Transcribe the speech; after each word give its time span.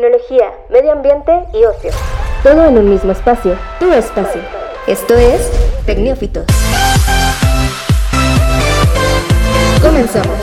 tecnología, 0.00 0.50
medio 0.70 0.92
ambiente 0.92 1.30
y 1.52 1.62
ocio. 1.64 1.90
Todo 2.42 2.64
en 2.64 2.78
un 2.78 2.88
mismo 2.88 3.12
espacio, 3.12 3.58
tu 3.78 3.92
espacio. 3.92 4.40
Esto 4.86 5.14
es 5.14 5.50
Tecnófitos. 5.84 6.46
Comenzamos. 9.82 10.38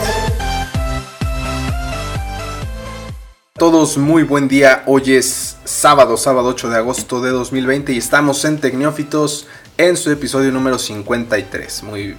Todos 3.54 3.98
muy 3.98 4.22
buen 4.22 4.48
día, 4.48 4.84
hoy 4.86 5.16
es 5.16 5.58
sábado, 5.64 6.18
sábado 6.18 6.50
8 6.50 6.70
de 6.70 6.78
agosto 6.78 7.20
de 7.22 7.32
2020 7.32 7.94
y 7.94 7.98
estamos 7.98 8.46
en 8.46 8.60
Tecnófitos 8.60 9.48
en 9.78 9.98
su 9.98 10.12
episodio 10.12 10.52
número 10.52 10.78
53. 10.78 11.82
Muy 11.82 12.16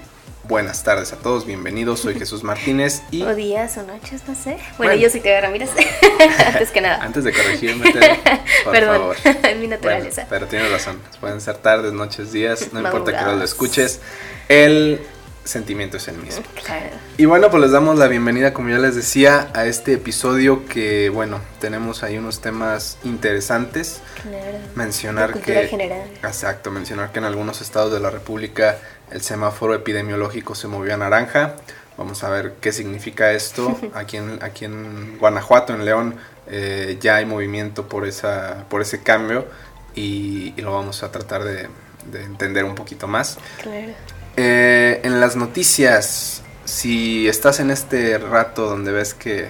buenas 0.49 0.83
tardes 0.83 1.13
a 1.13 1.17
todos, 1.17 1.45
bienvenidos, 1.45 2.01
soy 2.01 2.15
Jesús 2.19 2.43
Martínez 2.43 3.03
y... 3.11 3.23
O 3.23 3.35
días 3.35 3.77
o 3.77 3.83
noches, 3.83 4.23
no 4.27 4.35
sé. 4.35 4.57
Bueno, 4.79 4.95
yo 4.95 5.11
soy 5.11 5.21
Teo 5.21 5.39
Ramírez, 5.41 5.71
antes 6.47 6.71
que 6.71 6.81
nada. 6.81 7.05
Antes 7.05 7.25
de 7.25 7.33
corregirme, 7.33 7.93
Teo, 7.93 8.17
por 8.65 8.73
Perdón, 8.73 8.97
favor. 8.97 9.17
mi 9.59 9.69
naturaleza. 9.69 10.23
Bueno, 10.23 10.29
pero 10.31 10.47
tienes 10.47 10.73
razón, 10.73 10.99
pueden 11.21 11.43
ser 11.43 11.59
tardes, 11.59 11.93
noches, 11.93 12.33
días, 12.33 12.73
no 12.73 12.81
importa 12.81 13.17
que 13.17 13.25
lo 13.25 13.45
escuches, 13.45 14.01
el 14.49 15.01
sentimiento 15.45 15.99
es 15.99 16.09
el 16.09 16.17
mismo. 16.17 16.45
Claro. 16.65 16.97
Y 17.19 17.25
bueno, 17.27 17.51
pues 17.51 17.63
les 17.63 17.71
damos 17.71 17.99
la 17.99 18.07
bienvenida, 18.09 18.53
como 18.53 18.71
ya 18.71 18.79
les 18.79 18.95
decía, 18.95 19.49
a 19.55 19.67
este 19.67 19.95
episodio 19.95 20.67
que, 20.67 21.09
bueno, 21.11 21.41
tenemos 21.59 22.03
ahí 22.03 22.19
unos 22.19 22.41
temas 22.41 22.99
interesantes. 23.05 24.01
Claro. 24.23 24.59
Mencionar 24.75 25.41
que... 25.41 25.67
general. 25.69 26.09
Exacto, 26.23 26.71
mencionar 26.71 27.13
que 27.13 27.19
en 27.19 27.25
algunos 27.25 27.61
estados 27.63 27.93
de 27.93 28.01
la 28.01 28.11
República 28.11 28.79
el 29.11 29.23
semáforo 29.23 29.75
epidemiológico 29.75 30.55
se 30.55 30.69
movió 30.69 30.95
a 30.95 30.97
naranja. 30.97 31.55
Vamos 31.97 32.23
a 32.25 32.31
ver 32.31 32.55
qué 32.61 32.73
significa 32.73 33.33
esto. 33.33 33.79
Aquí 33.95 34.17
en, 34.17 34.39
aquí 34.43 34.65
en 34.65 35.19
Guanajuato, 35.19 35.75
en 35.75 35.85
León, 35.85 36.17
eh, 36.47 36.97
ya 37.01 37.17
hay 37.17 37.27
movimiento 37.27 37.89
por, 37.89 38.07
esa, 38.07 38.65
por 38.69 38.83
ese 38.83 39.03
cambio 39.03 39.47
y, 39.95 40.55
y 40.57 40.63
lo 40.63 40.73
vamos 40.73 41.03
a 41.03 41.11
tratar 41.11 41.45
de, 41.45 41.69
de 42.11 42.23
entender 42.23 42.65
un 42.65 42.75
poquito 42.75 43.07
más. 43.09 43.39
Claro. 43.63 43.93
Eh, 44.37 45.01
en 45.03 45.21
las 45.21 45.37
noticias, 45.37 46.43
si 46.65 47.29
estás 47.29 47.61
en 47.61 47.71
este 47.71 48.19
rato 48.19 48.69
donde 48.69 48.93
ves 48.93 49.15
que, 49.15 49.49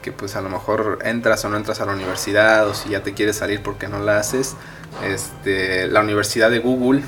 que 0.00 0.12
pues 0.12 0.36
a 0.36 0.40
lo 0.40 0.48
mejor 0.48 1.00
entras 1.04 1.44
o 1.44 1.48
no 1.48 1.56
entras 1.56 1.80
a 1.80 1.86
la 1.86 1.92
universidad 1.92 2.68
o 2.68 2.74
si 2.74 2.90
ya 2.90 3.02
te 3.02 3.14
quieres 3.14 3.36
salir 3.36 3.62
porque 3.62 3.88
no 3.88 3.98
la 3.98 4.18
haces, 4.18 4.54
este, 5.04 5.88
la 5.88 6.00
Universidad 6.00 6.50
de 6.50 6.58
Google, 6.58 7.02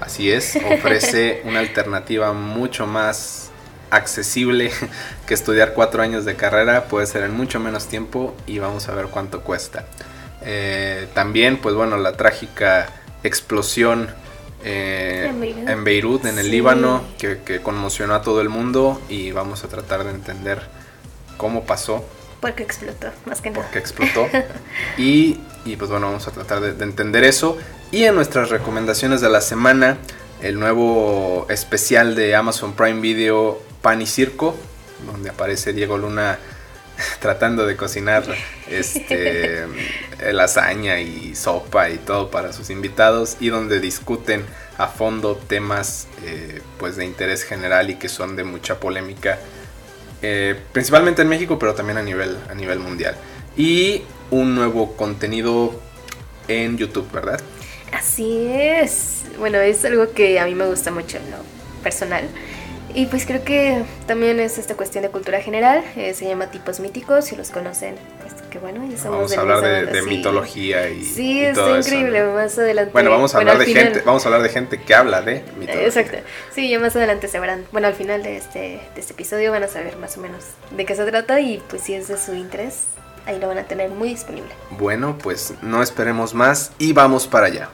así 0.00 0.30
es, 0.30 0.58
ofrece 0.64 1.42
una 1.44 1.60
alternativa 1.60 2.32
mucho 2.32 2.86
más 2.86 3.50
accesible 3.90 4.70
que 5.26 5.34
estudiar 5.34 5.72
cuatro 5.74 6.02
años 6.02 6.24
de 6.24 6.36
carrera, 6.36 6.84
puede 6.84 7.06
ser 7.06 7.24
en 7.24 7.32
mucho 7.32 7.60
menos 7.60 7.88
tiempo 7.88 8.36
y 8.46 8.58
vamos 8.58 8.88
a 8.88 8.94
ver 8.94 9.06
cuánto 9.06 9.42
cuesta. 9.42 9.86
Eh, 10.42 11.08
también, 11.14 11.58
pues 11.58 11.74
bueno, 11.74 11.96
la 11.98 12.12
trágica 12.16 12.88
explosión 13.22 14.14
eh, 14.62 15.26
En 15.28 15.40
Beirut. 15.40 15.68
en 15.68 15.84
Beirut, 15.84 16.24
en 16.26 16.38
el 16.38 16.46
Sí. 16.46 16.50
Líbano, 16.50 17.04
que, 17.18 17.40
que 17.44 17.60
conmocionó 17.62 18.14
a 18.14 18.22
todo 18.22 18.40
el 18.40 18.48
mundo 18.48 19.00
y 19.08 19.32
vamos 19.32 19.64
a 19.64 19.68
tratar 19.68 20.04
de 20.04 20.10
entender 20.10 20.62
cómo 21.36 21.64
pasó, 21.66 22.04
Porque 22.40 22.62
explotó, 22.62 23.08
más 23.26 23.40
que 23.40 23.50
nada. 23.50 23.62
por 23.62 23.70
qué 23.70 23.78
explotó 23.78 24.36
y, 24.96 25.40
y, 25.64 25.76
pues 25.76 25.90
bueno, 25.90 26.06
vamos 26.08 26.26
a 26.28 26.32
tratar 26.32 26.60
de, 26.60 26.72
de 26.74 26.84
entender 26.84 27.24
eso. 27.24 27.56
Y 27.92 28.04
en 28.04 28.14
nuestras 28.14 28.50
recomendaciones 28.50 29.20
de 29.20 29.28
la 29.28 29.40
semana, 29.40 29.98
el 30.42 30.60
nuevo 30.60 31.46
especial 31.50 32.14
de 32.14 32.36
Amazon 32.36 32.74
Prime 32.74 33.00
Video 33.00 33.60
Pan 33.82 34.00
y 34.00 34.06
Circo, 34.06 34.56
donde 35.06 35.30
aparece 35.30 35.72
Diego 35.72 35.98
Luna 35.98 36.38
tratando 37.20 37.66
de 37.66 37.76
cocinar 37.76 38.22
este 38.68 39.66
lasaña 40.32 41.00
y 41.00 41.34
sopa 41.34 41.90
y 41.90 41.98
todo 41.98 42.30
para 42.30 42.52
sus 42.52 42.70
invitados 42.70 43.36
y 43.40 43.48
donde 43.48 43.80
discuten 43.80 44.44
a 44.78 44.86
fondo 44.86 45.34
temas 45.34 46.06
eh, 46.24 46.62
pues 46.78 46.94
de 46.94 47.04
interés 47.04 47.42
general 47.42 47.90
y 47.90 47.96
que 47.96 48.08
son 48.08 48.36
de 48.36 48.44
mucha 48.44 48.78
polémica 48.78 49.40
eh, 50.22 50.54
principalmente 50.72 51.22
en 51.22 51.28
México 51.28 51.58
pero 51.58 51.74
también 51.74 51.98
a 51.98 52.02
nivel 52.02 52.38
a 52.48 52.54
nivel 52.54 52.78
mundial. 52.78 53.16
Y 53.56 54.04
un 54.30 54.54
nuevo 54.54 54.96
contenido 54.96 55.74
en 56.46 56.78
YouTube 56.78 57.10
verdad 57.10 57.40
Así 57.92 58.46
es. 58.52 59.22
Bueno, 59.38 59.58
es 59.58 59.84
algo 59.84 60.12
que 60.12 60.38
a 60.40 60.46
mí 60.46 60.54
me 60.54 60.66
gusta 60.66 60.90
mucho 60.90 61.16
en 61.18 61.30
lo 61.30 61.38
personal. 61.82 62.24
Y 62.92 63.06
pues 63.06 63.24
creo 63.24 63.44
que 63.44 63.82
también 64.08 64.40
es 64.40 64.58
esta 64.58 64.74
cuestión 64.74 65.02
de 65.02 65.10
cultura 65.10 65.40
general. 65.40 65.84
eh, 65.96 66.12
se 66.14 66.26
llama 66.26 66.50
tipos 66.50 66.80
míticos. 66.80 67.24
Si 67.26 67.36
los 67.36 67.50
conocen, 67.50 67.94
pues 68.20 68.34
que 68.50 68.58
bueno, 68.58 68.84
ya 68.90 68.96
somos 68.98 69.16
vamos 69.32 69.36
a 69.36 69.40
hablar 69.40 69.60
de, 69.92 70.00
sí. 70.02 70.08
mitología 70.08 70.88
y 70.88 71.04
Sí, 71.04 71.38
y 71.38 71.44
está 71.44 71.62
todo 71.62 71.76
eso, 71.76 71.88
increíble. 71.88 72.20
¿no? 72.24 72.34
Más 72.34 72.58
adelante. 72.58 72.90
bueno 72.92 73.10
vamos 73.10 73.32
a 73.34 73.38
hablar 73.38 73.58
de 73.58 73.64
final- 73.66 73.84
gente 73.84 74.02
vamos 74.04 74.24
a 74.24 74.28
hablar 74.28 74.42
de 74.42 74.48
gente 74.48 74.80
que 74.82 74.92
habla 74.94 75.22
de 75.22 75.44
mitología 75.56 75.86
Exacto. 75.86 76.18
Sí, 76.52 76.68
ya 76.68 76.80
más 76.80 76.96
adelante 76.96 77.28
se 77.28 77.38
verán. 77.38 77.64
Bueno, 77.70 77.86
al 77.86 77.94
final 77.94 78.24
de 78.24 78.36
este, 78.38 78.58
de 78.58 78.80
este 79.00 79.12
episodio 79.12 79.52
van 79.52 79.62
a 79.62 79.68
saber 79.68 79.96
más 79.96 80.16
o 80.16 80.20
menos 80.20 80.42
de 80.72 80.84
qué 80.84 80.96
se 80.96 81.04
trata 81.04 81.38
y 81.40 81.62
pues 81.70 81.82
si 81.82 81.94
es 81.94 82.08
de 82.08 82.18
su 82.18 82.34
interés, 82.34 82.86
ahí 83.30 83.38
lo 83.38 83.48
van 83.48 83.58
a 83.58 83.64
tener 83.64 83.90
muy 83.90 84.08
disponible. 84.10 84.50
Bueno, 84.78 85.16
pues 85.22 85.54
no 85.62 85.82
esperemos 85.82 86.34
más 86.34 86.72
y 86.78 86.92
vamos 86.92 87.26
para 87.26 87.46
allá. 87.46 87.70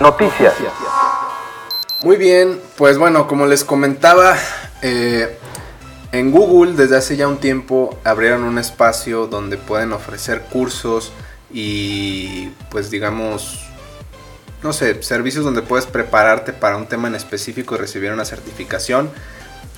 Noticias. 0.00 0.54
Muy 2.02 2.16
bien, 2.16 2.60
pues 2.76 2.98
bueno, 2.98 3.26
como 3.26 3.46
les 3.46 3.64
comentaba, 3.64 4.36
eh, 4.82 5.38
en 6.12 6.30
Google 6.30 6.74
desde 6.74 6.96
hace 6.96 7.16
ya 7.16 7.28
un 7.28 7.38
tiempo 7.38 7.98
abrieron 8.04 8.42
un 8.42 8.58
espacio 8.58 9.26
donde 9.26 9.56
pueden 9.56 9.92
ofrecer 9.92 10.42
cursos 10.42 11.12
y 11.50 12.48
pues 12.70 12.90
digamos, 12.90 13.66
no 14.62 14.72
sé, 14.72 15.02
servicios 15.02 15.44
donde 15.44 15.62
puedes 15.62 15.86
prepararte 15.86 16.52
para 16.52 16.76
un 16.76 16.86
tema 16.86 17.08
en 17.08 17.14
específico 17.14 17.76
y 17.76 17.78
recibir 17.78 18.12
una 18.12 18.24
certificación 18.24 19.10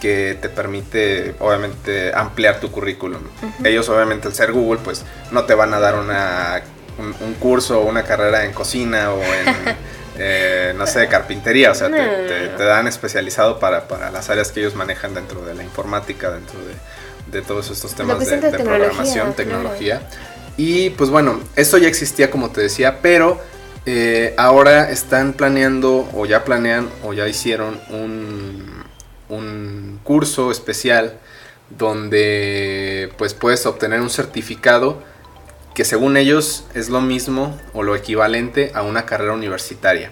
que 0.00 0.38
te 0.40 0.48
permite 0.48 1.34
obviamente 1.40 2.12
ampliar 2.14 2.60
tu 2.60 2.70
currículum. 2.70 3.20
Ellos 3.64 3.88
obviamente 3.88 4.28
al 4.28 4.34
ser 4.34 4.52
Google 4.52 4.80
pues 4.84 5.04
no 5.32 5.44
te 5.44 5.54
van 5.54 5.74
a 5.74 5.80
dar 5.80 5.96
una, 5.96 6.62
un, 6.98 7.14
un 7.26 7.34
curso 7.34 7.80
o 7.80 7.84
una 7.86 8.04
carrera 8.04 8.44
en 8.44 8.52
cocina 8.52 9.12
o 9.12 9.20
en, 9.22 9.76
eh, 10.18 10.74
no 10.76 10.86
sé, 10.86 11.08
carpintería, 11.08 11.70
o 11.72 11.74
sea, 11.74 11.88
te, 11.90 11.96
No. 11.96 12.12
te- 12.28 12.48
te 12.56 12.64
dan 12.64 12.86
especializado 12.86 13.58
para, 13.58 13.88
para 13.88 14.10
las 14.10 14.30
áreas 14.30 14.52
que 14.52 14.60
ellos 14.60 14.74
manejan 14.74 15.14
dentro 15.14 15.44
de 15.44 15.54
la 15.54 15.62
informática, 15.62 16.30
dentro 16.30 16.58
de, 16.60 17.38
de 17.38 17.44
todos 17.46 17.70
estos 17.70 17.94
temas 17.94 18.18
de, 18.20 18.26
tecnología, 18.38 18.64
programación, 18.64 19.14
claro. 19.14 19.32
tecnología. 19.34 20.02
Y 20.56 20.90
pues 20.90 21.10
bueno, 21.10 21.40
eso 21.56 21.78
ya 21.78 21.86
existía 21.88 22.30
como 22.30 22.50
te 22.50 22.60
decía, 22.60 22.98
pero 23.00 23.40
eh, 23.86 24.34
ahora 24.36 24.90
están 24.90 25.32
planeando 25.32 26.08
o 26.12 26.26
ya 26.26 26.44
planean 26.44 26.88
o 27.04 27.12
ya 27.14 27.28
hicieron 27.28 27.80
un, 27.90 28.67
un 29.28 30.00
curso 30.04 30.50
especial 30.50 31.18
donde 31.70 33.12
pues 33.18 33.34
puedes 33.34 33.66
obtener 33.66 34.00
un 34.00 34.10
certificado 34.10 35.02
que 35.74 35.84
según 35.84 36.16
ellos 36.16 36.64
es 36.74 36.88
lo 36.88 37.00
mismo 37.00 37.58
o 37.72 37.82
lo 37.82 37.94
equivalente 37.94 38.72
a 38.74 38.82
una 38.82 39.06
carrera 39.06 39.32
universitaria. 39.32 40.10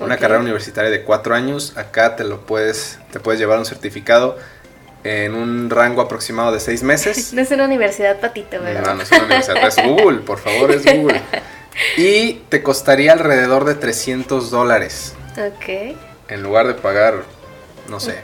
Una 0.00 0.16
carrera 0.16 0.40
universitaria 0.40 0.90
de 0.90 1.02
cuatro 1.02 1.34
años, 1.34 1.76
acá 1.76 2.16
te 2.16 2.24
lo 2.24 2.46
puedes, 2.46 2.98
te 3.12 3.20
puedes 3.20 3.38
llevar 3.38 3.58
un 3.58 3.66
certificado 3.66 4.38
en 5.04 5.34
un 5.34 5.68
rango 5.68 6.00
aproximado 6.00 6.52
de 6.52 6.60
seis 6.60 6.82
meses. 6.82 7.32
No 7.34 7.42
es 7.42 7.50
una 7.50 7.64
universidad 7.64 8.18
patito, 8.20 8.60
¿verdad? 8.62 8.82
No, 8.86 8.94
no 8.94 9.02
es 9.02 9.10
una 9.12 9.24
universidad, 9.24 9.66
es 9.66 9.76
Google, 9.84 10.18
por 10.20 10.38
favor, 10.38 10.70
es 10.70 10.84
Google. 10.84 11.20
Y 11.96 12.34
te 12.48 12.62
costaría 12.62 13.12
alrededor 13.12 13.64
de 13.64 13.74
300 13.74 14.50
dólares 14.50 15.14
Ok. 15.38 15.96
en 16.28 16.42
lugar 16.42 16.66
de 16.66 16.74
pagar, 16.74 17.22
no 17.88 18.00
sé. 18.00 18.18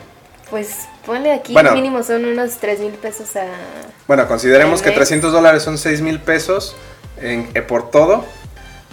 Pues 0.49 0.87
ponle 1.05 1.33
aquí 1.33 1.53
Bueno. 1.53 1.73
mínimo 1.73 2.03
son 2.03 2.23
unos 2.25 2.55
3 2.57 2.79
mil 2.79 2.93
pesos 2.93 3.35
a... 3.35 3.45
Bueno, 4.07 4.27
consideremos 4.27 4.81
que 4.81 4.89
mes. 4.89 4.95
300 4.97 5.31
dólares 5.33 5.63
son 5.63 5.77
6 5.77 6.01
mil 6.01 6.19
pesos 6.21 6.75
en- 7.21 7.49
eh, 7.53 7.61
por 7.61 7.91
todo. 7.91 8.25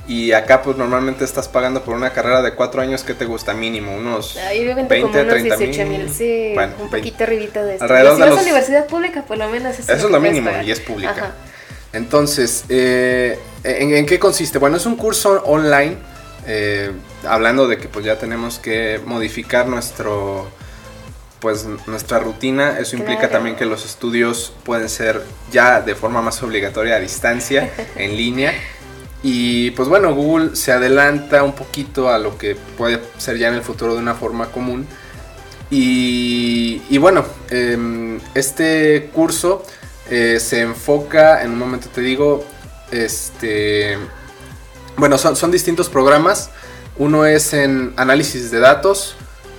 Y 0.06 0.32
acá 0.32 0.60
pues 0.60 0.76
normalmente 0.76 1.24
estás 1.24 1.48
pagando 1.48 1.82
por 1.82 1.94
una 1.94 2.10
carrera 2.12 2.42
de 2.42 2.54
cuatro 2.54 2.82
años 2.82 3.02
que 3.04 3.14
te 3.14 3.24
gusta 3.24 3.54
mínimo, 3.54 3.94
unos 3.96 4.36
Ay, 4.36 4.60
obviamente 4.62 4.92
20, 4.92 5.00
como 5.00 5.18
unos 5.22 5.34
30 5.34 5.56
18 5.56 5.88
mil, 5.88 6.10
sí, 6.12 6.50
Bueno, 6.52 6.72
un 6.74 6.90
20. 6.90 6.98
poquito 6.98 7.24
arribita 7.24 7.62
de 7.64 7.72
esto. 7.74 7.84
Alrededor 7.84 8.16
si 8.16 8.20
de 8.22 8.28
vas 8.28 8.38
a 8.38 8.42
universidad 8.42 8.86
pública, 8.86 9.22
por 9.22 9.38
lo 9.38 9.48
menos 9.48 9.78
eso, 9.78 9.90
Eso 9.90 10.06
es 10.06 10.12
lo 10.12 10.20
mínimo 10.20 10.50
pagar. 10.50 10.64
y 10.66 10.72
es 10.72 10.80
pública. 10.80 11.10
Ajá. 11.12 11.32
Entonces, 11.94 12.64
eh, 12.68 13.38
¿en, 13.62 13.94
en 13.94 14.04
qué 14.04 14.18
consiste? 14.18 14.58
Bueno, 14.58 14.76
es 14.76 14.84
un 14.84 14.96
curso 14.96 15.42
online, 15.46 15.96
eh, 16.46 16.90
hablando 17.26 17.66
de 17.66 17.78
que 17.78 17.88
pues 17.88 18.04
ya 18.04 18.18
tenemos 18.18 18.58
que 18.58 19.00
modificar 19.06 19.68
nuestro, 19.68 20.48
pues 21.44 21.66
nuestra 21.86 22.20
rutina. 22.20 22.78
Eso 22.78 22.96
implica 22.96 23.18
Claro. 23.28 23.34
también 23.34 23.54
que 23.54 23.66
los 23.66 23.84
estudios 23.84 24.54
pueden 24.64 24.88
ser 24.88 25.22
ya 25.52 25.82
de 25.82 25.94
forma 25.94 26.22
más 26.22 26.42
obligatoria 26.42 26.96
a 26.96 27.00
distancia, 27.00 27.70
en 27.96 28.16
línea. 28.16 28.54
Y 29.22 29.70
pues 29.72 29.90
bueno, 29.90 30.14
Google 30.14 30.56
se 30.56 30.72
adelanta 30.72 31.42
un 31.42 31.52
poquito 31.52 32.08
a 32.08 32.18
lo 32.18 32.38
que 32.38 32.56
puede 32.78 32.98
ser 33.18 33.36
ya 33.36 33.48
en 33.48 33.54
el 33.56 33.60
futuro 33.62 33.92
de 33.92 34.00
una 34.00 34.14
forma 34.14 34.46
común. 34.46 34.86
Y, 35.70 36.80
y 36.88 36.96
bueno, 36.96 37.26
em, 37.50 38.18
este 38.34 39.10
curso 39.12 39.66
eh, 40.08 40.38
se 40.40 40.62
enfoca, 40.62 41.42
en 41.42 41.50
un 41.50 41.58
momento 41.58 41.88
te 41.94 42.00
digo, 42.00 42.42
este, 42.90 43.98
bueno, 44.96 45.18
son, 45.18 45.36
son 45.36 45.50
distintos 45.50 45.90
programas. 45.90 46.48
Uno 46.96 47.26
es 47.26 47.52
en 47.52 47.92
análisis 47.98 48.50
de 48.50 48.60
datos, 48.60 49.16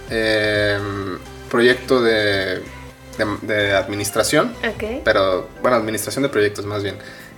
em, 0.09 1.19
proyecto 1.55 2.01
de, 2.01 2.61
de, 3.43 3.73
administración, 3.73 4.53
pero 5.05 5.47
bueno, 5.61 5.77
administración 5.77 6.23
de 6.23 6.29
proyectos 6.29 6.65
más 6.65 6.83
bien. 6.83 6.97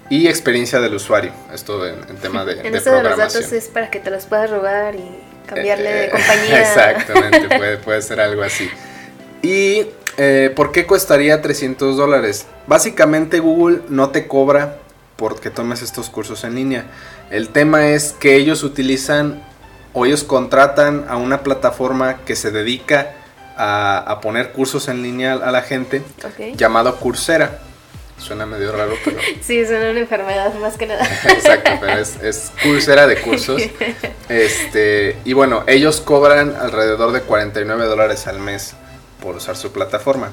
Y 0.09 0.27
experiencia 0.27 0.79
del 0.79 0.95
usuario, 0.95 1.31
esto 1.53 1.85
en, 1.85 2.01
tema 2.17 2.43
de, 2.43 2.53
en 2.63 2.71
de 2.73 2.79
de 2.79 3.03
los 3.03 3.17
datos 3.17 3.51
es 3.51 3.67
para 3.67 3.91
que 3.91 3.99
te 3.99 4.09
los 4.09 4.25
puedas 4.25 4.49
robar 4.49 4.95
y 4.95 5.05
cambiarle 5.45 5.93
de 5.93 6.05
eh, 6.05 6.09
compañía. 6.09 6.61
Exactamente, 6.61 7.57
puede, 7.57 7.77
puede 7.77 8.01
ser 8.01 8.19
algo 8.19 8.41
así. 8.41 8.67
¿Y 9.43 9.85
eh, 10.17 10.51
por 10.55 10.71
qué 10.71 10.87
costaría 10.87 11.39
300 11.39 11.95
dólares? 11.95 12.47
Básicamente 12.65 13.39
Google 13.39 13.81
no 13.87 14.09
te 14.09 14.25
cobra 14.25 14.79
porque 15.15 15.51
tomes 15.51 15.83
estos 15.83 16.09
cursos 16.09 16.43
en 16.43 16.55
línea. 16.55 16.85
El 17.29 17.49
tema 17.49 17.89
es 17.89 18.13
que 18.13 18.35
ellos 18.35 18.63
utilizan 18.63 19.43
o 19.93 20.07
ellos 20.07 20.23
contratan 20.23 21.05
a 21.07 21.17
una 21.17 21.43
plataforma 21.43 22.25
que 22.25 22.35
se 22.35 22.49
dedica 22.49 23.16
a, 23.57 24.19
poner 24.21 24.51
cursos 24.51 24.87
en 24.87 25.01
línea 25.01 25.33
a 25.33 25.51
la 25.51 25.61
gente, 25.61 26.01
llamado 26.55 26.95
Coursera. 26.97 27.59
Suena 28.17 28.47
medio 28.47 28.71
raro, 28.71 28.95
pero... 29.05 29.19
Sí, 29.41 29.63
suena 29.65 29.91
una 29.91 29.99
enfermedad 29.99 30.51
más 30.55 30.75
que 30.75 30.87
nada. 30.87 31.03
Exacto, 31.23 31.71
pero 31.79 31.99
es, 31.99 32.15
es 32.23 32.51
Coursera 32.63 33.07
de 33.07 33.21
cursos. 33.21 33.61
Este, 34.29 35.15
y 35.23 35.31
bueno, 35.31 35.63
ellos 35.67 36.01
cobran 36.01 36.53
alrededor 36.59 37.13
de 37.13 37.21
49 37.21 37.85
dólares 37.85 38.27
al 38.27 38.39
mes 38.39 38.75
por 39.21 39.37
usar 39.37 39.55
su 39.55 39.71
plataforma. 39.71 40.31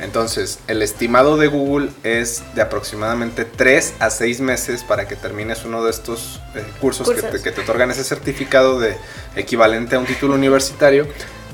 Entonces, 0.00 0.58
el 0.66 0.82
estimado 0.82 1.36
de 1.36 1.46
Google 1.46 1.90
es 2.02 2.42
de 2.54 2.62
aproximadamente 2.62 3.44
3 3.44 3.94
a 4.00 4.10
6 4.10 4.40
meses 4.40 4.82
para 4.82 5.08
que 5.08 5.16
termines 5.16 5.64
uno 5.64 5.84
de 5.84 5.90
estos 5.90 6.40
eh, 6.54 6.64
cursos, 6.80 7.08
Que, 7.08 7.22
te, 7.22 7.42
que, 7.42 7.52
te, 7.52 7.60
otorgan 7.60 7.90
ese 7.90 8.04
certificado 8.04 8.78
de 8.80 8.96
equivalente 9.36 9.96
a 9.96 10.00
un 10.00 10.06
título 10.06 10.34
universitario. 10.34 11.06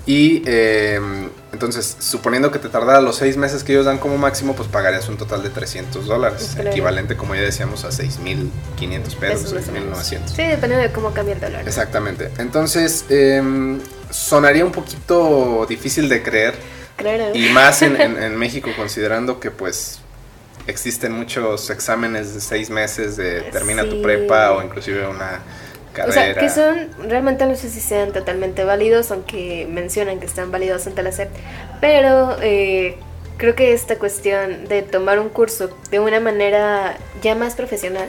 Y 0.05 0.43
em, 0.47 1.29
entonces, 1.53 1.97
suponiendo 2.01 2.51
que 2.51 2.59
te 2.59 2.69
tardara 2.69 3.01
los 3.01 3.17
6 3.17 3.37
meses 3.37 3.63
que 3.63 3.73
ellos 3.73 3.87
dan 3.87 3.99
como 3.99 4.19
máximo, 4.19 4.57
pues 4.57 4.69
pagarías 4.69 5.09
un 5.09 5.17
total 5.17 5.43
de 5.43 5.51
300 5.51 6.07
dólares, 6.07 6.57
equivalente, 6.59 7.17
como 7.17 7.35
ya 7.35 7.43
decíamos, 7.43 7.85
a 7.85 7.91
6.500 7.91 9.17
pesos, 9.17 9.55
6.900. 9.55 10.03
Sí, 10.27 10.43
dependiendo 10.43 10.79
de 10.79 10.93
cómo 10.93 11.13
cambia 11.13 11.35
el 11.35 11.41
dólar. 11.41 11.69
Exactamente. 11.69 12.31
Entonces, 12.39 13.05
eh, 13.11 13.79
sonaría 14.11 14.65
un 14.65 14.73
poquito 14.73 15.67
difícil 15.69 16.09
de 16.09 16.23
creer. 16.23 16.55
Claro. 16.97 17.35
Y 17.35 17.49
más 17.51 17.83
en, 17.83 18.37
México, 18.37 18.71
considerando 18.77 19.39
que 19.39 19.51
pues 19.51 20.01
existen 20.67 21.13
muchos 21.13 21.71
exámenes 21.71 22.35
de 22.35 22.41
seis 22.41 22.71
meses 22.71 23.17
de 23.17 23.43
termina 23.51 23.89
tu 23.89 24.01
prepa 24.01 24.53
o 24.53 24.63
inclusive 24.63 25.09
una 25.09 25.41
carrera. 25.93 26.11
O 26.11 26.13
sea, 26.13 26.35
que 26.35 26.49
son, 26.49 26.91
realmente 27.09 27.47
no 27.47 27.55
sé 27.55 27.69
si 27.71 27.81
sean 27.81 28.13
totalmente 28.13 28.65
válidos, 28.65 29.11
aunque 29.11 29.67
mencionan 29.71 30.21
que 30.21 30.27
están 30.27 30.51
válidos 30.51 30.87
ante 30.87 31.03
la 31.03 31.13
SEP, 31.13 31.31
pero 31.81 32.37
eh, 32.41 32.97
creo 33.37 33.55
que 33.55 33.73
esta 33.73 33.99
cuestión 33.99 34.67
de 34.67 34.83
tomar 34.83 35.19
un 35.19 35.29
curso 35.29 35.71
de 35.91 36.01
una 36.01 36.21
manera 36.21 36.97
ya 37.23 37.35
más 37.35 37.55
profesional, 37.55 38.09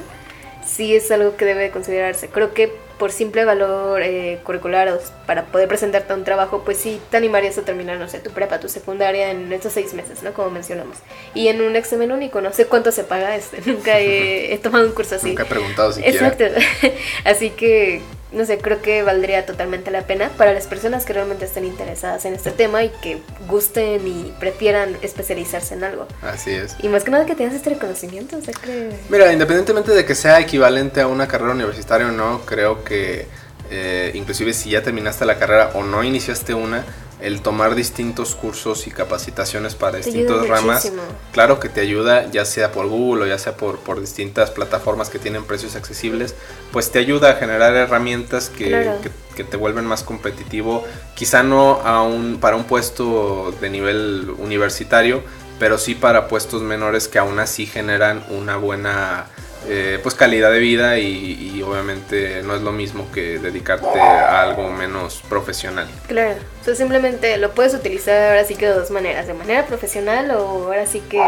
sí 0.66 0.96
es 0.96 1.10
algo 1.12 1.36
que 1.36 1.46
debe 1.46 1.72
considerarse. 1.72 2.28
Creo 2.30 2.54
que 2.54 2.72
por 3.04 3.12
simple 3.12 3.44
valor 3.44 4.02
eh, 4.02 4.40
curricular 4.46 4.88
o 4.88 4.98
para 5.26 5.44
poder 5.44 5.68
presentarte 5.68 6.14
a 6.14 6.16
un 6.16 6.24
trabajo, 6.24 6.62
pues 6.64 6.78
sí 6.78 7.02
te 7.12 7.18
animarías 7.18 7.58
a 7.58 7.64
terminar, 7.64 7.98
no 7.98 8.08
sé, 8.08 8.20
tu 8.20 8.30
prepa, 8.30 8.62
tu 8.62 8.70
secundaria 8.70 9.30
en 9.30 9.52
estos 9.52 9.74
seis 9.74 9.94
meses, 9.94 10.24
¿no? 10.24 10.32
Como 10.32 10.50
mencionamos. 10.52 11.00
Y 11.34 11.50
en 11.50 11.62
un 11.62 11.76
examen 11.76 12.14
único, 12.14 12.40
no 12.40 12.54
sé 12.54 12.66
cuánto 12.66 12.94
se 12.94 13.04
paga 13.04 13.36
este, 13.36 13.60
nunca 13.70 14.00
he, 14.00 14.58
tomado 14.64 14.86
un 14.86 14.94
curso 14.94 15.16
así. 15.16 15.28
Nunca 15.28 15.44
he 15.44 15.48
preguntado 15.48 15.92
siquiera. 15.92 16.30
Exacto. 16.30 16.46
así 17.26 17.50
que 17.50 18.02
no 18.34 18.46
sé, 18.46 18.58
creo 18.58 18.82
que 18.82 19.04
valdría 19.04 19.46
totalmente 19.46 19.92
la 19.92 20.02
pena 20.02 20.30
para 20.38 20.54
las 20.54 20.68
personas 20.68 21.06
que 21.06 21.14
realmente 21.14 21.46
estén 21.46 21.66
interesadas 21.66 22.26
en 22.26 22.34
este 22.34 22.52
tema 22.52 22.84
y 22.84 22.90
que 23.02 23.22
gusten 23.48 24.08
y 24.08 24.34
prefieran 24.40 24.98
especializarse 25.02 25.76
en 25.76 25.84
algo. 25.84 26.08
Así 26.22 26.52
es. 26.52 26.76
Y 26.80 26.90
más 26.90 27.04
que 27.04 27.12
nada 27.12 27.26
que 27.26 27.36
tengas 27.36 27.54
este 27.54 27.70
reconocimiento, 27.72 28.38
o 28.38 28.42
sea 28.42 28.54
que... 28.54 28.90
Mira, 29.10 29.32
independientemente 29.32 29.92
de 29.92 30.06
que 30.06 30.16
sea 30.16 30.40
equivalente 30.40 31.02
a 31.02 31.08
una 31.08 31.28
carrera 31.28 31.52
universitaria 31.52 32.08
o 32.08 32.12
no, 32.12 32.42
creo 32.46 32.84
que 32.84 33.28
eh, 33.70 34.12
inclusive 34.14 34.54
si 34.54 34.72
ya 34.72 34.84
terminaste 34.84 35.26
la 35.26 35.38
carrera 35.40 35.72
o 35.74 35.84
no 35.84 36.04
iniciaste 36.04 36.54
una, 36.54 36.84
el 37.24 37.42
tomar 37.42 37.74
distintos 37.74 38.36
cursos 38.36 38.86
y 38.86 38.92
capacitaciones 38.92 39.76
para 39.76 39.98
distintas 39.98 40.46
ramas, 40.46 40.92
claro 41.32 41.58
que 41.60 41.70
te 41.70 41.80
ayuda, 41.80 42.30
ya 42.30 42.44
sea 42.44 42.74
por 42.74 42.88
Google 42.88 43.24
o 43.24 43.28
ya 43.28 43.38
sea 43.38 43.56
por, 43.56 43.80
por 43.80 44.02
distintas 44.02 44.52
plataformas 44.52 45.10
que 45.10 45.20
tienen 45.20 45.46
precios 45.46 45.78
accesibles, 45.78 46.36
pues 46.74 46.92
te 46.92 47.00
ayuda 47.00 47.32
a 47.32 47.36
generar 47.36 47.74
herramientas 47.76 48.50
que, 48.50 48.92
que, 49.36 49.44
te 49.46 49.56
vuelven 49.56 49.86
más 49.86 50.04
competitivo, 50.04 50.84
quizá 51.16 51.44
no 51.44 51.80
a 51.86 52.04
un, 52.04 52.40
para 52.42 52.58
un 52.58 52.66
puesto 52.66 53.54
de 53.62 53.70
nivel 53.70 54.36
universitario, 54.38 55.24
pero 55.60 55.78
sí 55.78 55.96
para 55.96 56.28
puestos 56.28 56.62
menores 56.62 57.08
que 57.08 57.20
aún 57.20 57.40
así 57.40 57.66
generan 57.66 58.26
una 58.30 58.58
buena 58.58 59.28
eh, 59.68 60.00
pues 60.04 60.16
calidad 60.16 60.52
de 60.52 60.60
vida 60.60 60.98
y, 61.00 61.62
obviamente 61.64 62.42
no 62.44 62.56
es 62.56 62.62
lo 62.62 62.74
mismo 62.74 63.10
que 63.12 63.40
dedicarte 63.40 64.00
a 64.00 64.42
algo 64.42 64.70
menos 64.70 65.24
profesional. 65.30 65.88
Claro, 66.08 66.36
o 66.68 66.76
simplemente 66.76 67.38
lo 67.38 67.52
puedes 67.52 67.74
utilizar 67.74 68.32
ahora 68.32 68.44
sí 68.44 68.56
que 68.56 68.68
de 68.68 68.74
dos 68.74 68.92
maneras, 68.92 69.28
de 69.28 69.34
manera 69.34 69.66
profesional 69.66 70.32
o 70.32 70.66
ahora 70.66 70.86
sí 70.86 71.02
que 71.10 71.22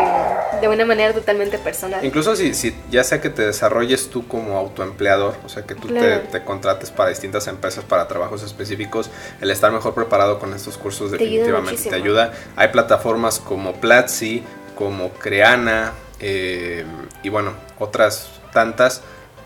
de 0.60 0.68
una 0.68 0.86
manera 0.86 1.14
totalmente 1.14 1.58
personal. 1.58 2.04
Incluso 2.04 2.36
si, 2.36 2.54
si 2.54 2.76
ya 2.92 3.04
sea 3.06 3.22
que 3.22 3.30
te 3.30 3.46
desarrolles 3.46 4.10
tú 4.10 4.28
como 4.28 4.58
autoempleador, 4.58 5.36
o 5.46 5.50
sea 5.50 5.64
que 5.64 5.76
tú 5.76 5.88
te, 5.88 6.44
contrates 6.44 6.92
para 6.92 7.10
distintas 7.10 7.48
empresas 7.48 7.86
para 7.86 8.08
trabajos 8.08 8.44
específicos, 8.44 9.10
el 9.40 9.52
estar 9.52 9.72
mejor 9.72 9.94
preparado 9.94 10.40
con 10.40 10.54
estos 10.54 10.78
cursos 10.78 11.12
definitivamente 11.12 11.90
te 11.90 11.96
ayuda. 11.96 12.34
Hay 12.56 12.68
plataformas 12.70 13.40
como 13.40 13.74
Platzi, 13.74 14.44
como 14.76 15.12
Creana, 15.12 15.94
eh, 16.20 16.86
y 17.24 17.30
bueno, 17.30 17.54
otras 17.80 18.30
tantas 18.54 19.02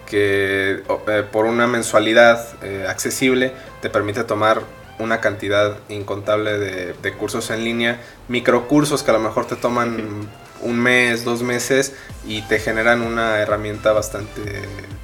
que 0.05 0.83
eh, 1.07 1.23
por 1.31 1.45
una 1.45 1.67
mensualidad 1.67 2.45
eh, 2.63 2.85
accesible 2.89 3.53
te 3.81 3.89
permite 3.89 4.23
tomar 4.23 4.61
una 4.97 5.21
cantidad 5.21 5.77
incontable 5.87 6.57
de, 6.57 7.13
cursos 7.13 7.51
en 7.51 7.63
línea, 7.63 8.01
microcursos 8.27 9.01
que 9.01 9.11
a 9.11 9.13
lo 9.13 9.19
mejor 9.19 9.45
te 9.45 9.55
toman 9.55 10.27
un 10.61 10.77
mes, 10.77 11.23
dos 11.23 11.41
meses 11.41 11.93
y 12.27 12.41
te 12.43 12.59
generan 12.59 13.01
una 13.01 13.39
herramienta 13.39 13.93
bastante 13.93 14.41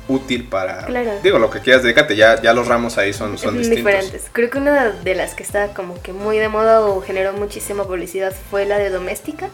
útil 0.07 0.48
para 0.50 0.86
digo 1.24 1.39
lo 1.39 1.50
que 1.50 1.62
quieras 1.62 1.82
dedicarte 1.82 2.15
ya 2.15 2.39
ya 2.39 2.53
los 2.53 2.67
ramos 2.67 3.00
ahí 3.00 3.12
son 3.12 3.39
son 3.39 3.58
distintos. 3.58 3.77
diferentes 3.77 4.25
creo 4.32 4.51
que 4.51 4.60
una 4.60 4.91
de 4.91 5.15
las 5.15 5.34
que 5.34 5.41
está 5.41 5.70
como 5.70 6.00
que 6.03 6.13
muy 6.13 6.38
de 6.38 6.48
moda 6.48 6.82
o 6.82 7.01
generó 7.01 7.34
muchísima 7.34 7.86
publicidad 7.86 8.36
fue 8.51 8.65
la 8.65 8.77
de 8.77 8.89
doméstica 8.91 9.50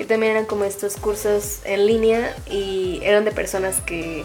que 0.00 0.06
también 0.06 0.32
eran 0.32 0.46
como 0.46 0.64
estos 0.64 0.96
cursos 0.96 1.58
en 1.66 1.86
línea 1.86 2.34
y 2.50 3.00
eran 3.02 3.26
de 3.26 3.32
personas 3.32 3.82
que 3.82 4.24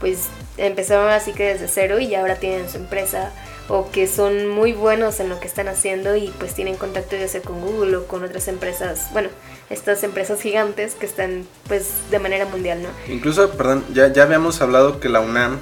pues 0.00 0.26
empezaron 0.56 1.08
así 1.10 1.32
que 1.32 1.44
desde 1.44 1.68
cero 1.68 2.00
y 2.00 2.12
ahora 2.16 2.40
tienen 2.40 2.68
su 2.68 2.78
empresa 2.78 3.30
o 3.68 3.88
que 3.92 4.08
son 4.08 4.48
muy 4.48 4.72
buenos 4.72 5.20
en 5.20 5.28
lo 5.28 5.38
que 5.38 5.46
están 5.46 5.68
haciendo 5.68 6.16
y 6.16 6.34
pues 6.40 6.54
tienen 6.54 6.74
contacto 6.74 7.14
ya 7.14 7.28
sea 7.28 7.40
con 7.40 7.60
Google 7.60 7.98
o 7.98 8.06
con 8.08 8.24
otras 8.24 8.48
empresas, 8.48 9.10
bueno, 9.12 9.28
estas 9.70 10.02
empresas 10.02 10.40
gigantes 10.40 10.96
que 10.96 11.06
están 11.06 11.46
pues 11.68 11.92
de 12.10 12.18
manera 12.18 12.46
mundial, 12.46 12.82
¿no? 12.82 12.88
Incluso, 13.06 13.48
perdón, 13.50 13.84
ya, 13.94 14.12
ya 14.12 14.24
habíamos 14.24 14.60
hablado 14.60 14.98
que 14.98 15.08
la 15.08 15.20
UNAM 15.20 15.60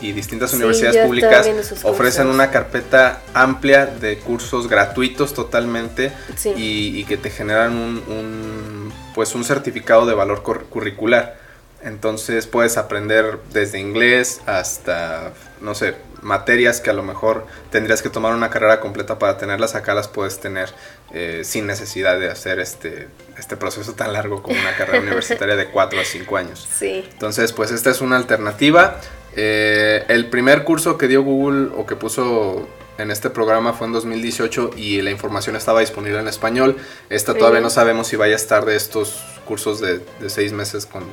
y 0.00 0.12
distintas 0.12 0.52
universidades 0.54 1.06
públicas 1.06 1.48
ofrecen 1.82 2.28
una 2.28 2.50
carpeta 2.50 3.20
amplia 3.34 3.86
de 3.86 4.18
cursos 4.18 4.68
gratuitos 4.68 5.34
totalmente 5.34 6.12
y, 6.56 7.04
que 7.04 7.16
te 7.16 7.30
generan 7.30 7.76
un 7.76 8.92
pues 9.14 9.34
un 9.34 9.44
certificado 9.44 10.06
de 10.06 10.14
valor 10.14 10.42
curricular. 10.42 11.38
Entonces 11.82 12.46
puedes 12.46 12.76
aprender 12.76 13.38
desde 13.52 13.78
inglés 13.78 14.42
hasta, 14.44 15.32
no 15.62 15.74
sé, 15.74 15.94
materias 16.20 16.82
que 16.82 16.90
a 16.90 16.92
lo 16.92 17.02
mejor 17.02 17.46
tendrías 17.70 18.02
que 18.02 18.10
tomar 18.10 18.34
una 18.34 18.50
carrera 18.50 18.80
completa 18.80 19.18
para 19.18 19.38
tenerlas, 19.38 19.74
acá 19.74 19.94
las 19.94 20.06
puedes 20.06 20.40
tener 20.40 20.68
eh, 21.14 21.40
sin 21.42 21.66
necesidad 21.66 22.20
de 22.20 22.30
hacer 22.30 22.60
este, 22.60 23.08
este 23.38 23.56
proceso 23.56 23.94
tan 23.94 24.12
largo 24.12 24.42
como 24.42 24.60
una 24.60 24.76
carrera 24.76 25.00
universitaria 25.02 25.56
de 25.56 25.68
4 25.68 26.00
a 26.00 26.04
5 26.04 26.36
años. 26.36 26.68
Sí. 26.78 27.08
Entonces, 27.12 27.52
pues 27.54 27.70
esta 27.70 27.90
es 27.90 28.02
una 28.02 28.16
alternativa. 28.16 29.00
Eh, 29.36 30.04
el 30.08 30.26
primer 30.26 30.64
curso 30.64 30.98
que 30.98 31.08
dio 31.08 31.22
Google 31.22 31.70
o 31.76 31.86
que 31.86 31.96
puso 31.96 32.68
en 32.98 33.10
este 33.10 33.30
programa 33.30 33.72
fue 33.72 33.86
en 33.86 33.92
2018 33.94 34.72
y 34.76 35.00
la 35.02 35.10
información 35.10 35.56
estaba 35.56 35.80
disponible 35.80 36.18
en 36.18 36.28
español. 36.28 36.76
Esta 37.08 37.34
todavía 37.34 37.60
no 37.60 37.70
sabemos 37.70 38.08
si 38.08 38.16
vaya 38.16 38.34
a 38.34 38.36
estar 38.36 38.64
de 38.64 38.76
estos 38.76 39.24
cursos 39.46 39.80
de, 39.80 40.00
seis 40.28 40.52
meses 40.52 40.86
con, 40.86 41.04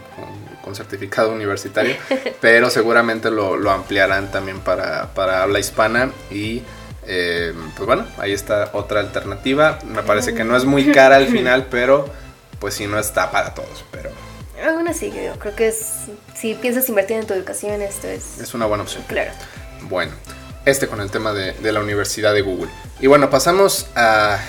certificado 0.75 1.31
universitario, 1.31 1.95
pero 2.41 2.69
seguramente 2.69 3.31
lo, 3.31 3.71
ampliarán 3.71 4.31
también 4.31 4.59
para, 4.59 5.09
habla 5.41 5.59
hispana 5.59 6.11
y 6.29 6.61
eh, 7.07 7.53
pues 7.77 7.87
bueno, 7.87 8.05
ahí 8.17 8.33
está 8.33 8.69
otra 8.73 8.99
alternativa. 8.99 9.79
Me 9.85 10.03
parece 10.03 10.33
que 10.35 10.43
no 10.43 10.57
es 10.57 10.65
muy 10.65 10.91
cara 10.91 11.15
al 11.15 11.27
final, 11.29 11.67
pero 11.71 12.05
pues 12.59 12.73
si 12.73 12.85
no 12.85 12.99
está 12.99 13.31
para 13.31 13.53
todos, 13.53 13.85
pero... 13.91 14.09
Aún 14.65 14.87
así, 14.87 15.11
yo 15.11 15.37
creo 15.39 15.55
que 15.55 15.67
es, 15.67 16.05
si 16.35 16.55
piensas 16.55 16.89
invertir 16.89 17.17
en 17.17 17.27
tu 17.27 17.33
educación, 17.33 17.81
esto 17.81 18.07
es... 18.07 18.39
Es 18.39 18.53
una 18.53 18.65
buena 18.65 18.83
opción. 18.83 19.03
Claro. 19.07 19.31
Bueno, 19.83 20.11
este 20.65 20.87
con 20.87 20.99
el 21.01 21.11
tema 21.11 21.33
de, 21.33 21.53
de 21.53 21.71
la 21.71 21.79
Universidad 21.81 22.33
de 22.33 22.41
Google. 22.41 22.69
Y 22.99 23.07
bueno, 23.07 23.29
pasamos 23.29 23.87
a, 23.95 24.39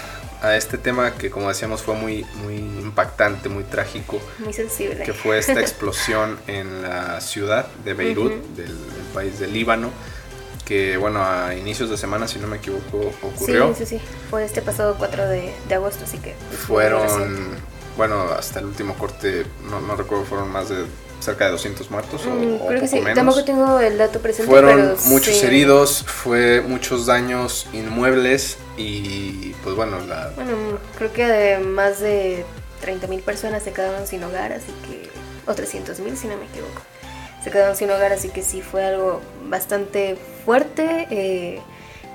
a 0.43 0.57
este 0.57 0.79
tema 0.79 1.15
que 1.15 1.31
como 1.31 1.49
decíamos 1.49 1.83
fue 1.83 1.95
muy, 1.95 2.25
muy 2.43 2.57
impactante, 2.57 3.49
muy 3.49 3.65
trágico, 3.65 4.21
Muy 4.39 4.53
sensible. 4.53 5.05
que 5.05 5.13
fue 5.13 5.39
esta 5.39 5.61
explosión 5.61 6.39
en 6.47 6.83
la 6.83 7.21
ciudad 7.21 7.67
de 7.85 7.95
Beirut, 7.95 8.33
del, 8.57 8.67
del 8.67 9.05
país 9.13 9.39
del 9.39 9.53
Líbano, 9.53 9.91
que 10.65 10.97
bueno, 10.97 11.25
a 11.25 11.55
inicios 11.55 11.89
de 11.91 11.97
semana, 11.97 12.29
si 12.29 12.39
no 12.39 12.47
me 12.47 12.57
equivoco, 12.59 13.13
ocurrió. 13.23 13.75
Sí, 13.75 13.85
sí, 13.87 13.99
sí. 13.99 14.05
Fue 14.31 14.45
este 14.45 14.61
pasado 14.63 14.97
4 14.99 15.29
de, 15.29 15.53
de 15.69 15.75
agosto, 15.75 16.05
así 16.05 16.19
que... 16.19 16.35
Fueron. 16.67 17.78
Bueno, 17.99 18.23
hasta 18.31 18.61
el 18.61 18.65
último 18.67 18.95
corte, 18.95 19.45
no, 19.71 19.81
no 19.83 19.95
recuerdo, 19.97 20.25
fueron 20.25 20.49
más 20.51 20.71
de 20.71 20.87
cerca 21.21 21.47
de 21.47 21.51
200 21.51 21.91
muertos 21.91 22.25
o, 22.27 22.31
Mm, 22.31 22.55
o 22.63 22.67
creo 22.69 22.81
que 22.81 22.87
poco 22.87 22.97
sí. 22.97 23.01
menos. 23.01 23.15
Tampoco 23.17 23.45
tengo 23.45 23.81
el 23.81 23.99
dato 23.99 24.21
presente, 24.21 24.51
Fueron 24.51 24.77
pero 24.77 24.97
muchos 25.07 25.37
sí. 25.37 25.47
heridos, 25.47 26.05
fue 26.07 26.63
muchos 26.63 27.05
daños 27.07 27.67
inmuebles 27.75 28.57
y 28.79 29.53
pues 29.65 29.75
bueno, 29.77 29.99
la, 30.07 30.31
Bueno, 30.37 30.53
creo 30.97 31.13
que 31.13 31.27
de 31.27 31.59
más 31.59 32.01
de 32.01 32.45
30.000 32.83 33.23
personas 33.23 33.65
se 33.65 33.73
quedaron 33.73 34.07
sin 34.07 34.23
hogar, 34.25 34.53
así 34.53 34.73
que... 34.89 35.11
O 35.51 35.55
300.000 35.55 36.15
si 36.17 36.29
no 36.29 36.37
me 36.37 36.45
equivoco. 36.45 36.81
Se 37.43 37.51
quedaron 37.51 37.75
sin 37.75 37.91
hogar, 37.91 38.13
así 38.13 38.29
que 38.29 38.43
sí 38.43 38.63
fue 38.63 38.85
algo 38.85 39.21
bastante 39.49 40.17
fuerte 40.45 41.09
eh, 41.11 41.61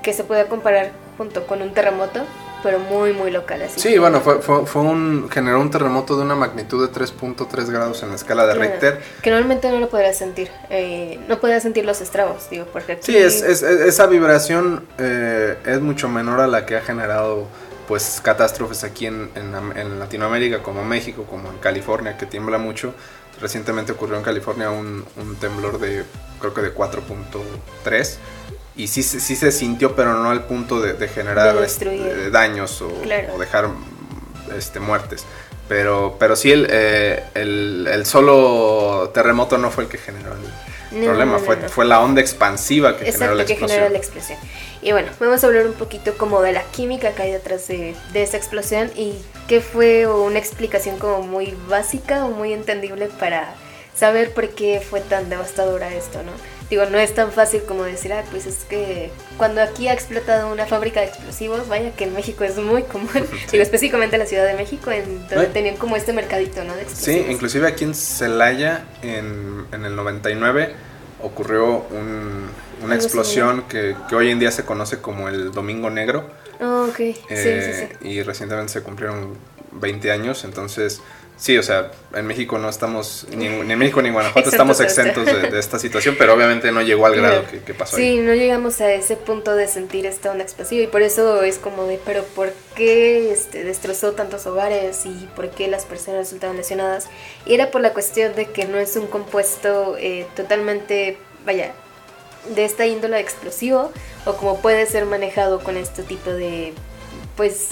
que 0.02 0.12
se 0.14 0.24
puede 0.24 0.46
comparar 0.46 0.92
junto 1.18 1.46
con 1.46 1.60
un 1.60 1.74
terremoto, 1.74 2.24
pero 2.64 2.80
muy, 2.80 3.12
muy 3.12 3.30
local. 3.30 3.62
Así 3.62 3.78
Sí, 3.78 3.90
que- 3.90 3.98
bueno, 4.00 4.20
fue, 4.20 4.40
fue, 4.42 4.66
fue 4.66 4.82
un, 4.82 5.28
generó 5.30 5.60
un 5.60 5.70
terremoto 5.70 6.16
de 6.16 6.22
una 6.22 6.34
magnitud 6.34 6.84
de 6.84 6.92
3.3 6.92 7.70
grados 7.70 8.02
en 8.02 8.08
la 8.08 8.16
escala 8.16 8.44
de 8.46 8.54
Claro, 8.54 8.70
Richter. 8.72 9.00
Que 9.22 9.30
normalmente 9.30 9.70
no 9.70 9.78
lo 9.78 9.88
podrías 9.88 10.18
sentir. 10.18 10.50
eh, 10.70 11.20
no 11.28 11.38
podrías 11.38 11.62
sentir 11.62 11.84
los 11.84 12.00
estragos, 12.00 12.48
digo, 12.50 12.66
porque 12.72 12.92
aquí... 12.92 13.12
Sí, 13.12 13.16
es, 13.16 13.42
es- 13.42 13.62
es- 13.62 13.80
esa 13.80 14.06
vibración 14.06 14.84
eh, 14.98 15.56
es 15.64 15.80
mucho 15.80 16.08
menor 16.08 16.40
a 16.40 16.48
la 16.48 16.66
que 16.66 16.76
ha 16.76 16.80
generado 16.80 17.46
pues 17.86 18.20
catástrofes 18.24 18.82
aquí 18.82 19.06
en, 19.06 19.28
en 19.36 19.54
en 19.78 19.98
Latinoamérica, 20.00 20.62
como 20.62 20.82
México, 20.84 21.24
como 21.28 21.50
en 21.50 21.58
California, 21.58 22.16
que 22.16 22.24
tiembla 22.24 22.56
mucho. 22.56 22.94
Recientemente 23.42 23.92
ocurrió 23.92 24.16
en 24.16 24.22
California 24.22 24.70
un, 24.70 25.04
un 25.20 25.36
temblor 25.36 25.78
de, 25.78 26.04
creo 26.40 26.54
que 26.54 26.62
de 26.62 26.74
4.3. 26.74 28.16
Y 28.76 28.88
sí, 28.88 29.02
se- 29.02 29.20
sí 29.20 29.36
se 29.36 29.52
sintió, 29.52 29.94
pero 29.94 30.14
no 30.14 30.30
al 30.30 30.44
punto 30.44 30.80
de, 30.80 30.94
de 30.94 31.08
generar 31.08 31.54
De 31.56 31.64
este, 31.66 31.84
de 31.90 32.30
daños 32.30 32.80
o, 32.82 32.88
Claro. 33.02 33.34
o 33.34 33.38
dejar 33.38 33.68
este, 34.56 34.80
muertes. 34.80 35.24
Pero, 35.68 36.16
pero 36.18 36.36
sí, 36.36 36.52
el, 36.52 36.66
eh, 36.70 37.22
el, 37.34 37.88
el 37.90 38.04
solo 38.04 39.10
terremoto 39.14 39.56
no 39.58 39.70
fue 39.70 39.84
el 39.84 39.90
que 39.90 39.96
generó 39.96 40.32
el 40.32 40.98
No, 41.00 41.06
problema, 41.06 41.32
no, 41.34 41.38
fue, 41.38 41.56
no. 41.56 41.68
fue 41.70 41.84
la 41.86 42.00
onda 42.00 42.20
expansiva 42.20 42.92
que 42.98 43.06
generó 43.06 43.14
Exacto, 43.14 43.34
la 43.36 43.44
que 43.46 43.52
explosión. 43.52 43.76
genera 43.78 43.90
la 43.92 43.98
explosión. 43.98 44.38
Y 44.82 44.92
bueno, 44.92 45.08
vamos 45.20 45.42
a 45.42 45.46
hablar 45.46 45.66
un 45.66 45.72
poquito 45.72 46.18
como 46.18 46.42
de 46.42 46.52
la 46.52 46.62
química 46.64 47.12
que 47.12 47.22
hay 47.22 47.32
detrás 47.32 47.66
de, 47.68 47.94
de 48.12 48.22
esa 48.22 48.36
explosión 48.36 48.90
y 48.94 49.14
qué 49.48 49.60
fue 49.62 50.06
una 50.06 50.38
explicación 50.38 50.98
como 50.98 51.22
muy 51.22 51.56
básica 51.68 52.26
o 52.26 52.30
muy 52.30 52.52
entendible 52.52 53.06
para 53.18 53.54
saber 53.96 54.34
por 54.34 54.50
qué 54.50 54.82
fue 54.86 55.00
tan 55.00 55.30
devastadora 55.30 55.94
esto, 55.94 56.22
¿no? 56.22 56.32
Digo, 56.74 56.86
no 56.86 56.98
es 56.98 57.14
tan 57.14 57.30
fácil 57.30 57.62
como 57.62 57.84
decir, 57.84 58.12
ah, 58.12 58.24
pues 58.32 58.46
es 58.46 58.64
que 58.68 59.12
cuando 59.36 59.62
aquí 59.62 59.86
ha 59.86 59.92
explotado 59.92 60.50
una 60.52 60.66
fábrica 60.66 60.98
de 61.02 61.06
explosivos, 61.06 61.68
vaya 61.68 61.92
que 61.94 62.02
en 62.02 62.14
México 62.14 62.42
es 62.42 62.56
muy 62.56 62.82
común, 62.82 63.08
digo, 63.52 63.62
específicamente 63.62 64.16
en 64.16 64.20
la 64.22 64.26
Ciudad 64.26 64.44
de 64.44 64.54
México, 64.54 64.90
en 64.90 65.28
donde 65.28 65.46
tenían 65.52 65.76
como 65.76 65.94
este 65.94 66.12
mercadito, 66.12 66.64
¿no? 66.64 66.74
De 66.74 66.80
Sí, 66.82 66.88
explosivos. 66.90 67.30
inclusive 67.30 67.68
aquí 67.68 67.84
en 67.84 67.94
Celaya, 67.94 68.86
en, 69.02 69.66
en 69.70 69.84
el 69.84 69.94
99, 69.94 70.74
ocurrió 71.22 71.86
un- 71.92 72.48
una 72.82 72.96
explosión 72.96 73.62
que, 73.68 73.94
que 74.08 74.16
hoy 74.16 74.32
en 74.32 74.40
día 74.40 74.50
se 74.50 74.64
conoce 74.64 74.98
como 74.98 75.28
el 75.28 75.52
Domingo 75.52 75.90
Negro. 75.90 76.28
Oh, 76.60 76.86
ok, 76.90 76.96
sí, 76.96 77.16
eh, 77.28 77.86
sí, 77.88 77.96
sí. 78.02 78.08
Y 78.08 78.22
recientemente 78.24 78.72
se 78.72 78.82
cumplieron 78.82 79.36
20 79.70 80.10
años, 80.10 80.42
entonces... 80.42 81.00
Sí, 81.36 81.58
o 81.58 81.62
sea, 81.64 81.90
en 82.14 82.26
México 82.26 82.58
no 82.58 82.68
estamos, 82.68 83.26
ni, 83.36 83.48
ni 83.48 83.72
en 83.72 83.78
México 83.78 84.00
ni 84.00 84.08
en 84.08 84.14
Guanajuato 84.14 84.50
estamos 84.50 84.78
Exentos 84.80 85.26
de 85.26 85.34
de, 85.34 85.50
de 85.50 85.58
esta 85.58 85.80
situación, 85.80 86.14
pero 86.16 86.32
obviamente 86.32 86.70
no 86.70 86.80
llegó 86.80 87.06
al 87.06 87.16
grado 87.16 87.44
que, 87.50 87.58
que 87.60 87.74
pasó 87.74 87.96
Sí, 87.96 88.02
ahí. 88.02 88.18
no 88.18 88.34
llegamos 88.34 88.80
a 88.80 88.92
ese 88.92 89.16
punto 89.16 89.56
de 89.56 89.66
sentir 89.66 90.06
esta 90.06 90.30
onda 90.30 90.44
explosiva 90.44 90.82
y 90.84 90.86
por 90.86 91.02
eso 91.02 91.42
es 91.42 91.58
como 91.58 91.86
de, 91.86 91.98
pero 92.06 92.22
¿por 92.22 92.52
qué 92.76 93.32
este, 93.32 93.64
destrozó 93.64 94.12
tantos 94.12 94.46
hogares 94.46 95.06
y 95.06 95.28
por 95.34 95.50
qué 95.50 95.66
las 95.66 95.84
personas 95.84 96.20
resultaron 96.20 96.56
lesionadas? 96.56 97.08
Y 97.46 97.54
era 97.54 97.72
por 97.72 97.80
la 97.80 97.92
cuestión 97.92 98.34
de 98.36 98.46
que 98.46 98.66
no 98.66 98.78
es 98.78 98.94
un 98.94 99.08
compuesto 99.08 99.96
eh, 99.98 100.26
totalmente, 100.36 101.18
vaya, 101.44 101.72
de 102.54 102.64
esta 102.64 102.86
índole 102.86 103.18
explosivo 103.18 103.90
o 104.24 104.36
como 104.36 104.60
puede 104.60 104.86
ser 104.86 105.04
manejado 105.04 105.58
con 105.64 105.76
este 105.76 106.04
tipo 106.04 106.30
de, 106.30 106.74
pues, 107.36 107.70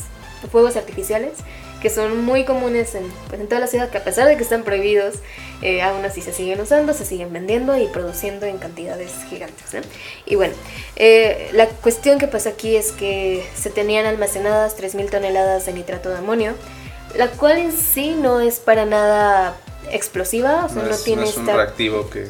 fuegos 0.50 0.76
artificiales 0.76 1.34
que 1.82 1.90
son 1.90 2.24
muy 2.24 2.44
comunes 2.44 2.94
en, 2.94 3.02
pues, 3.28 3.40
en 3.40 3.48
toda 3.48 3.60
la 3.60 3.66
ciudad, 3.66 3.90
que 3.90 3.98
a 3.98 4.04
pesar 4.04 4.28
de 4.28 4.36
que 4.36 4.44
están 4.44 4.62
prohibidos, 4.62 5.16
eh, 5.62 5.82
aún 5.82 6.04
así 6.04 6.22
se 6.22 6.32
siguen 6.32 6.60
usando, 6.60 6.94
se 6.94 7.04
siguen 7.04 7.32
vendiendo 7.32 7.76
y 7.76 7.88
produciendo 7.88 8.46
en 8.46 8.58
cantidades 8.58 9.10
gigantes. 9.28 9.74
¿no? 9.74 9.80
Y 10.24 10.36
bueno, 10.36 10.54
eh, 10.94 11.50
la 11.52 11.66
cuestión 11.66 12.20
que 12.20 12.28
pasa 12.28 12.50
aquí 12.50 12.76
es 12.76 12.92
que 12.92 13.44
se 13.56 13.70
tenían 13.70 14.06
almacenadas 14.06 14.78
3.000 14.78 15.10
toneladas 15.10 15.66
de 15.66 15.72
nitrato 15.72 16.08
de 16.08 16.18
amonio, 16.18 16.54
la 17.16 17.26
cual 17.26 17.58
en 17.58 17.72
sí 17.72 18.14
no 18.14 18.40
es 18.40 18.60
para 18.60 18.86
nada 18.86 19.56
explosiva, 19.90 20.66
o 20.66 20.68
sea, 20.68 20.82
No 20.82 20.88
no, 20.88 20.94
es, 20.94 21.02
tiene 21.02 21.22
no 21.22 21.28
es 21.28 21.36
un 21.36 21.42
esta 21.42 21.56
reactivo 21.56 22.08
que 22.08 22.28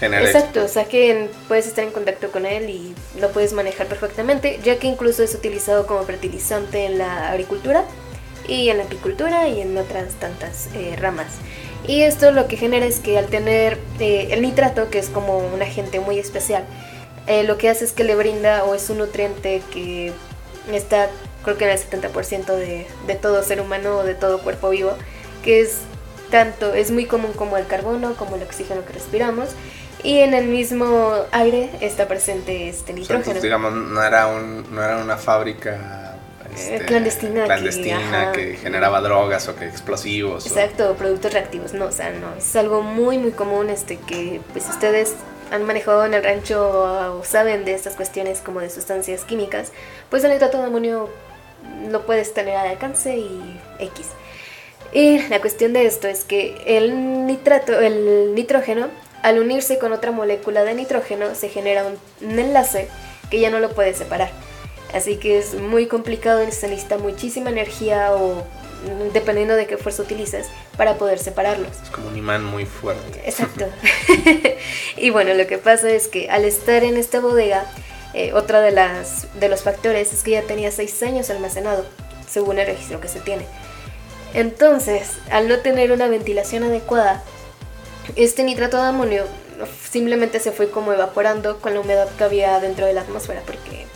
Exacto, 0.00 0.64
o 0.64 0.68
sea 0.68 0.86
que 0.86 1.28
puedes 1.46 1.66
estar 1.66 1.84
en 1.84 1.92
contacto 1.92 2.32
con 2.32 2.44
él 2.44 2.70
y 2.70 2.92
lo 3.20 3.30
puedes 3.30 3.52
manejar 3.52 3.86
perfectamente, 3.86 4.58
ya 4.64 4.76
que 4.78 4.88
incluso 4.88 5.22
es 5.22 5.32
utilizado 5.32 5.86
como 5.86 6.02
fertilizante 6.02 6.86
en 6.86 6.98
la 6.98 7.30
agricultura 7.30 7.84
y 8.48 8.68
en 8.68 8.78
la 8.78 8.84
apicultura 8.84 9.48
y 9.48 9.60
en 9.60 9.76
otras 9.76 10.14
tantas 10.14 10.68
eh, 10.74 10.96
ramas. 10.98 11.28
Y 11.86 12.02
esto 12.02 12.30
lo 12.30 12.46
que 12.46 12.56
genera 12.56 12.86
es 12.86 13.00
que 13.00 13.18
al 13.18 13.26
tener 13.26 13.78
eh, 13.98 14.28
el 14.30 14.42
nitrato, 14.42 14.88
que 14.90 14.98
es 14.98 15.08
como 15.08 15.38
un 15.38 15.62
agente 15.62 16.00
muy 16.00 16.18
especial, 16.18 16.64
eh, 17.26 17.42
lo 17.44 17.58
que 17.58 17.68
hace 17.68 17.84
es 17.84 17.92
que 17.92 18.04
le 18.04 18.14
brinda 18.14 18.64
o 18.64 18.74
es 18.74 18.88
un 18.90 18.98
nutriente 18.98 19.62
que 19.72 20.12
está 20.72 21.08
creo 21.44 21.58
que 21.58 21.64
en 21.64 21.70
el 21.70 21.78
70% 21.78 22.46
de, 22.54 22.86
de 23.06 23.14
todo 23.16 23.42
ser 23.42 23.60
humano 23.60 23.98
o 23.98 24.04
de 24.04 24.14
todo 24.14 24.40
cuerpo 24.42 24.70
vivo, 24.70 24.92
que 25.42 25.60
es 25.60 25.78
tanto, 26.30 26.72
es 26.74 26.90
muy 26.90 27.06
común 27.06 27.32
como 27.32 27.56
el 27.56 27.66
carbono, 27.66 28.14
como 28.14 28.36
el 28.36 28.42
oxígeno 28.42 28.84
que 28.84 28.92
respiramos, 28.92 29.50
y 30.02 30.18
en 30.18 30.34
el 30.34 30.46
mismo 30.48 31.14
aire 31.30 31.70
está 31.80 32.08
presente 32.08 32.68
este 32.68 32.92
O 32.92 33.04
sea, 33.04 33.18
nitrógeno. 33.18 33.18
entonces, 33.18 33.42
digamos, 33.42 33.72
no 33.72 34.02
era, 34.02 34.28
un, 34.28 34.66
no 34.74 34.82
era 34.82 34.98
una 34.98 35.16
fábrica 35.16 36.11
este, 36.54 36.84
clandestina 36.86 37.40
que- 37.42 37.46
clandestina 37.46 38.32
que, 38.32 38.56
generaba 38.56 39.00
drogas 39.00 39.48
o 39.48 39.56
que 39.56 39.66
explosivos. 39.66 40.44
o- 40.44 40.48
Exacto, 40.48 40.94
productos 40.96 41.32
reactivos, 41.32 41.72
no, 41.74 41.86
o 41.86 41.92
sea, 41.92 42.10
no, 42.10 42.34
es 42.36 42.54
algo 42.56 42.82
muy 42.82 43.18
muy 43.18 43.32
común 43.32 43.70
este 43.70 43.96
que 43.98 44.40
pues 44.52 44.68
ustedes 44.68 45.14
han 45.50 45.64
manejado 45.64 46.04
en 46.06 46.14
el 46.14 46.22
rancho 46.24 47.18
o 47.18 47.24
saben 47.24 47.64
de 47.64 47.74
estas 47.74 47.94
cuestiones 47.94 48.40
como 48.40 48.60
de 48.60 48.70
sustancias 48.70 49.24
químicas, 49.24 49.72
pues 50.10 50.24
el 50.24 50.30
nitrato 50.32 50.58
de 50.58 50.64
amonio 50.64 51.10
lo 51.90 52.06
puedes 52.06 52.32
tener 52.34 52.56
al 52.56 52.68
alcance 52.68 53.16
y 53.16 53.60
X. 53.78 54.06
Y 54.94 55.18
la 55.28 55.40
cuestión 55.40 55.72
de 55.72 55.86
esto 55.86 56.08
es 56.08 56.24
que 56.24 56.56
el 56.66 57.26
nitrato, 57.26 57.78
el 57.80 58.34
nitrógeno, 58.34 58.88
al 59.22 59.38
unirse 59.38 59.78
con 59.78 59.92
otra 59.92 60.10
molécula 60.10 60.64
de 60.64 60.74
nitrógeno, 60.74 61.34
se 61.34 61.48
genera 61.48 61.84
un, 61.86 61.98
un 62.28 62.38
enlace 62.38 62.88
que 63.30 63.38
ya 63.40 63.48
no 63.50 63.58
lo 63.58 63.70
puedes 63.70 63.96
separar. 63.96 64.30
Así 64.94 65.16
que 65.16 65.38
es 65.38 65.54
muy 65.54 65.86
complicado, 65.86 66.40
se 66.50 66.68
necesita 66.68 66.98
muchísima 66.98 67.50
energía 67.50 68.12
o 68.12 68.44
dependiendo 69.12 69.54
de 69.54 69.66
qué 69.66 69.76
fuerza 69.76 70.02
utilices 70.02 70.48
para 70.76 70.98
poder 70.98 71.18
separarlos. 71.18 71.70
Es 71.82 71.90
como 71.90 72.08
un 72.08 72.16
imán 72.16 72.44
muy 72.44 72.66
fuerte. 72.66 73.22
Exacto. 73.24 73.66
y 74.96 75.10
bueno, 75.10 75.34
lo 75.34 75.46
que 75.46 75.58
pasa 75.58 75.90
es 75.90 76.08
que 76.08 76.28
al 76.30 76.44
estar 76.44 76.84
en 76.84 76.96
esta 76.96 77.20
bodega, 77.20 77.64
eh, 78.14 78.32
otra 78.34 78.60
de 78.60 78.72
las 78.72 79.26
de 79.40 79.48
los 79.48 79.62
factores 79.62 80.12
es 80.12 80.22
que 80.22 80.32
ya 80.32 80.42
tenía 80.42 80.70
seis 80.70 81.02
años 81.02 81.30
almacenado, 81.30 81.86
según 82.28 82.58
el 82.58 82.66
registro 82.66 83.00
que 83.00 83.08
se 83.08 83.20
tiene. 83.20 83.46
Entonces, 84.34 85.12
al 85.30 85.48
no 85.48 85.58
tener 85.58 85.92
una 85.92 86.08
ventilación 86.08 86.64
adecuada, 86.64 87.22
este 88.16 88.44
nitrato 88.44 88.78
de 88.78 88.84
amonio 88.84 89.24
simplemente 89.90 90.40
se 90.40 90.52
fue 90.52 90.70
como 90.70 90.92
evaporando 90.92 91.60
con 91.60 91.74
la 91.74 91.80
humedad 91.80 92.08
que 92.16 92.24
había 92.24 92.58
dentro 92.60 92.86
de 92.86 92.94
la 92.94 93.02
atmósfera, 93.02 93.42
porque 93.46 93.86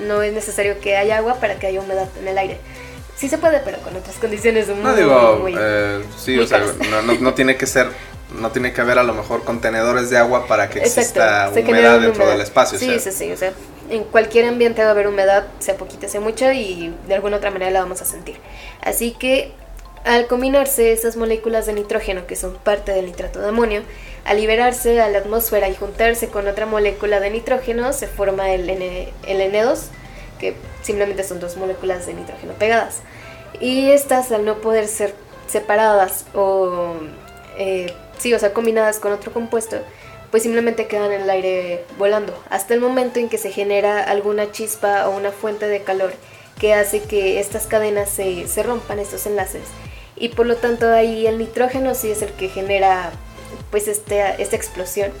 no 0.00 0.22
es 0.22 0.32
necesario 0.32 0.80
que 0.80 0.96
haya 0.96 1.18
agua 1.18 1.34
para 1.40 1.58
que 1.58 1.66
haya 1.66 1.80
humedad 1.80 2.08
en 2.20 2.28
el 2.28 2.38
aire. 2.38 2.58
Sí 3.16 3.28
se 3.28 3.38
puede, 3.38 3.60
pero 3.60 3.78
con 3.78 3.94
otras 3.96 4.16
condiciones 4.16 4.68
muy, 4.68 4.82
No 4.82 4.94
digo, 4.94 5.38
muy- 5.40 5.54
eh, 5.58 6.02
sí, 6.18 6.32
muy 6.34 6.44
o 6.44 6.46
sea, 6.46 6.58
no, 6.90 7.02
no, 7.02 7.12
no 7.14 7.34
tiene 7.34 7.56
que 7.56 7.66
ser, 7.66 7.88
no 8.40 8.50
tiene 8.50 8.72
que 8.72 8.80
haber 8.80 8.98
a 8.98 9.04
lo 9.04 9.14
mejor 9.14 9.44
contenedores 9.44 10.10
de 10.10 10.18
agua 10.18 10.46
para 10.46 10.68
que 10.68 10.80
exista 10.80 11.50
genera 11.54 11.68
humedad 11.70 12.00
dentro 12.00 12.22
humedad. 12.24 12.32
del 12.32 12.40
espacio. 12.42 12.76
o 12.76 12.80
Sí, 12.80 12.86
sea, 12.86 12.98
sí, 12.98 13.12
sí, 13.12 13.32
o 13.32 13.36
sea, 13.36 13.52
en 13.88 14.02
cualquier 14.04 14.46
ambiente 14.46 14.82
va 14.82 14.88
a 14.88 14.90
haber 14.92 15.06
humedad, 15.06 15.44
sea 15.60 15.76
poquita, 15.76 16.08
sea 16.08 16.20
mucha, 16.20 16.52
y 16.54 16.92
de 17.06 17.14
alguna 17.14 17.36
otra 17.36 17.50
manera 17.52 17.70
la 17.70 17.80
vamos 17.80 18.02
a 18.02 18.04
sentir. 18.04 18.36
Así 18.82 19.12
que 19.12 19.52
Al 20.04 20.26
combinarse 20.26 20.92
esas 20.92 21.16
moléculas 21.16 21.64
de 21.64 21.72
nitrógeno 21.72 22.26
que 22.26 22.36
son 22.36 22.56
parte 22.62 22.92
del 22.92 23.06
nitrato 23.06 23.40
de 23.40 23.48
amonio, 23.48 23.80
al 24.24 24.38
liberarse 24.38 25.00
a 25.00 25.08
la 25.08 25.18
atmósfera 25.18 25.68
y 25.68 25.74
juntarse 25.74 26.28
con 26.28 26.46
otra 26.48 26.66
molécula 26.66 27.20
de 27.20 27.30
nitrógeno, 27.30 27.92
se 27.92 28.06
forma 28.06 28.50
el, 28.52 28.68
N, 28.68 29.12
el 29.26 29.52
N2, 29.52 29.78
que 30.38 30.54
simplemente 30.82 31.24
son 31.24 31.40
dos 31.40 31.56
moléculas 31.56 32.06
de 32.06 32.14
nitrógeno 32.14 32.54
pegadas. 32.54 33.00
Y 33.60 33.90
estas, 33.90 34.32
al 34.32 34.44
no 34.44 34.56
poder 34.60 34.88
ser 34.88 35.14
separadas 35.46 36.26
o, 36.34 36.94
eh, 37.58 37.92
sí, 38.18 38.32
o 38.34 38.38
sea, 38.38 38.52
combinadas 38.52 38.98
con 38.98 39.12
otro 39.12 39.32
compuesto, 39.32 39.76
pues 40.30 40.42
simplemente 40.42 40.86
quedan 40.86 41.12
en 41.12 41.22
el 41.22 41.30
aire 41.30 41.84
volando, 41.98 42.34
hasta 42.50 42.74
el 42.74 42.80
momento 42.80 43.20
en 43.20 43.28
que 43.28 43.38
se 43.38 43.52
genera 43.52 44.02
alguna 44.02 44.50
chispa 44.50 45.08
o 45.08 45.16
una 45.16 45.30
fuente 45.30 45.68
de 45.68 45.82
calor 45.82 46.12
que 46.58 46.74
hace 46.74 47.02
que 47.02 47.38
estas 47.38 47.66
cadenas 47.66 48.08
se, 48.08 48.48
se 48.48 48.62
rompan, 48.62 48.98
estos 48.98 49.26
enlaces 49.26 49.62
y 50.16 50.30
por 50.30 50.46
lo 50.46 50.56
tanto 50.56 50.90
ahí 50.92 51.26
el 51.26 51.38
nitrógeno 51.38 51.94
sí 51.94 52.10
es 52.10 52.22
el 52.22 52.30
que 52.32 52.48
genera 52.48 53.10
pues 53.70 53.88
este, 53.88 54.42
esta 54.42 54.56
explosión 54.56 55.12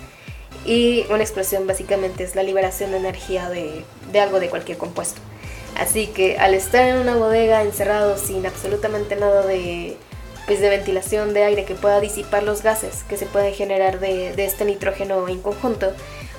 y 0.64 1.04
una 1.10 1.22
explosión 1.22 1.66
básicamente 1.66 2.24
es 2.24 2.34
la 2.34 2.42
liberación 2.42 2.92
de 2.92 2.98
energía 2.98 3.48
de, 3.48 3.84
de, 4.12 4.20
algo 4.20 4.40
de 4.40 4.48
cualquier 4.48 4.78
compuesto. 4.78 5.20
Así 5.76 6.06
que 6.06 6.38
al 6.38 6.54
estar 6.54 6.86
en 6.86 6.98
una 6.98 7.16
bodega 7.16 7.62
encerrado 7.62 8.16
sin 8.16 8.46
absolutamente 8.46 9.16
nada 9.16 9.44
de, 9.44 9.96
pues 10.46 10.60
de 10.60 10.70
ventilación 10.70 11.34
de 11.34 11.44
aire 11.44 11.64
que 11.64 11.74
pueda 11.74 12.00
disipar 12.00 12.44
los 12.44 12.62
gases 12.62 13.02
que 13.08 13.16
se 13.16 13.26
pueden 13.26 13.52
generar 13.54 13.98
de, 13.98 14.32
de 14.34 14.44
este 14.44 14.64
nitrógeno 14.64 15.28
en 15.28 15.40
conjunto, 15.40 15.92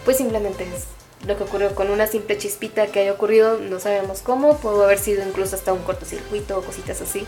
pues 0.05 0.17
simplemente 0.17 0.63
es 0.63 0.85
lo 1.27 1.37
que 1.37 1.43
ocurrió 1.43 1.73
con 1.75 1.89
una 1.89 2.07
simple 2.07 2.37
chispita 2.37 2.87
que 2.87 3.01
haya 3.01 3.13
ocurrido, 3.13 3.57
no 3.57 3.79
sabemos 3.79 4.21
cómo, 4.21 4.57
pudo 4.57 4.83
haber 4.83 4.99
sido 4.99 5.27
incluso 5.27 5.55
hasta 5.55 5.73
un 5.73 5.83
cortocircuito 5.83 6.57
o 6.57 6.61
cositas 6.61 7.01
así. 7.01 7.25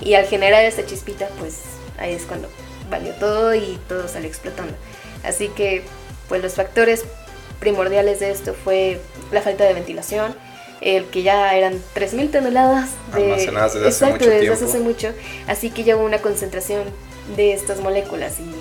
Y 0.00 0.14
al 0.14 0.26
generar 0.26 0.64
esta 0.64 0.84
chispita, 0.84 1.28
pues 1.38 1.60
ahí 1.98 2.12
es 2.12 2.24
cuando 2.24 2.48
valió 2.90 3.12
todo 3.14 3.54
y 3.54 3.78
todo 3.88 4.08
salió 4.08 4.28
explotando. 4.28 4.74
Así 5.24 5.48
que, 5.48 5.82
pues 6.28 6.42
los 6.42 6.54
factores 6.54 7.04
primordiales 7.60 8.20
de 8.20 8.30
esto 8.30 8.54
fue 8.54 9.00
la 9.32 9.42
falta 9.42 9.64
de 9.64 9.74
ventilación, 9.74 10.34
el 10.80 11.06
que 11.06 11.22
ya 11.22 11.54
eran 11.54 11.74
3.000 11.94 12.30
toneladas 12.30 12.90
de, 13.14 13.24
almacenadas 13.24 13.74
desde 13.74 13.88
exacto, 13.88 14.16
hace 14.16 14.24
mucho 14.24 14.30
desde 14.30 14.40
tiempo. 14.40 14.64
hace 14.64 14.80
mucho, 14.80 15.12
así 15.46 15.70
que 15.70 15.84
ya 15.84 15.96
hubo 15.96 16.04
una 16.04 16.18
concentración 16.18 16.82
de 17.34 17.54
estas 17.54 17.80
moléculas 17.80 18.38
y 18.38 18.54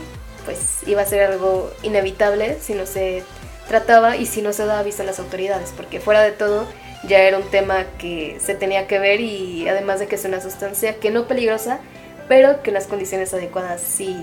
pues 0.45 0.87
iba 0.87 1.01
a 1.01 1.05
ser 1.05 1.31
algo 1.31 1.71
inevitable 1.83 2.57
si 2.61 2.73
no 2.73 2.85
se 2.85 3.23
trataba 3.67 4.15
y 4.15 4.25
si 4.25 4.41
no 4.41 4.53
se 4.53 4.65
daba 4.65 4.79
aviso 4.79 5.01
a 5.01 5.05
las 5.05 5.19
autoridades, 5.19 5.73
porque 5.75 5.99
fuera 5.99 6.21
de 6.21 6.31
todo 6.31 6.67
ya 7.07 7.19
era 7.19 7.37
un 7.37 7.49
tema 7.49 7.85
que 7.97 8.37
se 8.39 8.55
tenía 8.55 8.87
que 8.87 8.99
ver 8.99 9.19
y 9.19 9.67
además 9.67 9.99
de 9.99 10.07
que 10.07 10.15
es 10.15 10.25
una 10.25 10.41
sustancia 10.41 10.95
que 10.95 11.11
no 11.11 11.27
peligrosa, 11.27 11.79
pero 12.27 12.61
que 12.61 12.69
en 12.69 12.75
las 12.75 12.87
condiciones 12.87 13.33
adecuadas 13.33 13.81
sí 13.81 14.17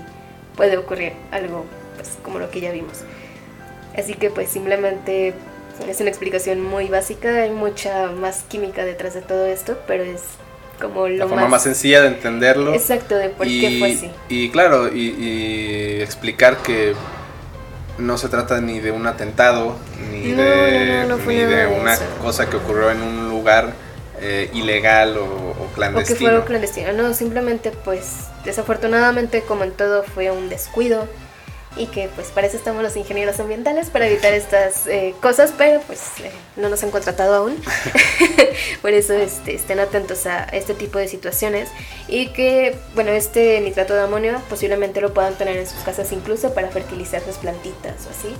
puede 0.55 0.77
ocurrir 0.77 1.13
algo 1.31 1.65
pues, 1.95 2.17
como 2.23 2.39
lo 2.39 2.49
que 2.49 2.61
ya 2.61 2.71
vimos. 2.71 2.99
Así 3.97 4.13
que 4.15 4.29
pues 4.29 4.49
simplemente 4.49 5.33
es 5.87 5.99
una 5.99 6.09
explicación 6.09 6.61
muy 6.61 6.87
básica, 6.87 7.43
hay 7.43 7.51
mucha 7.51 8.07
más 8.07 8.43
química 8.47 8.85
detrás 8.85 9.13
de 9.13 9.21
todo 9.21 9.45
esto, 9.45 9.77
pero 9.87 10.03
es 10.03 10.21
como 10.81 11.07
lo 11.07 11.15
la 11.15 11.27
forma 11.27 11.47
más, 11.47 11.63
sencilla 11.63 12.01
de 12.01 12.07
entenderlo. 12.09 12.73
Exacto, 12.73 13.15
de 13.15 13.29
por 13.29 13.47
y, 13.47 13.61
qué 13.61 13.79
fue 13.79 13.93
así. 13.93 14.11
Y 14.29 14.49
claro, 14.49 14.93
y, 14.93 15.09
y, 15.09 16.01
explicar 16.01 16.57
que 16.57 16.93
no 17.97 18.17
se 18.17 18.27
trata 18.29 18.59
ni 18.59 18.79
de 18.79 18.91
un 18.91 19.05
atentado, 19.07 19.75
ni 20.11 20.31
No, 20.31 20.43
de, 20.43 21.05
no, 21.07 21.17
no 21.17 21.25
ni 21.25 21.35
de 21.35 21.47
de 21.47 21.67
una 21.67 21.93
eso. 21.93 22.03
cosa 22.21 22.49
que 22.49 22.57
ocurrió 22.57 22.91
en 22.91 23.01
un 23.01 23.29
lugar 23.29 23.73
eh, 24.19 24.49
ilegal 24.53 25.17
o, 25.17 25.52
o 25.73 25.99
O 25.99 26.03
que 26.03 26.15
clandestino. 26.15 26.19
fue 26.19 26.29
algo 26.29 26.45
clandestino. 26.45 26.93
No, 26.93 27.13
simplemente 27.13 27.71
pues 27.71 28.25
desafortunadamente 28.45 29.41
como 29.41 29.63
en 29.63 29.71
todo 29.71 30.03
fue 30.03 30.31
un 30.31 30.49
descuido 30.49 31.07
y 31.75 31.87
que 31.87 32.09
pues 32.13 32.27
para 32.27 32.47
eso 32.47 32.57
estamos 32.57 32.83
los 32.83 32.95
ingenieros 32.95 33.39
ambientales, 33.39 33.89
para 33.89 34.07
evitar 34.07 34.33
estas 34.33 34.85
eh, 34.87 35.15
cosas, 35.21 35.53
pero 35.57 35.81
pues 35.81 36.01
eh, 36.23 36.31
no 36.55 36.69
nos 36.69 36.83
han 36.83 36.91
contratado 36.91 37.33
aún. 37.33 37.55
Por 38.81 38.91
eso 38.91 39.13
este, 39.13 39.55
estén 39.55 39.79
atentos 39.79 40.25
a 40.25 40.43
este 40.43 40.73
tipo 40.73 40.99
de 40.99 41.07
situaciones 41.07 41.69
y 42.07 42.27
que, 42.27 42.77
bueno, 42.93 43.11
este 43.11 43.59
nitrato 43.61 43.93
de 43.95 44.01
amonio 44.01 44.41
posiblemente 44.49 45.01
lo 45.01 45.13
puedan 45.13 45.33
tener 45.35 45.57
en 45.57 45.67
sus 45.67 45.79
casas 45.79 46.11
incluso 46.11 46.53
para 46.53 46.69
fertilizar 46.69 47.21
sus 47.21 47.37
plantitas 47.37 48.05
o 48.07 48.09
así. 48.11 48.35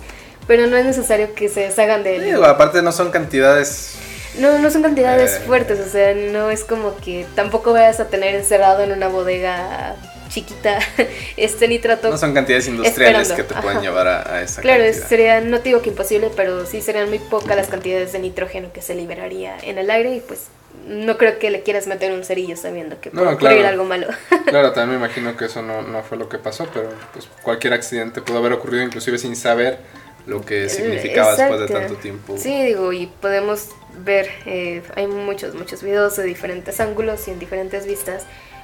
Pero 0.45 0.67
no 0.67 0.75
es 0.75 0.85
necesario 0.85 1.33
que 1.33 1.49
se 1.49 1.61
deshagan 1.61 2.03
de 2.03 2.17
él. 2.17 2.25
Digo, 2.25 2.45
aparte 2.45 2.81
no 2.81 2.91
son 2.91 3.11
cantidades 3.11 3.95
No, 4.39 4.57
no 4.59 4.69
son 4.71 4.81
cantidades 4.81 5.35
Eh. 5.35 5.39
fuertes, 5.45 5.79
o 5.79 5.89
sea, 5.89 6.13
no 6.15 6.49
es 6.49 6.63
como 6.63 6.95
que 6.97 7.25
tampoco 7.35 7.73
vayas 7.73 7.99
a 7.99 8.07
tener 8.09 8.35
encerrado 8.35 8.83
en 8.83 8.91
una 8.91 9.07
bodega 9.07 9.95
chiquita 10.29 10.79
este 11.37 11.67
nitrato. 11.67 12.09
no 12.09 12.17
son 12.17 12.33
cantidades 12.33 12.67
industriales 12.67 13.29
Esperando, 13.29 13.35
que 13.35 13.43
te 13.55 13.61
pueden 13.61 13.77
ajá. 13.77 13.85
llevar 13.85 14.07
a, 14.07 14.35
a 14.35 14.41
esa 14.41 14.61
Claro, 14.61 14.83
cantidad. 14.83 15.07
sería, 15.07 15.41
no 15.41 15.59
te 15.59 15.65
digo 15.69 15.81
que 15.83 15.89
imposible, 15.89 16.31
pero 16.35 16.65
sí 16.65 16.81
serían 16.81 17.09
muy 17.09 17.19
pocas 17.19 17.55
las 17.55 17.67
cantidades 17.67 18.13
de 18.13 18.19
nitrógeno 18.19 18.71
que 18.73 18.81
se 18.81 18.95
liberaría 18.95 19.55
en 19.61 19.77
el 19.77 19.91
aire 19.91 20.15
y 20.15 20.19
pues 20.21 20.47
no 20.87 21.17
creo 21.17 21.37
que 21.39 21.49
le 21.51 21.61
quieras 21.61 21.85
meter 21.87 22.11
un 22.11 22.25
cerillo 22.25 22.57
sabiendo 22.57 22.99
que 22.99 23.09
No, 23.11 23.21
puede 23.21 23.35
ocurrir 23.35 23.57
claro. 23.59 23.67
algo 23.69 23.83
malo. 23.85 24.07
Claro, 24.47 24.71
también 24.73 24.99
me 24.99 25.05
imagino 25.05 25.37
que 25.37 25.45
eso 25.45 25.61
no, 25.61 25.83
no 25.83 26.01
fue 26.01 26.17
lo 26.17 26.27
que 26.29 26.39
pasó, 26.39 26.67
pero 26.73 26.89
pues 27.13 27.27
cualquier 27.43 27.73
accidente 27.73 28.19
pudo 28.21 28.39
haber 28.39 28.53
ocurrido 28.53 28.83
inclusive 28.83 29.19
sin 29.19 29.35
saber 29.35 29.77
lo 30.25 30.41
que 30.41 30.69
significaba 30.69 31.35
después 31.35 31.59
de 31.59 31.65
Eh, 31.65 31.67
Exacto. 31.67 31.87
tanto 31.87 32.01
tiempo. 32.01 32.35
Sí, 32.37 32.63
digo, 32.63 32.93
y 32.93 33.07
podemos 33.07 33.69
ver, 34.03 34.29
eh, 34.45 34.81
hay 34.95 35.07
muchos, 35.07 35.53
muchos 35.55 35.83
videos 35.83 36.15
de 36.15 36.23
diferentes 36.23 36.79
ángulos 36.79 37.27
y 37.27 37.31
en 37.31 37.39
diferentes 37.39 37.85
vistas, 37.85 38.23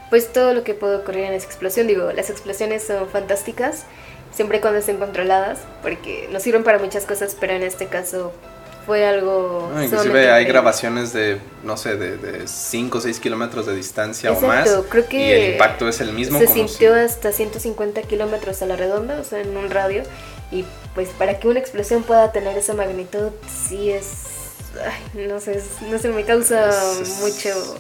pues 0.09 0.31
todo 0.33 0.53
lo 0.53 0.63
que 0.63 0.73
puede 0.73 0.95
ocurrir 0.97 1.25
en 1.25 1.33
esa 1.33 1.45
explosión. 1.45 1.85
Digo, 1.87 2.11
las 2.11 2.29
explosiones 2.29 2.83
son 2.83 3.07
fantásticas, 3.09 3.83
siempre 4.33 4.59
cuando 4.61 4.79
estén 4.79 4.97
controladas, 4.97 5.59
porque 5.81 6.27
nos 6.31 6.43
sirven 6.43 6.63
para 6.63 6.79
muchas 6.79 7.05
cosas, 7.05 7.35
pero 7.39 7.53
en 7.53 7.63
este 7.63 7.87
caso 7.87 8.31
fue 8.87 9.05
algo... 9.05 9.69
No, 9.71 9.83
inclusive 9.83 10.31
hay 10.31 10.45
grabaciones 10.45 11.13
de, 11.13 11.37
no 11.63 11.77
sé, 11.77 11.95
de 11.95 12.47
5 12.47 12.97
o 12.97 13.01
6 13.01 13.19
kilómetros 13.19 13.67
de 13.67 13.75
distancia 13.75 14.31
o 14.31 14.41
más. 14.41 14.65
Exacto, 14.65 14.87
creo 14.89 15.07
que 15.07 15.17
y 15.19 15.31
el 15.31 15.51
impacto 15.51 15.87
es 15.87 16.01
el 16.01 16.11
mismo. 16.13 16.39
Se 16.39 16.45
como 16.45 16.67
sintió 16.67 16.95
si- 16.95 16.99
hasta 17.01 17.31
150 17.31 18.01
kilómetros 18.03 18.63
a 18.63 18.65
la 18.65 18.75
redonda, 18.77 19.19
o 19.19 19.23
sea, 19.23 19.41
en 19.41 19.55
un 19.55 19.69
radio. 19.69 20.01
Y 20.51 20.65
pues 20.95 21.09
para 21.09 21.39
que 21.39 21.47
una 21.47 21.59
explosión 21.59 22.03
pueda 22.03 22.31
tener 22.31 22.57
esa 22.57 22.73
magnitud, 22.73 23.29
sí 23.67 23.91
es. 23.91 24.11
Ay, 24.83 25.25
no 25.27 25.39
sé, 25.39 25.57
es- 25.57 25.81
no 25.89 25.97
sé, 25.99 26.09
me 26.09 26.25
causa 26.25 26.69
Es- 27.01 27.19
mucho. 27.19 27.77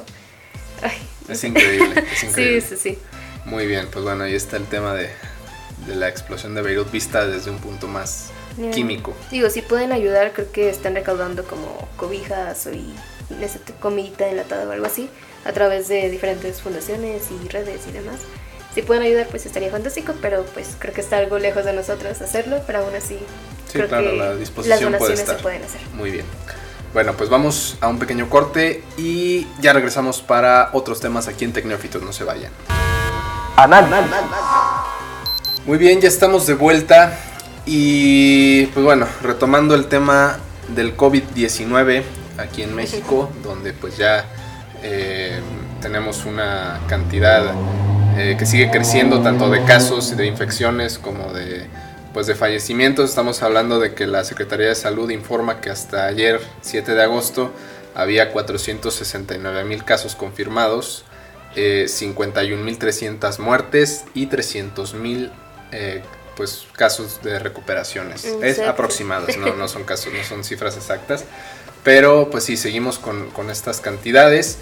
Ay, 0.81 0.97
Es 1.27 1.43
increíble, 1.43 2.03
es 2.13 2.23
increíble. 2.23 2.61
sí, 2.61 2.75
sí, 2.77 2.95
sí. 2.95 2.99
Muy 3.45 3.65
bien, 3.67 3.87
pues 3.91 4.03
bueno, 4.05 4.23
ahí 4.23 4.35
está 4.35 4.57
el 4.57 4.65
tema 4.65 4.93
de, 4.93 5.09
de 5.87 5.95
la 5.95 6.07
explosión 6.07 6.53
de 6.55 6.61
Beirut 6.61 6.91
vista 6.91 7.25
desde 7.25 7.49
un 7.51 7.57
punto 7.59 7.87
más 7.87 8.29
químico. 8.73 9.15
Digo, 9.31 9.49
si 9.49 9.61
pueden 9.61 9.91
ayudar, 9.91 10.33
creo 10.33 10.51
que 10.51 10.69
están 10.69 10.93
recaudando 10.95 11.43
como 11.45 11.87
cobijas 11.97 12.67
o 12.67 12.71
y 12.71 12.93
comidita 13.79 14.27
enlatada 14.27 14.67
o 14.67 14.71
algo 14.71 14.85
así 14.85 15.09
a 15.45 15.53
través 15.53 15.87
de 15.87 16.09
diferentes 16.09 16.61
fundaciones 16.61 17.23
y 17.31 17.47
redes 17.47 17.81
y 17.87 17.91
demás. 17.91 18.17
Si 18.73 18.81
pueden 18.83 19.03
ayudar, 19.03 19.27
pues 19.27 19.45
estaría 19.45 19.71
fantástico, 19.71 20.13
pero 20.21 20.45
pues 20.53 20.75
creo 20.77 20.93
que 20.93 21.01
está 21.01 21.17
algo 21.17 21.39
lejos 21.39 21.65
de 21.65 21.73
nosotros 21.73 22.21
hacerlo, 22.21 22.61
pero 22.67 22.79
aún 22.79 22.95
así 22.95 23.17
Sí, 23.65 23.73
creo 23.73 23.87
claro, 23.87 24.11
que 24.11 24.17
la 24.17 24.33
las 24.33 24.49
puede 24.51 24.79
donaciones 24.79 25.19
estar. 25.19 25.37
se 25.37 25.43
pueden 25.43 25.63
hacer. 25.63 25.81
Muy 25.93 26.11
bien. 26.11 26.25
Bueno, 26.93 27.13
pues 27.13 27.29
vamos 27.29 27.77
a 27.81 27.87
un 27.87 27.99
pequeño 27.99 28.29
corte 28.29 28.83
y 28.97 29.47
ya 29.59 29.73
regresamos 29.73 30.21
para 30.21 30.69
otros 30.73 30.99
temas 30.99 31.27
aquí 31.27 31.45
en 31.45 31.53
Tecnófitos, 31.53 32.01
no 32.01 32.11
se 32.13 32.23
vayan. 32.23 32.51
Muy 35.65 35.77
bien, 35.77 36.01
ya 36.01 36.07
estamos 36.07 36.47
de 36.47 36.55
vuelta 36.55 37.15
y 37.65 38.65
pues 38.67 38.83
bueno, 38.83 39.07
retomando 39.21 39.75
el 39.75 39.85
tema 39.87 40.39
del 40.69 40.95
COVID-19 40.97 42.03
aquí 42.39 42.63
en 42.63 42.73
México, 42.73 43.29
donde 43.43 43.73
pues 43.73 43.97
ya 43.97 44.25
eh, 44.81 45.39
tenemos 45.81 46.25
una 46.25 46.79
cantidad 46.87 47.53
eh, 48.17 48.35
que 48.37 48.45
sigue 48.45 48.69
creciendo 48.71 49.21
tanto 49.21 49.49
de 49.49 49.63
casos 49.63 50.11
y 50.11 50.15
de 50.15 50.25
infecciones 50.25 50.97
como 50.97 51.33
de 51.33 51.67
pues 52.13 52.27
de 52.27 52.35
fallecimientos. 52.35 53.09
Estamos 53.09 53.43
hablando 53.43 53.79
de 53.79 53.93
que 53.93 54.07
la 54.07 54.23
Secretaría 54.23 54.67
de 54.67 54.75
Salud 54.75 55.09
informa 55.09 55.61
que 55.61 55.69
hasta 55.69 56.05
ayer, 56.05 56.41
7 56.61 56.93
de 56.95 57.03
agosto, 57.03 57.51
había 57.95 58.31
469 58.31 59.63
mil 59.63 59.83
casos 59.83 60.15
confirmados, 60.15 61.05
eh, 61.55 61.85
51.300 61.87 63.39
muertes 63.39 64.05
y 64.13 64.27
300.000 64.27 65.31
eh, 65.71 66.01
pues 66.35 66.65
casos 66.73 67.21
de 67.21 67.37
recuperaciones. 67.39 68.23
Es 68.25 68.41
Exacto. 68.41 68.71
aproximados, 68.71 69.37
no, 69.37 69.55
no 69.55 69.67
son 69.67 69.83
casos, 69.85 70.13
no 70.13 70.23
son 70.23 70.43
cifras 70.43 70.77
exactas. 70.77 71.25
Pero 71.83 72.29
pues 72.29 72.43
sí, 72.43 72.57
seguimos 72.57 72.99
con, 72.99 73.29
con 73.31 73.49
estas 73.49 73.81
cantidades. 73.81 74.57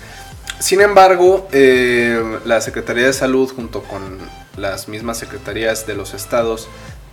Sin 0.60 0.81
embargo, 0.81 1.47
eh, 1.51 2.39
la 2.45 2.62
Secretaría 2.62 3.05
de 3.05 3.13
Salud 3.13 3.51
junto 3.53 3.83
con 3.83 4.17
las 4.57 4.88
mismas 4.88 5.19
secretarías 5.19 5.86
de 5.86 5.93
los 5.93 6.13
estados 6.13 6.67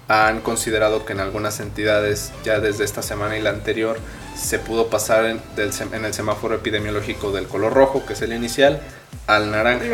han 0.09 0.41
considerado 0.41 1.05
que 1.05 1.13
en 1.13 1.21
algunas 1.21 1.61
entidades 1.61 2.33
ya 2.45 2.61
desde 2.61 2.85
esta 2.85 3.03
semana 3.03 3.39
y 3.39 3.43
la 3.43 3.51
anterior 3.51 3.99
se 4.37 4.59
pudo 4.59 4.89
pasar 4.89 5.25
en, 5.27 5.41
el 5.57 6.15
semáforo 6.15 6.57
epidemiológico 6.57 7.33
del 7.33 7.47
color 7.47 7.73
rojo, 7.73 8.05
que 8.05 8.13
es 8.15 8.23
el 8.23 8.33
inicial, 8.33 8.81
al 9.27 9.51
naranja. 9.51 9.85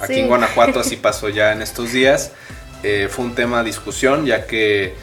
Aquí 0.00 0.20
en 0.20 0.28
Guanajuato 0.28 0.80
así 0.80 0.96
pasó 0.96 1.28
ya 1.28 1.52
en 1.52 1.62
estos 1.62 1.92
días. 1.92 2.32
Eh, 2.82 3.08
fue 3.10 3.24
un 3.24 3.34
tema 3.34 3.58
de 3.58 3.64
discusión 3.64 4.26
ya 4.26 4.46
que 4.46 4.94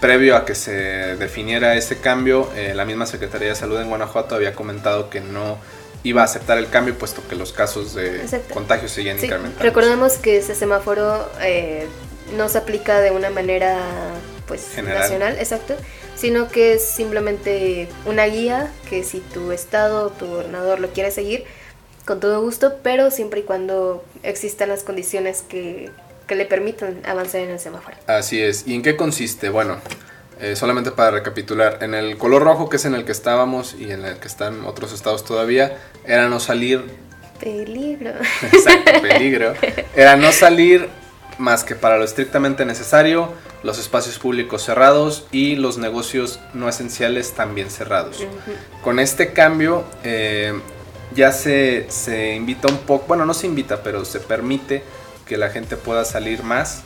previo 0.00 0.36
a 0.36 0.44
que 0.44 0.54
se 0.54 0.72
definiera 1.16 1.76
ese 1.76 1.98
cambio, 1.98 2.50
eh, 2.56 2.72
la 2.74 2.84
misma 2.84 3.06
Secretaría 3.06 3.48
de 3.48 3.54
Salud 3.54 3.80
en 3.80 3.88
Guanajuato 3.88 4.34
había 4.34 4.54
comentado 4.54 5.10
que 5.10 5.20
no 5.20 5.58
iba 6.02 6.22
a 6.22 6.24
aceptar 6.24 6.58
el 6.58 6.68
cambio 6.68 6.96
puesto 6.96 7.26
que 7.28 7.36
los 7.36 7.52
casos 7.52 7.94
de 7.94 8.22
contagio 8.52 8.88
seguían 8.88 9.16
incrementando. 9.18 9.62
Recordemos 9.62 10.14
que 10.14 10.38
ese 10.38 10.54
semáforo 10.54 11.30
eh, 11.42 11.86
no 12.36 12.48
se 12.48 12.58
aplica 12.58 13.00
de 13.00 13.10
una 13.10 13.30
manera 13.30 13.78
pues 14.46 14.76
nacional, 14.82 15.36
exacto, 15.38 15.76
sino 16.16 16.48
que 16.48 16.74
es 16.74 16.84
simplemente 16.84 17.88
una 18.06 18.26
guía 18.26 18.72
que 18.88 19.04
si 19.04 19.20
tu 19.20 19.52
estado 19.52 20.10
tu 20.10 20.26
gobernador 20.26 20.80
lo 20.80 20.88
quiere 20.88 21.10
seguir, 21.10 21.44
con 22.04 22.18
todo 22.18 22.40
gusto, 22.40 22.78
pero 22.82 23.10
siempre 23.10 23.40
y 23.40 23.42
cuando 23.44 24.04
existan 24.22 24.68
las 24.68 24.82
condiciones 24.82 25.44
que, 25.48 25.90
que 26.26 26.34
le 26.34 26.46
permitan 26.46 27.00
avanzar 27.04 27.42
en 27.42 27.50
el 27.50 27.60
semáforo. 27.60 27.96
Así 28.06 28.42
es. 28.42 28.66
¿Y 28.66 28.74
en 28.74 28.82
qué 28.82 28.96
consiste? 28.96 29.50
Bueno, 29.50 29.78
eh, 30.40 30.56
solamente 30.56 30.90
para 30.90 31.10
recapitular, 31.10 31.78
en 31.82 31.94
el 31.94 32.16
color 32.16 32.42
rojo 32.42 32.68
que 32.68 32.76
es 32.76 32.84
en 32.84 32.94
el 32.94 33.04
que 33.04 33.12
estábamos 33.12 33.74
y 33.78 33.90
en 33.90 34.04
el 34.04 34.16
que 34.16 34.28
están 34.28 34.64
otros 34.64 34.92
estados 34.92 35.24
todavía, 35.24 35.76
era 36.04 36.28
no 36.28 36.40
salir... 36.40 36.84
Peligro. 37.38 38.12
Exacto, 38.42 38.92
peligro. 39.02 39.54
Era 39.94 40.16
no 40.16 40.30
salir 40.32 40.88
más 41.38 41.64
que 41.64 41.74
para 41.74 41.96
lo 41.96 42.04
estrictamente 42.04 42.64
necesario, 42.64 43.32
los 43.62 43.78
espacios 43.78 44.18
públicos 44.18 44.62
cerrados 44.62 45.26
y 45.32 45.56
los 45.56 45.78
negocios 45.78 46.38
no 46.54 46.68
esenciales 46.68 47.32
también 47.32 47.70
cerrados. 47.70 48.24
Con 48.82 48.98
este 48.98 49.32
cambio 49.32 49.84
eh, 50.04 50.52
ya 51.14 51.32
se, 51.32 51.86
se 51.90 52.34
invita 52.34 52.68
un 52.68 52.78
poco, 52.78 53.06
bueno, 53.08 53.26
no 53.26 53.34
se 53.34 53.46
invita, 53.46 53.82
pero 53.82 54.04
se 54.04 54.20
permite 54.20 54.82
que 55.26 55.36
la 55.36 55.50
gente 55.50 55.76
pueda 55.76 56.04
salir 56.04 56.42
más. 56.42 56.82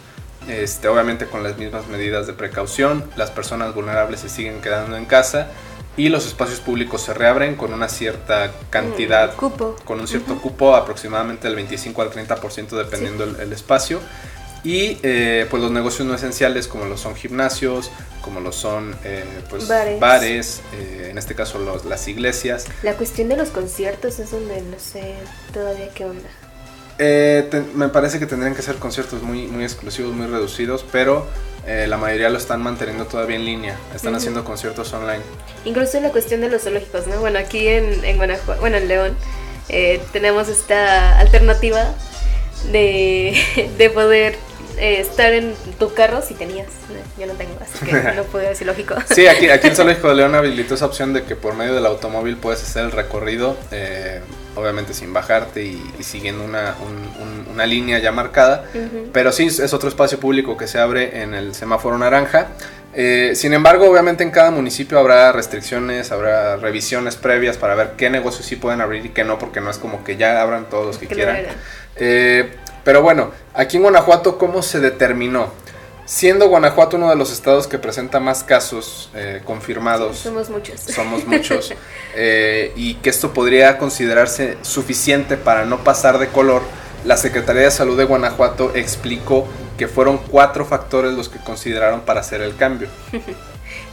Este, 0.49 0.89
obviamente 0.89 1.27
con 1.27 1.43
las 1.43 1.57
mismas 1.57 1.87
medidas 1.89 2.27
de 2.27 2.33
precaución, 2.35 3.05
las 3.17 3.31
personas 3.31 3.75
vulnerables 3.75 4.21
se 4.21 4.29
siguen 4.29 4.61
quedando 4.61 4.97
en 4.97 5.07
casa 5.07 5.49
y 5.97 6.09
los 6.09 6.27
espacios 6.27 6.61
públicos 6.61 7.03
se 7.03 7.15
reabren 7.15 7.55
con 7.55 7.73
una 7.73 7.89
cierta 7.89 8.53
cantidad, 8.71 9.35
mm, 9.37 9.85
con 9.85 10.01
un 10.01 10.09
cierto 10.09 10.41
cupo, 10.41 10.75
aproximadamente 10.75 11.47
del 11.47 11.57
25 11.57 12.03
al 12.03 12.11
30% 12.11 12.77
dependiendo 12.77 13.25
el, 13.25 13.53
espacio. 13.53 14.01
Y 14.65 14.99
eh, 15.03 15.47
pues 15.51 15.63
los 15.63 15.71
negocios 15.71 16.09
no 16.09 16.15
esenciales 16.15 16.67
como 16.69 16.87
lo 16.87 16.97
son 16.97 17.15
gimnasios, 17.15 17.91
como 18.23 18.41
lo 18.41 18.51
son 18.51 18.97
eh, 19.05 19.23
pues, 19.51 19.69
bares, 20.01 20.63
eh, 20.73 21.09
en 21.11 21.19
este 21.19 21.35
caso 21.35 21.59
los, 21.59 21.85
las 21.85 22.09
iglesias. 22.09 22.65
La 22.83 22.95
cuestión 22.95 23.29
de 23.29 23.37
los 23.37 23.51
conciertos 23.51 24.19
es 24.19 24.31
donde 24.31 24.63
no 24.63 24.79
sé 24.79 25.17
todavía 25.53 25.91
qué 25.95 26.07
onda. 26.07 26.31
Me 26.99 27.89
parece 27.89 28.19
que 28.19 28.27
tendrían 28.27 28.55
que 28.55 28.63
ser 28.63 28.77
conciertos 28.77 29.23
muy, 29.23 29.47
muy 29.47 29.65
exclusivos, 29.65 30.15
muy 30.15 30.27
reducidos, 30.27 30.85
pero 30.93 31.27
la 31.67 31.97
mayoría 31.97 32.29
lo 32.29 32.39
están 32.39 32.63
manteniendo 32.63 33.07
todavía 33.07 33.37
en 33.37 33.45
línea, 33.45 33.77
están 33.95 34.15
haciendo 34.15 34.45
conciertos 34.45 34.93
online. 34.93 35.23
Incluso 35.65 35.99
la 36.01 36.11
cuestión 36.11 36.43
de 36.43 36.51
los 36.51 36.63
zoológicos, 36.63 37.07
¿no? 37.07 37.19
Bueno, 37.21 37.39
aquí 37.39 37.67
en, 37.69 38.05
en 38.05 38.17
Guanajuato, 38.17 38.61
bueno, 38.61 38.77
en 38.77 38.89
León, 38.89 39.17
tenemos 40.13 40.49
esta 40.49 41.19
alternativa 41.19 41.95
de, 42.71 43.71
de 43.79 43.91
poder 43.91 44.37
eh, 44.77 45.01
estar 45.01 45.33
en 45.33 45.55
tu 45.79 45.95
carro 45.95 46.21
si 46.23 46.35
tenías. 46.35 46.67
Yo 47.19 47.27
no 47.27 47.35
tengo, 47.35 47.57
así 47.61 47.85
que 47.85 47.93
no 48.17 48.25
puedo 48.25 48.49
decir 48.49 48.67
lógico. 48.67 48.95
Sí, 49.15 49.27
aquí, 49.27 49.49
aquí 49.49 49.69
el 49.69 49.77
Zoológico 49.77 50.09
de 50.09 50.17
León 50.17 50.35
habilitó 50.35 50.75
esa 50.75 50.87
opción 50.87 51.13
de 51.13 51.25
que 51.25 51.37
por 51.37 51.55
medio 51.55 51.75
del 51.75 51.87
automóvil 51.87 52.37
puedes 52.37 52.63
hacer 52.63 52.85
el 52.85 52.93
recorrido, 52.93 53.57
eh, 53.71 54.21
obviamente 54.55 54.95
sin 54.95 55.13
bajarte 55.13 55.63
y, 55.63 55.83
siguiendo 56.01 56.45
una, 56.45 56.75
una, 57.53 57.67
línea 57.67 57.99
ya 57.99 58.13
marcada. 58.13 58.65
Pero 59.13 59.33
sí, 59.33 59.47
es 59.47 59.73
otro 59.73 59.89
espacio 59.89 60.19
público 60.19 60.57
que 60.57 60.67
se 60.67 60.79
abre 60.79 61.23
en 61.23 61.35
el 61.35 61.55
semáforo 61.55 61.97
naranja. 61.99 62.49
Eh, 62.97 63.33
sin 63.35 63.53
embargo, 63.53 63.91
obviamente 63.91 64.23
en 64.23 64.31
cada 64.31 64.51
municipio 64.51 64.99
habrá 64.99 65.33
restricciones, 65.33 66.13
habrá 66.13 66.57
revisiones 66.57 67.17
previas 67.17 67.57
para 67.57 67.75
ver 67.75 67.93
qué 67.97 68.09
negocios 68.09 68.47
sí 68.47 68.57
pueden 68.57 68.81
abrir 68.81 69.07
y 69.07 69.09
qué 69.09 69.25
no, 69.25 69.39
porque 69.39 69.61
no 69.61 69.71
es 69.71 69.79
como 69.79 70.05
que 70.05 70.17
ya 70.17 70.41
abran 70.41 70.69
todos 70.69 70.87
los 70.87 70.99
que, 70.99 71.09
quieran. 71.09 71.39
Pero 72.85 73.01
bueno, 73.01 73.33
aquí 73.55 73.79
en 73.79 73.83
Guanajuato, 73.83 74.37
¿cómo 74.39 74.63
se 74.63 74.79
determinó? 74.79 75.64
Siendo 76.07 76.49
Guanajuato 76.49 76.97
uno 76.97 77.09
de 77.09 77.17
los 77.17 77.33
estados 77.33 77.67
que 77.67 77.79
presenta 77.79 78.21
más 78.21 78.45
casos 78.45 79.11
eh, 79.15 79.41
confirmados. 79.45 80.19
somos 80.19 80.51
muchos. 80.51 80.81
Somos 80.81 81.27
muchos. 81.27 81.73
Eh, 82.17 82.73
y 82.77 82.95
que 82.95 83.11
esto 83.11 83.33
podría 83.33 83.77
considerarse 83.77 84.57
suficiente 84.63 85.37
para 85.37 85.65
no 85.65 85.83
pasar 85.83 86.19
de 86.19 86.29
color, 86.29 86.63
la 87.05 87.17
Secretaría 87.17 87.63
de 87.63 87.73
Salud 87.73 87.99
de 87.99 88.05
Guanajuato 88.05 88.71
explicó 88.77 89.49
que 89.77 89.89
fueron 89.89 90.19
cuatro 90.19 90.65
factores 90.65 91.13
los 91.15 91.29
que 91.29 91.41
consideraron 91.41 92.03
para 92.03 92.21
hacer 92.21 92.41
el 92.41 92.55
cambio. 92.55 92.89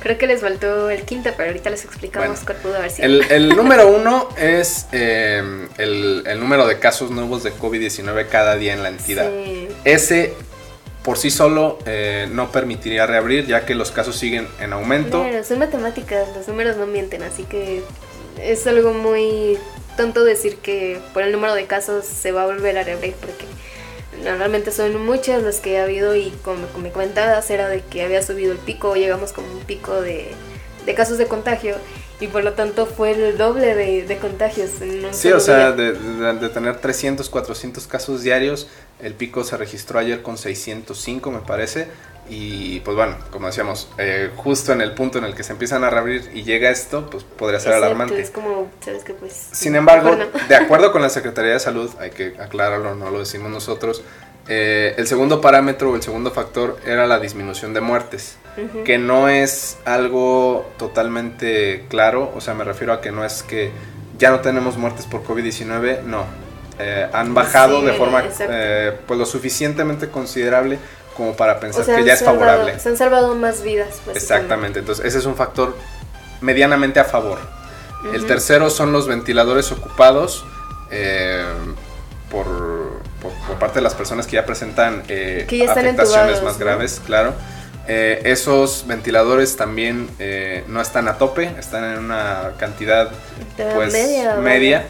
Creo 0.01 0.17
que 0.19 0.27
les 0.27 0.41
faltó 0.41 0.91
el 0.91 1.01
quinto, 1.03 1.31
pero 1.35 1.49
ahorita 1.49 1.71
les 1.71 1.83
explicamos 1.83 2.41
cuál 2.41 2.57
pudo 2.57 2.75
haber 2.75 2.91
sido. 2.91 3.07
El, 3.07 3.49
número 3.55 3.87
uno 3.87 4.29
es 4.37 4.85
eh, 4.91 5.41
el, 5.79 6.39
número 6.39 6.67
de 6.67 6.77
casos 6.77 7.09
nuevos 7.09 7.41
de 7.41 7.53
COVID-19 7.53 8.27
cada 8.29 8.55
día 8.55 8.73
en 8.73 8.83
la 8.83 8.89
entidad. 8.89 9.31
Ese 9.83 10.35
por 11.03 11.17
sí 11.17 11.31
solo 11.31 11.79
eh, 11.85 12.27
no 12.31 12.51
permitiría 12.51 13.05
reabrir, 13.05 13.47
ya 13.47 13.65
que 13.65 13.75
los 13.75 13.91
casos 13.91 14.15
siguen 14.15 14.47
en 14.59 14.73
aumento. 14.73 15.23
Claro, 15.23 15.43
son 15.43 15.59
matemáticas, 15.59 16.27
los 16.35 16.47
números 16.47 16.77
no 16.77 16.85
mienten, 16.85 17.23
así 17.23 17.43
que 17.43 17.81
es 18.39 18.67
algo 18.67 18.93
muy 18.93 19.57
tonto 19.97 20.23
decir 20.23 20.57
que 20.57 20.99
por 21.13 21.23
el 21.23 21.31
número 21.31 21.53
de 21.53 21.65
casos 21.65 22.05
se 22.05 22.31
va 22.31 22.43
a 22.43 22.45
volver 22.45 22.77
a 22.77 22.83
reabrir, 22.83 23.13
porque 23.19 23.45
normalmente 24.23 24.71
son 24.71 25.03
muchas 25.03 25.43
las 25.43 25.59
que 25.59 25.79
ha 25.79 25.83
habido 25.83 26.15
y 26.15 26.31
como 26.43 26.67
me 26.81 26.91
comentabas 26.91 27.49
era 27.49 27.67
de 27.67 27.81
que 27.81 28.03
había 28.03 28.21
subido 28.21 28.51
el 28.51 28.59
pico, 28.59 28.95
llegamos 28.95 29.33
como 29.33 29.51
un 29.51 29.61
pico 29.61 30.01
de, 30.01 30.33
casos 30.95 31.17
de 31.17 31.27
contagio 31.27 31.75
y 32.21 32.27
por 32.27 32.43
lo 32.43 32.53
tanto 32.53 32.85
fue 32.85 33.11
el 33.11 33.37
doble 33.37 33.75
de, 33.75 34.17
contagios. 34.17 34.69
sí, 35.11 35.31
o 35.31 35.39
sea, 35.39 35.71
de, 35.71 36.49
tener 36.49 36.77
300, 36.77 37.27
400 37.29 37.87
casos 37.87 38.21
diarios, 38.21 38.67
el 39.01 39.15
pico 39.15 39.43
se 39.43 39.57
registró 39.57 39.99
ayer 39.99 40.21
con 40.21 40.37
605 40.37 41.31
me 41.31 41.39
parece 41.39 41.87
y 42.29 42.79
pues 42.81 42.95
bueno, 42.95 43.17
como 43.31 43.47
decíamos, 43.47 43.89
eh, 43.97 44.29
justo 44.37 44.71
en 44.71 44.81
el 44.81 44.93
punto 44.93 45.17
en 45.17 45.25
el 45.25 45.35
que 45.35 45.43
se 45.43 45.51
empiezan 45.51 45.83
a 45.83 45.89
reabrir 45.89 46.29
y 46.33 46.43
llega 46.43 46.69
esto, 46.69 47.09
pues 47.09 47.23
podría 47.23 47.59
ser 47.59 47.73
alarmante. 47.73 48.21
Es 48.21 48.29
como, 48.29 48.69
sabes 48.79 49.03
que 49.03 49.13
pues... 49.13 49.33
Sin 49.51 49.75
embargo, 49.75 50.15
de 50.47 50.55
acuerdo 50.55 50.91
con 50.91 51.01
la 51.01 51.09
Secretaría 51.09 51.53
de 51.53 51.59
Salud, 51.59 51.89
hay 51.99 52.11
que 52.11 52.35
aclararlo, 52.39 52.95
no 52.95 53.09
lo 53.09 53.19
decimos 53.19 53.49
nosotros, 53.49 54.03
eh, 54.47 54.95
el 54.97 55.07
segundo 55.07 55.41
parámetro 55.41 55.91
o 55.91 55.95
el 55.95 56.03
segundo 56.03 56.31
factor 56.31 56.77
era 56.85 57.07
la 57.07 57.19
disminución 57.19 57.73
de 57.73 57.81
muertes, 57.81 58.37
que 58.85 58.97
no 58.97 59.29
es 59.29 59.77
algo 59.85 60.69
totalmente 60.77 61.85
claro, 61.89 62.31
o 62.35 62.41
sea, 62.41 62.53
me 62.53 62.63
refiero 62.63 62.93
a 62.93 63.01
que 63.01 63.11
no 63.11 63.23
es 63.23 63.43
que 63.43 63.71
ya 64.17 64.29
no 64.29 64.41
tenemos 64.41 64.77
muertes 64.77 65.05
por 65.05 65.23
COVID-19, 65.23 66.03
no. 66.03 66.25
Eh, 66.79 67.07
han 67.13 67.33
bajado 67.33 67.81
de 67.81 67.93
forma 67.93 68.23
pues 69.05 69.19
lo 69.19 69.25
suficientemente 69.25 70.09
considerable 70.09 70.79
como 71.15 71.35
para 71.35 71.59
pensar 71.59 71.85
que 71.85 72.03
ya 72.03 72.13
es 72.13 72.23
favorable. 72.23 72.79
Se 72.79 72.89
han 72.89 72.97
salvado 72.97 73.35
más 73.35 73.61
vidas. 73.61 74.01
Exactamente, 74.13 74.79
entonces 74.79 75.05
ese 75.05 75.19
es 75.19 75.25
un 75.25 75.35
factor 75.35 75.75
medianamente 76.41 76.99
a 76.99 77.05
favor. 77.05 77.39
El 78.13 78.25
tercero 78.25 78.69
son 78.69 78.91
los 78.91 79.07
ventiladores 79.07 79.71
ocupados 79.71 80.43
eh, 80.89 81.45
por, 82.31 82.47
por, 83.21 83.59
parte 83.59 83.75
de 83.75 83.83
las 83.83 83.93
personas 83.93 84.25
que 84.25 84.33
ya 84.33 84.45
presentan 84.45 85.03
eh, 85.07 85.45
afectaciones 85.69 86.41
más 86.41 86.57
graves, 86.57 87.01
claro. 87.05 87.33
Eh, 87.87 88.21
esos 88.25 88.85
ventiladores 88.87 89.55
también 89.55 90.09
no 90.67 90.81
están 90.81 91.07
a 91.07 91.17
tope, 91.17 91.51
están 91.59 91.83
en 91.93 91.99
una 91.99 92.53
cantidad 92.57 93.11
pues, 93.57 93.93
media 94.39 94.85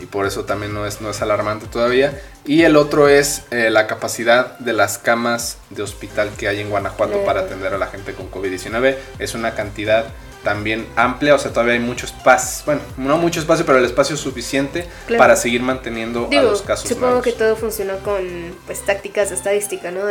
y 0.00 0.06
por 0.06 0.26
eso 0.26 0.44
también 0.44 0.74
no 0.74 0.86
es, 0.86 1.00
no 1.00 1.10
es 1.10 1.22
alarmante 1.22 1.66
todavía. 1.66 2.20
Y 2.44 2.62
el 2.62 2.76
otro 2.76 3.08
es 3.08 3.42
eh, 3.50 3.70
la 3.70 3.86
capacidad 3.86 4.58
de 4.58 4.72
las 4.72 4.98
camas 4.98 5.58
de 5.70 5.82
hospital 5.82 6.30
que 6.36 6.48
hay 6.48 6.60
en 6.60 6.68
Guanajuato 6.68 7.24
para 7.24 7.40
atender 7.40 7.72
a 7.72 7.78
la 7.78 7.86
gente 7.86 8.12
con 8.12 8.30
COVID-19. 8.30 8.96
Es 9.18 9.34
una 9.34 9.54
cantidad 9.54 10.06
también 10.42 10.86
amplia, 10.94 11.34
o 11.34 11.38
sea, 11.38 11.52
todavía 11.52 11.72
hay 11.72 11.80
mucho 11.80 12.04
espacio, 12.04 12.66
bueno, 12.66 12.82
no 12.98 13.16
mucho 13.16 13.40
espacio, 13.40 13.64
pero 13.64 13.78
el 13.78 13.84
espacio 13.86 14.14
es 14.14 14.20
suficiente 14.20 14.86
para 15.16 15.36
seguir 15.36 15.62
manteniendo 15.62 16.28
a 16.30 16.42
los 16.42 16.60
casos 16.60 16.86
Supongo 16.86 17.22
que 17.22 17.32
todo 17.32 17.56
funcionó 17.56 17.96
con 18.00 18.54
pues 18.66 18.84
tácticas 18.84 19.30
de 19.30 19.36
estadística, 19.36 19.90
¿no? 19.90 20.06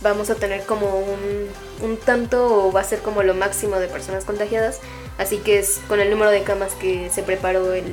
Vamos 0.00 0.30
a 0.30 0.34
tener 0.34 0.64
como 0.64 0.98
un, 0.98 1.48
un 1.82 1.96
tanto 1.96 2.66
o 2.68 2.72
va 2.72 2.80
a 2.80 2.84
ser 2.84 3.00
como 3.00 3.22
lo 3.22 3.34
máximo 3.34 3.76
de 3.76 3.88
personas 3.88 4.24
contagiadas 4.24 4.80
Así 5.18 5.38
que 5.38 5.58
es 5.58 5.80
con 5.88 5.98
el 5.98 6.10
número 6.10 6.30
de 6.30 6.44
camas 6.44 6.74
que 6.74 7.10
se 7.10 7.24
preparó 7.24 7.72
el, 7.72 7.92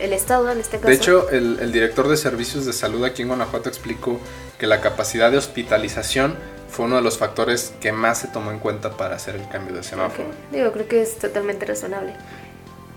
el, 0.00 0.12
Estado 0.14 0.50
en 0.50 0.58
este 0.58 0.78
caso. 0.78 0.88
De 0.88 0.94
hecho, 0.94 1.28
el, 1.28 1.70
director 1.72 2.08
de 2.08 2.16
servicios 2.16 2.64
de 2.64 2.72
salud 2.72 3.04
aquí 3.04 3.20
en 3.20 3.28
Guanajuato 3.28 3.68
explicó 3.68 4.18
que 4.58 4.66
la 4.66 4.80
capacidad 4.80 5.30
de 5.30 5.36
hospitalización 5.36 6.36
fue 6.70 6.86
uno 6.86 6.96
de 6.96 7.02
los 7.02 7.18
factores 7.18 7.74
que 7.80 7.92
más 7.92 8.18
se 8.18 8.28
tomó 8.28 8.50
en 8.50 8.60
cuenta 8.60 8.96
para 8.96 9.14
hacer 9.16 9.36
el 9.36 9.46
cambio 9.50 9.76
de 9.76 9.82
semáforo. 9.82 10.28
Digo, 10.50 10.72
creo 10.72 10.88
que 10.88 11.02
es 11.02 11.18
totalmente 11.18 11.66
razonable. 11.66 12.14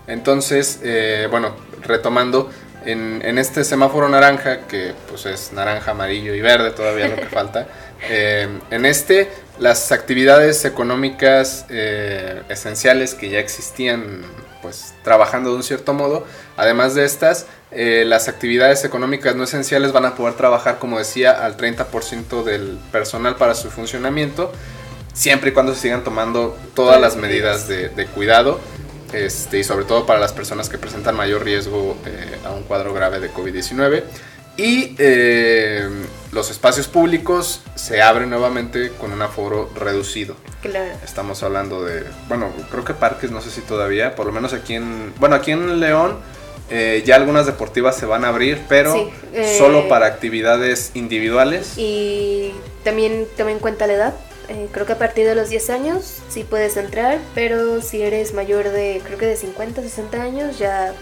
Entonces, 0.08 0.80
eh, 0.82 1.28
bueno, 1.30 1.54
retomando, 1.82 2.50
en, 2.88 3.22
en, 3.24 3.38
este 3.38 3.64
semáforo 3.64 4.08
naranja, 4.10 4.62
que 4.68 4.94
pues 5.10 5.26
es 5.26 5.52
naranja, 5.52 5.92
amarillo 5.92 6.34
y 6.34 6.42
verde, 6.42 6.72
todavía 6.72 7.08
lo 7.08 7.16
que 7.16 7.26
falta, 7.32 7.68
eh, 8.10 8.48
en 8.72 8.86
este 8.86 9.30
las 9.60 9.92
actividades 9.92 10.66
económicas 10.66 11.66
eh, 11.70 12.44
esenciales 12.48 13.16
que 13.16 13.30
ya 13.30 13.40
existían 13.40 14.22
pues 14.62 14.94
trabajando 15.04 15.52
de 15.52 15.58
un 15.58 15.64
cierto 15.64 15.94
modo, 15.94 16.26
además 16.56 16.96
de 16.96 17.06
estas, 17.06 17.46
eh, 17.72 18.04
las 18.06 18.28
actividades 18.28 18.84
económicas 18.86 19.36
no 19.36 19.44
esenciales 19.44 19.92
van 19.92 20.06
a 20.06 20.16
poder 20.16 20.36
trabajar, 20.36 20.80
como 20.80 20.98
decía, 20.98 21.32
al 21.32 21.58
30% 21.58 22.44
del 22.44 22.78
personal 22.92 23.36
para 23.36 23.56
su 23.56 23.70
funcionamiento, 23.70 24.52
siempre 25.14 25.50
y 25.50 25.54
cuando 25.54 25.74
se 25.74 25.82
sigan 25.82 26.04
tomando 26.04 26.58
todas 26.74 27.00
las 27.02 27.18
medidas 27.18 27.68
de, 27.68 27.90
de 27.90 28.06
cuidado. 28.08 28.60
Este, 29.14 29.60
y 29.60 29.64
sobre 29.64 29.86
todo 29.86 30.06
para 30.06 30.20
las 30.20 30.34
personas 30.34 30.70
que 30.70 30.78
presentan 30.78 31.16
mayor 31.16 31.44
riesgo 31.44 31.98
eh, 32.06 32.38
a 32.46 32.52
un 32.52 32.64
cuadro 32.64 32.94
grave 32.94 33.20
de 33.20 33.32
COVID-19. 33.32 34.04
Y 34.58 34.96
eh, 34.98 35.88
los 36.32 36.50
espacios 36.50 36.88
públicos 36.88 37.62
se 37.76 38.02
abren 38.02 38.32
nuevamente 38.32 38.92
con 39.00 39.12
un 39.12 39.22
aforo 39.22 39.70
reducido. 39.76 40.36
Claro. 40.62 40.92
Estamos 41.06 41.44
hablando 41.44 41.84
de, 41.86 42.04
bueno, 42.28 42.52
creo 42.72 42.84
que 42.84 42.96
parques, 42.96 43.30
no 43.30 43.42
sé 43.42 43.52
si 43.52 43.62
todavía, 43.62 44.16
por 44.16 44.26
lo 44.26 44.32
menos 44.32 44.54
aquí 44.54 44.74
en, 44.74 45.14
bueno, 45.20 45.36
aquí 45.36 45.52
en 45.52 45.80
León 45.80 46.18
eh, 46.70 47.02
ya 47.06 47.16
algunas 47.16 47.46
deportivas 47.46 47.96
se 47.96 48.06
van 48.06 48.26
a 48.26 48.30
abrir, 48.30 48.60
pero 48.68 48.94
Sí, 48.94 49.10
eh, 49.34 49.56
solo 49.58 49.88
para 49.88 50.06
actividades 50.06 50.92
individuales. 50.96 51.78
Y 51.78 52.52
también 52.84 53.26
en 53.38 53.60
cuenta 53.60 53.88
la 53.88 53.94
edad. 53.94 54.14
Eh, 54.50 54.68
creo 54.72 54.86
que 54.86 54.94
a 54.94 54.98
partir 54.98 55.26
de 55.26 55.36
los 55.36 55.50
10 55.50 55.70
años 55.72 56.20
sí 56.30 56.44
puedes 56.44 56.78
entrar, 56.78 57.20
pero 57.36 57.82
si 57.82 58.02
eres 58.02 58.34
mayor 58.34 58.70
de, 58.70 59.02
creo 59.06 59.18
que 59.18 59.26
de 59.26 59.36
50, 59.36 59.82
60 59.82 60.22
años, 60.22 60.58
ya 60.58 60.94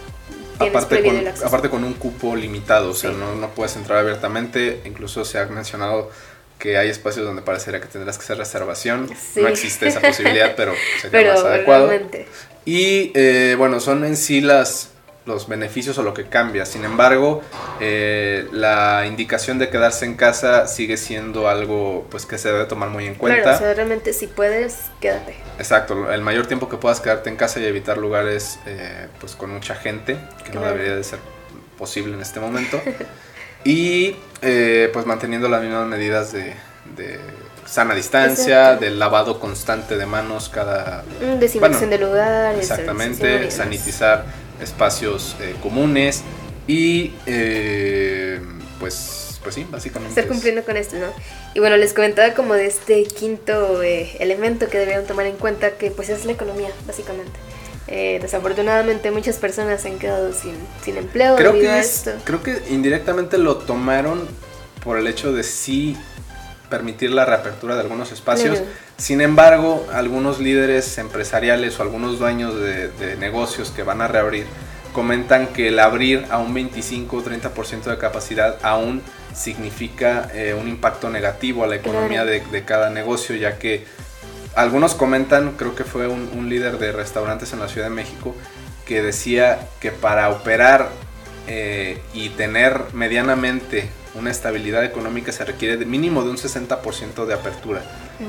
tienes 0.58 0.76
Aparte 0.76 0.96
prohibido 0.96 1.14
con, 1.14 1.22
el 1.22 1.28
acceso. 1.28 1.48
aparte 1.48 1.70
con 1.70 1.84
un 1.84 1.94
cupo 1.94 2.36
limitado, 2.36 2.92
o 2.92 2.94
sea, 2.96 3.12
Sí. 3.12 3.18
no, 3.20 3.36
no 3.36 3.50
puedes 3.52 3.76
entrar 3.76 4.00
abiertamente. 4.00 4.82
Incluso 4.86 5.26
se 5.26 5.38
ha 5.38 5.46
mencionado 5.46 6.10
que 6.58 6.78
hay 6.78 6.90
espacios 6.90 7.26
donde 7.26 7.42
parecería 7.44 7.82
que 7.82 7.88
tendrás 7.88 8.18
que 8.18 8.24
hacer 8.24 8.38
reservación. 8.38 9.10
Sí. 9.10 9.42
No 9.42 9.48
existe 9.48 9.88
esa 9.90 10.00
posibilidad, 10.02 10.56
pero 10.56 10.74
sería 11.02 11.12
pero 11.12 11.34
más 11.36 11.44
adecuado. 11.44 11.88
realmente. 11.88 12.28
Y 12.66 13.12
eh, 13.14 13.56
bueno, 13.60 13.80
son 13.80 14.06
en 14.06 14.18
sí 14.18 14.42
las, 14.42 14.90
los 15.26 15.48
beneficios 15.48 15.98
o 15.98 16.04
lo 16.04 16.14
que 16.14 16.26
cambia. 16.26 16.66
Sin 16.66 16.86
embargo, 16.86 17.42
eh, 17.80 18.48
la 18.52 19.06
indicación 19.08 19.58
de 19.58 19.70
quedarse 19.70 20.06
en 20.06 20.16
casa 20.16 20.68
sigue 20.68 20.98
siendo 20.98 21.50
algo 21.50 22.06
pues 22.10 22.26
que 22.26 22.38
se 22.38 22.52
debe 22.52 22.66
tomar 22.66 22.90
muy 22.90 23.06
en 23.06 23.16
cuenta. 23.16 23.42
Claro, 23.42 23.58
o 23.58 23.60
sea, 23.60 23.74
realmente 23.74 24.14
si 24.14 24.28
puedes, 24.28 24.82
quédate. 25.02 25.36
Exacto, 25.58 26.12
el 26.12 26.22
mayor 26.22 26.46
tiempo 26.48 26.70
que 26.70 26.78
puedas 26.78 27.02
quedarte 27.02 27.30
en 27.30 27.38
casa 27.38 27.60
y 27.60 27.66
evitar 27.66 27.98
lugares 27.98 28.60
eh, 28.66 29.08
pues 29.20 29.36
con 29.36 29.52
mucha 29.52 29.76
gente, 29.76 30.18
que 30.44 30.52
no 30.54 30.62
debería 30.62 30.96
de 30.96 31.04
ser 31.04 31.20
posible 31.78 32.14
en 32.14 32.22
este 32.22 32.40
momento. 32.40 32.80
y 33.64 34.16
eh, 34.42 34.90
pues 34.94 35.06
manteniendo 35.06 35.50
las 35.50 35.64
mismas 35.64 35.88
medidas 35.88 36.32
de, 36.34 36.54
de 36.96 37.20
sana 37.66 37.96
distancia, 37.96 38.66
Exacto. 38.66 38.86
del 38.86 39.00
lavado 39.00 39.40
constante 39.40 39.98
de 39.98 40.06
manos 40.06 40.50
cada... 40.50 41.04
Mm, 41.20 41.40
Desinfección 41.40 41.90
Bueno, 41.90 41.90
de 41.90 41.98
lugares. 41.98 42.60
Exactamente, 42.60 43.50
sanitizar 43.50 44.45
espacios 44.62 45.36
eh, 45.42 45.56
comunes 45.62 46.22
y 46.68 47.14
eh, 47.26 48.40
pues, 48.80 49.40
pues 49.44 49.56
sí, 49.56 49.66
básicamente. 49.70 50.10
Estar 50.10 50.26
es- 50.26 50.30
cumpliendo 50.32 50.64
con 50.64 50.78
esto, 50.78 50.96
¿no? 50.98 51.08
Y 51.54 51.60
bueno, 51.60 51.78
les 51.78 51.94
comentaba 51.94 52.34
como 52.34 52.54
de 52.54 52.66
este 52.68 53.04
quinto 53.06 53.82
eh, 53.84 54.16
elemento 54.20 54.68
que 54.70 54.78
deberían 54.80 55.06
tomar 55.06 55.26
en 55.28 55.38
cuenta, 55.38 55.72
que 55.78 55.92
pues 55.92 56.10
es 56.10 56.26
la 56.26 56.32
economía, 56.34 56.70
básicamente. 56.88 57.34
Eh, 57.88 58.18
desafortunadamente 58.22 59.12
muchas 59.12 59.38
personas 59.38 59.82
se 59.84 59.90
han 59.90 60.00
quedado 60.00 60.34
sin, 60.34 60.56
sin 60.84 60.98
empleo 60.98 61.36
Creo 61.36 61.52
debido 61.54 61.72
que, 61.72 61.78
a 61.78 61.82
esto. 61.82 62.12
creo 62.24 62.42
que 62.42 62.60
indirectamente 62.72 63.38
lo 63.38 63.58
tomaron 63.58 64.28
por 64.84 64.98
el 64.98 65.06
hecho 65.06 65.32
de 65.34 65.44
sí 65.44 65.96
permitir 66.70 67.12
la 67.12 67.26
reapertura 67.26 67.76
de 67.76 67.82
algunos 67.82 68.12
espacios. 68.12 68.62
Sin 68.98 69.22
embargo, 69.22 69.86
algunos 69.94 70.40
líderes 70.40 70.98
empresariales 70.98 71.80
o 71.80 71.84
algunos 71.84 72.20
dueños 72.20 72.60
de, 72.60 72.90
de 72.90 73.16
negocios 73.18 73.72
que 73.72 73.84
van 73.84 74.02
a 74.02 74.08
reabrir 74.08 74.46
comentan 74.94 75.48
que 75.48 75.68
el 75.68 75.80
abrir 75.80 76.26
a 76.30 76.38
un 76.38 76.54
25 76.54 77.18
o 77.18 77.22
30% 77.24 77.84
de 77.84 77.98
capacidad 77.98 78.56
aún 78.64 79.02
significa 79.34 80.30
eh, 80.34 80.56
un 80.60 80.70
impacto 80.70 81.10
negativo 81.10 81.64
a 81.66 81.68
la 81.68 81.76
economía 81.76 82.24
Claro. 82.24 82.30
de, 82.32 82.40
de 82.52 82.64
cada 82.64 82.90
negocio, 82.90 83.36
ya 83.36 83.58
que 83.60 83.86
algunos 84.56 84.96
comentan, 84.96 85.52
creo 85.58 85.76
que 85.76 85.84
fue 85.84 86.08
un, 86.08 86.30
un 86.34 86.50
líder 86.50 86.78
de 86.78 86.94
restaurantes 86.94 87.52
en 87.52 87.60
la 87.60 87.68
Ciudad 87.68 87.88
de 87.90 87.94
México, 87.94 88.34
que 88.86 89.02
decía 89.02 89.60
que 89.82 89.92
para 89.92 90.30
operar 90.30 90.88
eh, 91.48 92.00
y 92.14 92.30
tener 92.30 92.80
medianamente 92.94 93.90
una 94.16 94.32
estabilidad 94.32 94.84
económica 94.84 95.32
se 95.32 95.46
requiere 95.46 95.78
de 95.78 95.86
mínimo 95.86 96.24
de 96.24 96.30
un 96.30 96.38
60% 96.38 97.26
de 97.26 97.34
apertura, 97.34 97.82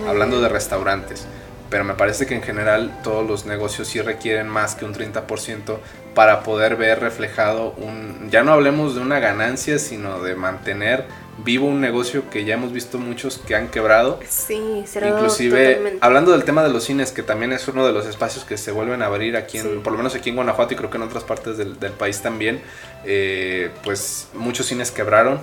hablando 0.09 0.41
de 0.41 0.49
restaurantes. 0.49 1.27
Pero 1.71 1.83
me 1.83 1.95
parece 1.95 2.27
que 2.27 2.35
en 2.37 2.43
general 2.43 2.97
todos 3.03 3.27
los 3.27 3.45
negocios 3.45 3.89
sí 3.89 4.01
requieren 4.01 4.47
más 4.49 4.77
que 4.77 4.85
un 4.85 4.95
30% 4.95 5.79
para 6.15 6.45
poder 6.45 6.77
ver 6.77 7.01
reflejado 7.01 7.73
un... 7.73 8.29
Ya 8.31 8.45
no 8.45 8.53
hablemos 8.53 8.95
de 8.95 9.01
una 9.01 9.19
ganancia, 9.19 9.79
sino 9.81 10.23
de 10.23 10.37
mantener 10.37 11.05
vivo 11.45 11.67
un 11.67 11.81
negocio 11.83 12.31
que 12.31 12.45
ya 12.45 12.55
hemos 12.55 12.73
visto 12.73 12.97
muchos 12.99 13.37
que 13.39 13.55
han 13.57 13.69
quebrado 13.69 14.21
Sí, 14.27 14.85
será 14.87 15.09
Inclusive, 15.09 15.67
totalmente. 15.75 15.99
hablando 16.01 16.33
del 16.33 16.45
tema 16.45 16.63
de 16.63 16.71
los 16.71 16.85
cines, 16.85 17.11
que 17.13 17.23
también 17.23 17.53
es 17.53 17.67
uno 17.69 17.85
de 17.85 17.93
los 17.93 18.07
espacios 18.07 18.45
que 18.45 18.57
se 18.57 18.71
vuelven 18.71 19.03
a 19.03 19.07
abrir 19.07 19.37
aquí, 19.37 19.59
en, 19.59 19.65
Sí. 19.65 19.81
por 19.83 19.93
lo 19.93 19.99
menos 19.99 20.15
aquí 20.15 20.31
en 20.31 20.37
Guanajuato 20.37 20.73
y 20.73 20.77
creo 20.77 20.89
que 20.89 20.97
en 20.97 21.03
otras 21.03 21.25
partes 21.25 21.59
del, 21.59 21.79
del 21.81 21.93
país 21.93 22.23
también, 22.23 22.63
eh, 23.05 23.71
pues 23.85 24.29
muchos 24.35 24.67
cines 24.67 24.91
quebraron. 24.93 25.41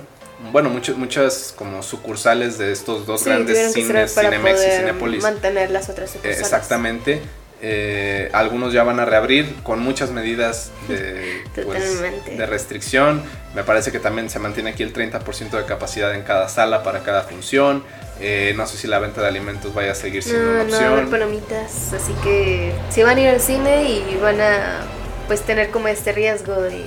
Bueno, 0.52 0.68
muchos, 0.68 0.96
muchas 0.96 1.54
como 1.56 1.82
sucursales 1.82 2.58
de 2.58 2.72
estos 2.72 3.06
dos 3.06 3.20
Sí, 3.22 3.28
grandes 3.30 3.72
cines, 3.72 4.14
Cinemex 4.14 4.50
y 4.60 4.64
poder 4.64 4.78
Cinépolis. 4.80 5.22
mantener 5.22 5.70
las 5.70 5.88
otras 5.88 6.10
Eh, 6.10 6.12
sucursales. 6.14 6.40
exactamente. 6.40 7.20
Eh, 7.66 8.28
algunos 8.34 8.74
ya 8.74 8.82
van 8.82 9.00
a 9.00 9.06
reabrir 9.06 9.54
con 9.62 9.78
muchas 9.80 10.10
medidas 10.10 10.70
de, 10.88 11.42
pues, 11.64 12.00
de 12.26 12.46
restricción. 12.46 13.22
Me 13.54 13.64
parece 13.64 13.90
que 13.90 14.00
también 14.00 14.28
se 14.28 14.38
mantiene 14.38 14.70
aquí 14.70 14.82
el 14.82 14.92
30% 14.92 15.50
de 15.56 15.64
capacidad 15.64 16.14
en 16.14 16.22
cada 16.22 16.48
sala 16.48 16.82
para 16.82 17.02
cada 17.04 17.22
función. 17.22 17.82
Eh, 18.20 18.52
no 18.56 18.66
sé 18.66 18.76
si 18.76 18.86
la 18.86 18.98
venta 18.98 19.22
de 19.22 19.28
alimentos 19.28 19.72
vaya 19.72 19.92
a 19.92 19.94
seguir 19.94 20.22
siendo 20.22 20.44
No, 20.44 20.50
una 20.52 20.64
no 20.64 20.70
va 20.70 20.76
a 20.76 20.78
haber 20.88 21.04
opción. 21.04 21.10
palomitas, 21.10 21.92
así 21.94 22.12
que 22.22 22.72
si 22.90 23.02
van 23.02 23.16
a 23.16 23.20
ir 23.20 23.28
al 23.28 23.40
cine 23.40 23.84
y 23.84 24.18
van 24.20 24.40
a 24.40 24.82
pues 25.26 25.40
tener 25.40 25.70
como 25.70 25.88
este 25.88 26.12
riesgo 26.12 26.60
de 26.60 26.84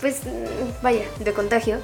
pues 0.00 0.20
vaya, 0.82 1.02
de 1.18 1.32
contagio, 1.34 1.76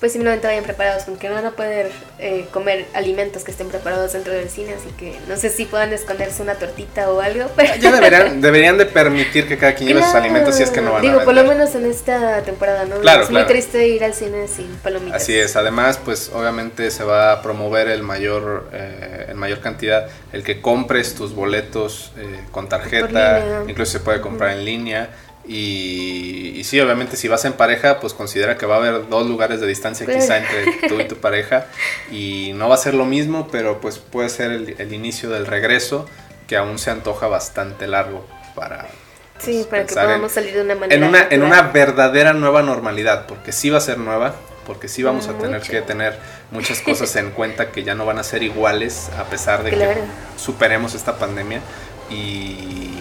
pues 0.00 0.12
simplemente 0.12 0.46
vayan 0.46 0.64
preparados 0.64 1.04
con 1.04 1.16
que 1.16 1.28
no 1.28 1.34
van 1.34 1.46
a 1.46 1.52
poder 1.52 1.90
eh, 2.18 2.46
comer 2.52 2.86
alimentos 2.94 3.44
que 3.44 3.50
estén 3.50 3.68
preparados 3.68 4.12
dentro 4.12 4.32
del 4.32 4.48
cine, 4.50 4.74
así 4.74 4.88
que 4.98 5.18
no 5.28 5.36
sé 5.36 5.50
si 5.50 5.64
puedan 5.64 5.92
esconderse 5.92 6.42
una 6.42 6.54
tortita 6.54 7.10
o 7.10 7.20
algo, 7.20 7.50
pero 7.56 7.74
Ya 7.76 7.92
deberían, 7.92 8.40
deberían 8.40 8.78
de 8.78 8.86
permitir 8.86 9.48
que 9.48 9.56
cada 9.56 9.74
quien 9.74 9.88
lleve 9.88 10.02
sus 10.02 10.14
alimentos 10.14 10.56
si 10.56 10.62
es 10.62 10.70
que 10.70 10.80
no 10.80 10.92
van 10.92 11.02
Digo, 11.02 11.20
a 11.20 11.24
por 11.24 11.34
lo 11.34 11.44
menos 11.44 11.74
en 11.74 11.86
esta 11.86 12.42
temporada, 12.42 12.84
¿no? 12.84 13.00
Claro, 13.00 13.22
es 13.22 13.28
claro. 13.28 13.46
muy 13.46 13.52
triste 13.52 13.86
ir 13.88 14.04
al 14.04 14.14
cine 14.14 14.48
sin 14.48 14.66
palomitas. 14.76 15.22
Así 15.22 15.38
es, 15.38 15.56
además, 15.56 15.98
pues 16.04 16.30
obviamente 16.34 16.90
se 16.90 17.04
va 17.04 17.32
a 17.32 17.42
promover 17.42 17.88
el 17.88 18.02
mayor, 18.02 18.68
eh, 18.72 19.26
en 19.30 19.36
mayor 19.36 19.60
cantidad 19.60 20.08
el 20.32 20.42
que 20.42 20.60
compres 20.60 21.14
tus 21.14 21.34
boletos 21.34 22.12
eh, 22.18 22.40
con 22.50 22.68
tarjeta, 22.68 23.62
incluso 23.68 23.92
se 23.92 24.00
puede 24.00 24.20
comprar 24.20 24.50
en 24.56 24.64
línea. 24.64 25.10
Y, 25.46 26.54
y 26.56 26.64
sí, 26.64 26.80
obviamente 26.80 27.16
si 27.16 27.28
vas 27.28 27.44
en 27.44 27.52
pareja, 27.52 28.00
pues 28.00 28.14
considera 28.14 28.56
que 28.56 28.66
va 28.66 28.76
a 28.76 28.78
haber 28.78 29.08
dos 29.08 29.26
lugares 29.28 29.60
de 29.60 29.66
distancia 29.66 30.06
quizá 30.06 30.38
entre 30.38 30.88
tú 30.88 30.98
y 31.00 31.04
tu 31.06 31.16
pareja 31.16 31.66
y 32.10 32.52
no 32.54 32.68
va 32.68 32.76
a 32.76 32.78
ser 32.78 32.94
lo 32.94 33.04
mismo, 33.04 33.48
pero 33.52 33.80
pues 33.80 33.98
puede 33.98 34.28
ser 34.30 34.50
el, 34.52 34.74
el 34.78 34.92
inicio 34.92 35.30
del 35.30 35.46
regreso 35.46 36.06
que 36.46 36.56
aún 36.56 36.78
se 36.78 36.90
antoja 36.90 37.26
bastante 37.26 37.86
largo 37.86 38.26
para... 38.54 38.86
Sí, 39.38 39.52
pues, 39.56 39.66
para 39.66 39.82
que 39.82 39.86
pensar 39.88 40.04
en- 40.04 40.08
podamos 40.10 40.32
salir 40.32 40.54
de 40.54 40.62
una 40.62 40.74
manera 40.76 40.94
en 40.94 41.04
una, 41.04 41.26
en 41.28 41.42
una 41.42 41.62
verdadera 41.62 42.32
nueva 42.32 42.62
normalidad, 42.62 43.26
porque 43.26 43.52
sí 43.52 43.68
va 43.68 43.78
a 43.78 43.80
ser 43.82 43.98
nueva, 43.98 44.34
porque 44.66 44.88
sí 44.88 45.02
vamos 45.02 45.28
a 45.28 45.32
tener 45.36 45.58
Mucho. 45.60 45.72
que 45.72 45.82
tener 45.82 46.18
muchas 46.52 46.80
cosas 46.80 47.14
en 47.16 47.30
cuenta 47.32 47.70
que 47.70 47.82
ya 47.82 47.94
no 47.94 48.06
van 48.06 48.18
a 48.18 48.24
ser 48.24 48.42
iguales 48.42 49.10
a 49.18 49.24
pesar 49.24 49.62
de 49.62 49.70
Claro. 49.72 50.00
que 50.00 50.40
superemos 50.40 50.94
esta 50.94 51.18
pandemia. 51.18 51.60
Y 52.10 52.93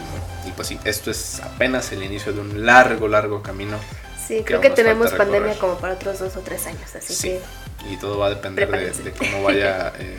pues 0.55 0.67
sí, 0.69 0.79
esto 0.85 1.11
es 1.11 1.39
apenas 1.41 1.91
el 1.91 2.03
inicio 2.03 2.33
de 2.33 2.41
un 2.41 2.65
largo, 2.65 3.07
largo 3.07 3.41
camino. 3.41 3.77
Sí, 4.27 4.37
que 4.37 4.43
creo 4.45 4.61
que 4.61 4.69
tenemos 4.69 5.11
pandemia 5.13 5.57
como 5.59 5.77
para 5.77 5.95
otros 5.95 6.19
dos 6.19 6.35
o 6.37 6.39
tres 6.39 6.65
años, 6.67 6.95
así 6.95 7.13
Sí. 7.13 7.27
que 7.83 7.93
Y 7.93 7.97
todo 7.97 8.17
va 8.17 8.27
a 8.27 8.29
depender 8.29 8.69
de, 8.71 8.91
de 8.91 9.11
cómo 9.11 9.43
vaya 9.43 9.91
eh, 9.99 10.17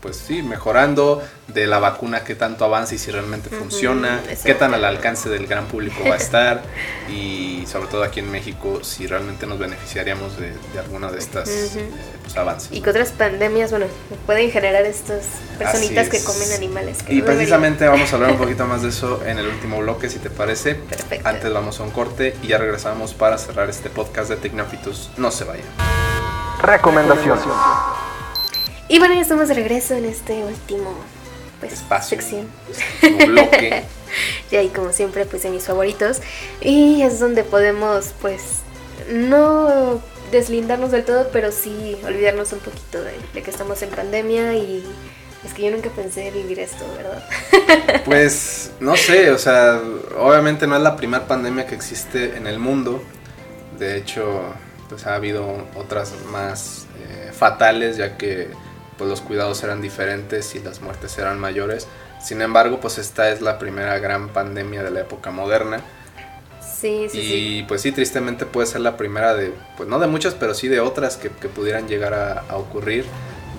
pues 0.00 0.16
sí, 0.16 0.42
mejorando, 0.42 1.22
de 1.48 1.66
la 1.66 1.78
vacuna 1.78 2.22
que 2.22 2.34
tanto 2.34 2.64
avanza 2.64 2.94
y 2.94 2.98
si 2.98 3.10
realmente 3.10 3.48
funciona, 3.50 4.22
qué 4.44 4.54
tan 4.54 4.74
al 4.74 4.84
alcance 4.84 5.28
del 5.28 5.46
gran 5.46 5.66
público 5.66 6.02
va 6.08 6.14
a 6.14 6.18
estar 6.18 6.62
y 7.08 7.64
sobre 7.66 7.88
todo 7.88 8.02
aquí 8.04 8.20
en 8.20 8.30
México 8.30 8.84
si 8.84 9.06
realmente 9.06 9.46
nos 9.46 9.58
beneficiaríamos 9.58 10.38
de, 10.38 10.52
alguna 10.78 11.10
de 11.10 11.18
estas 11.18 11.48
eh, 11.48 11.88
pues, 12.22 12.36
avances. 12.36 12.70
Y 12.72 12.80
que 12.82 12.90
otras 12.90 13.10
pandemias, 13.12 13.70
bueno, 13.70 13.86
pueden 14.26 14.50
generar 14.50 14.84
estas 14.84 15.24
personitas 15.58 16.08
que 16.08 16.22
comen 16.22 16.52
animales. 16.52 16.98
y 17.08 17.22
precisamente 17.22 17.86
vamos 17.86 18.12
a 18.12 18.16
hablar 18.16 18.32
un 18.32 18.38
poquito 18.38 18.66
más 18.66 18.82
de 18.82 18.90
eso 18.90 19.22
en 19.26 19.38
el 19.38 19.46
último 19.46 19.78
bloque, 19.78 20.08
si 20.10 20.18
te 20.18 20.30
parece. 20.30 20.74
Perfecto. 20.74 21.28
Antes 21.28 21.52
vamos 21.52 21.80
a 21.80 21.84
un 21.84 21.90
corte 21.90 22.36
y 22.42 22.48
ya 22.48 22.58
regresamos 22.58 23.14
para 23.14 23.38
cerrar 23.38 23.70
este 23.70 23.90
podcast 23.90 24.28
de 24.28 24.36
Tecnofitus. 24.36 25.10
No 25.16 25.30
se 25.30 25.44
vayan. 25.44 25.66
Recomendación. 26.62 27.38
Y 28.88 28.98
bueno, 28.98 29.14
ya 29.14 29.20
estamos 29.20 29.48
de 29.48 29.54
regreso 29.54 29.94
en 29.94 30.04
este 30.04 30.44
último 30.44 30.94
pues, 31.60 31.72
Espacio. 31.72 32.20
sección. 32.20 32.48
bloque. 33.26 33.82
y 34.50 34.56
ahí 34.56 34.68
como 34.68 34.92
siempre 34.92 35.24
pues 35.26 35.42
de 35.42 35.50
mis 35.50 35.64
favoritos. 35.64 36.20
Y 36.60 37.02
es 37.02 37.18
donde 37.18 37.42
podemos 37.44 38.12
pues 38.20 38.60
no 39.10 40.00
deslindarnos 40.30 40.90
del 40.90 41.04
todo, 41.04 41.28
pero 41.32 41.52
sí 41.52 41.96
olvidarnos 42.04 42.52
un 42.52 42.60
poquito 42.60 42.98
de, 43.02 43.42
que 43.42 43.50
estamos 43.50 43.80
en 43.82 43.90
pandemia 43.90 44.54
y 44.54 44.84
es 45.44 45.54
que 45.54 45.62
yo 45.62 45.70
nunca 45.70 45.90
pensé 45.90 46.30
vivir 46.30 46.58
esto, 46.58 46.84
¿verdad? 46.96 48.02
pues 48.04 48.72
no 48.80 48.96
sé, 48.96 49.30
o 49.30 49.38
sea, 49.38 49.80
obviamente 50.18 50.66
no 50.66 50.76
es 50.76 50.82
la 50.82 50.96
primera 50.96 51.26
pandemia 51.26 51.66
que 51.66 51.74
existe 51.74 52.36
en 52.36 52.46
el 52.46 52.58
mundo. 52.58 53.02
De 53.78 53.96
hecho, 53.96 54.42
pues 54.88 55.06
ha 55.06 55.14
habido 55.14 55.66
otras 55.76 56.12
más 56.32 56.86
eh, 56.98 57.30
fatales, 57.32 57.96
ya 57.96 58.16
que 58.16 58.48
pues 58.96 59.08
los 59.08 59.20
cuidados 59.20 59.62
eran 59.62 59.80
diferentes 59.80 60.54
y 60.54 60.60
las 60.60 60.80
muertes 60.80 61.16
eran 61.18 61.38
mayores. 61.38 61.86
Sin 62.20 62.42
embargo, 62.42 62.80
pues 62.80 62.98
esta 62.98 63.30
es 63.30 63.40
la 63.40 63.58
primera 63.58 63.98
gran 63.98 64.28
pandemia 64.28 64.82
de 64.82 64.90
la 64.90 65.00
época 65.00 65.30
moderna. 65.30 65.80
Sí, 66.60 67.08
sí, 67.10 67.18
y 67.20 67.62
pues 67.62 67.80
sí, 67.80 67.90
tristemente 67.92 68.44
puede 68.44 68.66
ser 68.66 68.82
la 68.82 68.96
primera 68.96 69.34
de, 69.34 69.52
pues 69.76 69.88
no 69.88 69.98
de 69.98 70.06
muchas, 70.06 70.34
pero 70.34 70.52
sí 70.52 70.68
de 70.68 70.80
otras 70.80 71.16
que, 71.16 71.30
pudieran 71.30 71.88
llegar 71.88 72.12
a, 72.12 72.56
ocurrir, 72.56 73.06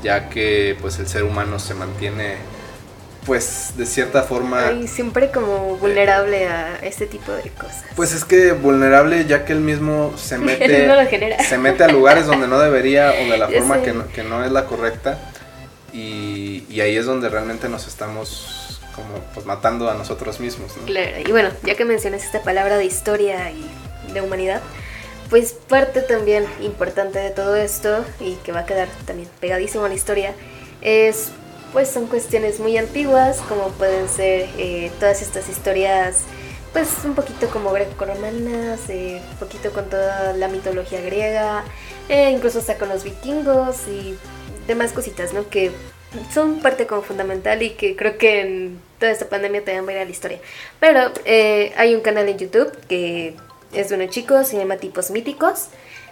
ya 0.04 0.30
que 0.30 0.78
pues 0.80 1.00
el 1.00 1.08
ser 1.08 1.24
humano 1.24 1.58
se 1.58 1.74
mantiene 1.74 2.36
pues 3.28 3.74
de 3.76 3.86
cierta 3.86 4.24
forma... 4.24 4.72
Y 4.72 4.88
siempre 4.88 5.30
como 5.32 5.76
vulnerable 5.76 6.48
a 6.48 6.80
este 6.82 7.06
tipo 7.06 7.34
de 7.34 7.50
cosas. 7.50 7.84
Pues 7.96 8.14
es 8.14 8.24
que 8.24 8.54
vulnerable 8.54 9.26
ya 9.26 9.44
que 9.44 9.52
él 9.52 9.60
mismo 9.60 10.14
se 10.18 10.38
mete, 10.40 10.88
no 10.88 10.96
genera. 11.06 11.44
se 11.44 11.58
mete 11.58 11.84
a 11.84 11.90
lugares 11.90 12.26
donde 12.26 12.48
no 12.48 12.58
debería 12.58 13.12
o 13.12 13.30
de 13.30 13.38
la 13.38 13.48
forma 13.50 13.82
que 13.82 13.92
no, 13.92 14.08
que 14.08 14.24
no, 14.24 14.46
es 14.46 14.52
la 14.52 14.66
correcta. 14.66 15.20
Y, 15.92 16.64
y, 16.70 16.80
ahí 16.82 16.96
es 16.96 17.06
donde 17.06 17.28
realmente 17.28 17.70
nos 17.70 17.88
estamos 17.88 18.80
como 18.96 19.20
pues 19.34 19.46
matando 19.46 19.90
a 19.90 19.94
nosotros 19.94 20.40
mismos. 20.40 20.78
¿no? 20.78 20.86
Claro, 20.86 21.12
y 21.26 21.32
bueno, 21.32 21.50
ya 21.64 21.76
que 21.76 21.86
mencionas 21.86 22.24
esta 22.24 22.42
palabra 22.44 22.78
de 22.78 22.86
historia 22.86 23.52
y 23.52 24.14
de 24.14 24.22
humanidad, 24.22 24.62
pues 25.30 25.54
parte 25.54 26.02
también 26.02 26.46
importante 26.62 27.20
de 27.20 27.32
todo 27.32 27.58
esto 27.58 28.06
y 28.22 28.36
que 28.36 28.54
va 28.54 28.62
a 28.62 28.66
quedar 28.66 28.88
también 29.06 29.28
pegadísimo 29.42 29.86
a 29.86 29.90
la 29.90 29.96
historia 29.96 30.34
es 30.82 31.32
pues 31.74 31.90
son 31.90 32.08
cuestiones 32.08 32.60
muy 32.60 32.78
antiguas, 32.78 33.40
como 33.48 33.70
pueden 33.70 34.08
ser 34.08 34.50
eh, 34.58 34.92
todas 35.00 35.22
estas 35.22 35.50
historias, 35.50 36.24
pues 36.74 36.90
un 37.04 37.16
poquito 37.16 37.48
como 37.50 37.72
greco-romanas, 37.72 38.90
eh, 38.90 39.22
un 39.32 39.38
poquito 39.38 39.72
con 39.72 39.90
toda 39.90 40.34
la 40.34 40.48
mitología 40.48 41.02
griega, 41.02 41.64
eh, 42.10 42.32
incluso 42.32 42.60
hasta 42.60 42.78
con 42.78 42.90
los 42.90 43.04
vikingos 43.04 43.88
y 43.88 44.18
demás 44.68 44.92
cositas, 44.94 45.34
¿no? 45.34 45.50
Que 45.50 45.72
son 46.34 46.60
parte 46.60 46.88
como 46.88 47.02
fundamental 47.02 47.62
y 47.62 47.72
que 47.72 47.96
creo 47.96 48.18
que 48.18 48.42
en 48.42 48.80
toda 49.00 49.12
esta 49.12 49.28
pandemia 49.28 49.64
también 49.64 49.86
va 49.86 49.90
a 49.90 49.94
ir 49.94 50.00
a 50.00 50.06
la 50.06 50.12
historia. 50.12 50.40
Pero 50.80 51.12
hay 51.26 51.96
un 51.96 52.02
canal 52.02 52.28
en 52.30 52.38
YouTube 52.38 52.72
que 52.88 53.36
es 53.74 53.90
de 53.90 53.96
unos 53.96 54.10
chicos, 54.10 54.48
se 54.48 54.58
llama 54.58 54.78
Tipos 54.78 55.12
Míticos, 55.12 55.68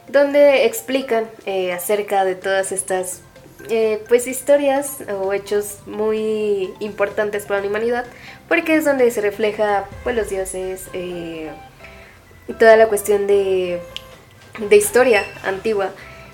donde 0.08 0.66
explican 0.66 1.30
acerca 1.74 2.26
de 2.26 2.36
todas 2.36 2.72
estas 2.72 3.22
eh, 3.70 4.04
pues 4.08 4.28
historias 4.28 4.98
o 5.22 5.34
hechos 5.34 5.80
muy 5.86 6.74
importantes 6.80 7.46
para 7.46 7.62
la 7.62 7.68
humanidad, 7.68 8.06
porque 8.48 8.76
es 8.76 8.86
donde 8.86 9.10
se 9.12 9.22
refleja 9.22 9.86
pues 10.04 10.16
los 10.16 10.30
dioses 10.30 10.88
eh, 10.94 11.50
y 12.48 12.54
toda 12.54 12.78
la 12.78 12.88
cuestión 12.88 13.28
de, 13.28 13.82
de 14.70 14.76
historia 14.76 15.24
antigua, 15.44 15.90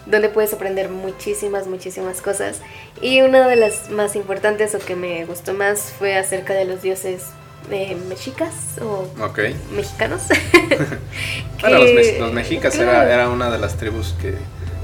donde 0.05 0.29
puedes 0.29 0.53
aprender 0.53 0.89
muchísimas, 0.89 1.67
muchísimas 1.67 2.21
cosas. 2.21 2.59
Y 3.01 3.21
una 3.21 3.47
de 3.47 3.55
las 3.55 3.89
más 3.89 4.15
importantes 4.15 4.75
o 4.75 4.79
que 4.79 4.95
me 4.95 5.25
gustó 5.25 5.53
más 5.53 5.93
fue 5.97 6.17
acerca 6.17 6.53
de 6.53 6.65
los 6.65 6.81
dioses 6.81 7.27
eh, 7.69 7.95
mexicas 8.09 8.53
o 8.81 9.07
mexicanos. 9.73 10.23
bueno, 11.61 11.77
los, 12.19 12.33
mexicas 12.33 12.75
era, 12.75 13.11
era, 13.11 13.29
una 13.29 13.49
de 13.49 13.59
las 13.59 13.77
tribus 13.77 14.15
que, 14.21 14.35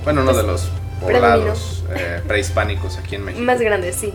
bueno, 0.04 0.22
uno 0.22 0.34
de 0.34 0.44
los 0.44 0.70
poblados 1.00 1.84
eh, 1.96 2.22
prehispánicos 2.28 2.98
aquí 2.98 3.16
en 3.16 3.26
México. 3.26 3.44
Más 3.44 3.60
grandes, 3.60 3.96
sí. 3.96 4.14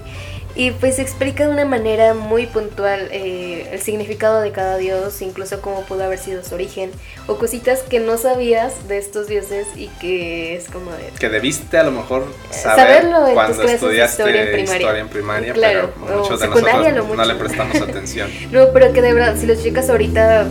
Y 0.55 0.73
pues 0.73 0.99
explica 0.99 1.47
de 1.47 1.51
una 1.51 1.65
manera 1.65 2.13
muy 2.13 2.47
puntual 2.47 3.09
eh, 3.11 3.69
el 3.73 3.81
significado 3.81 4.43
de 4.43 4.53
cada 4.53 4.77
dios, 4.77 5.23
incluso 5.23 5.63
cómo 5.63 5.83
pudo 5.85 6.05
haber 6.05 6.19
sido 6.19 6.45
su 6.45 6.55
origen, 6.55 6.91
o 7.27 7.37
cositas 7.37 7.81
que 7.81 8.01
no 8.01 8.19
sabías 8.19 8.87
de 8.87 8.99
estos 8.99 9.29
dioses 9.29 9.67
y 9.77 9.89
que 10.01 10.55
es 10.55 10.69
como 10.69 10.91
de... 10.93 11.11
Que 11.19 11.31
debiste 11.31 11.79
a 11.79 11.85
lo 11.85 11.93
mejor 11.93 12.27
saber 12.51 13.07
cuando 13.33 13.63
estudiaste 13.63 14.61
historia 14.61 14.99
en 14.99 15.09
primaria, 15.09 15.55
pero 15.55 15.91
muchos 15.99 16.41
de 16.41 16.49
nosotros 16.49 17.17
no 17.17 17.25
le 17.25 17.35
prestamos 17.35 17.77
atención. 17.81 18.31
no, 18.53 18.73
pero 18.75 18.93
que 18.93 19.01
de 19.01 19.15
verdad, 19.15 19.37
si 19.39 19.47
los 19.47 19.63
chicas 19.63 19.89
ahorita 19.89 20.49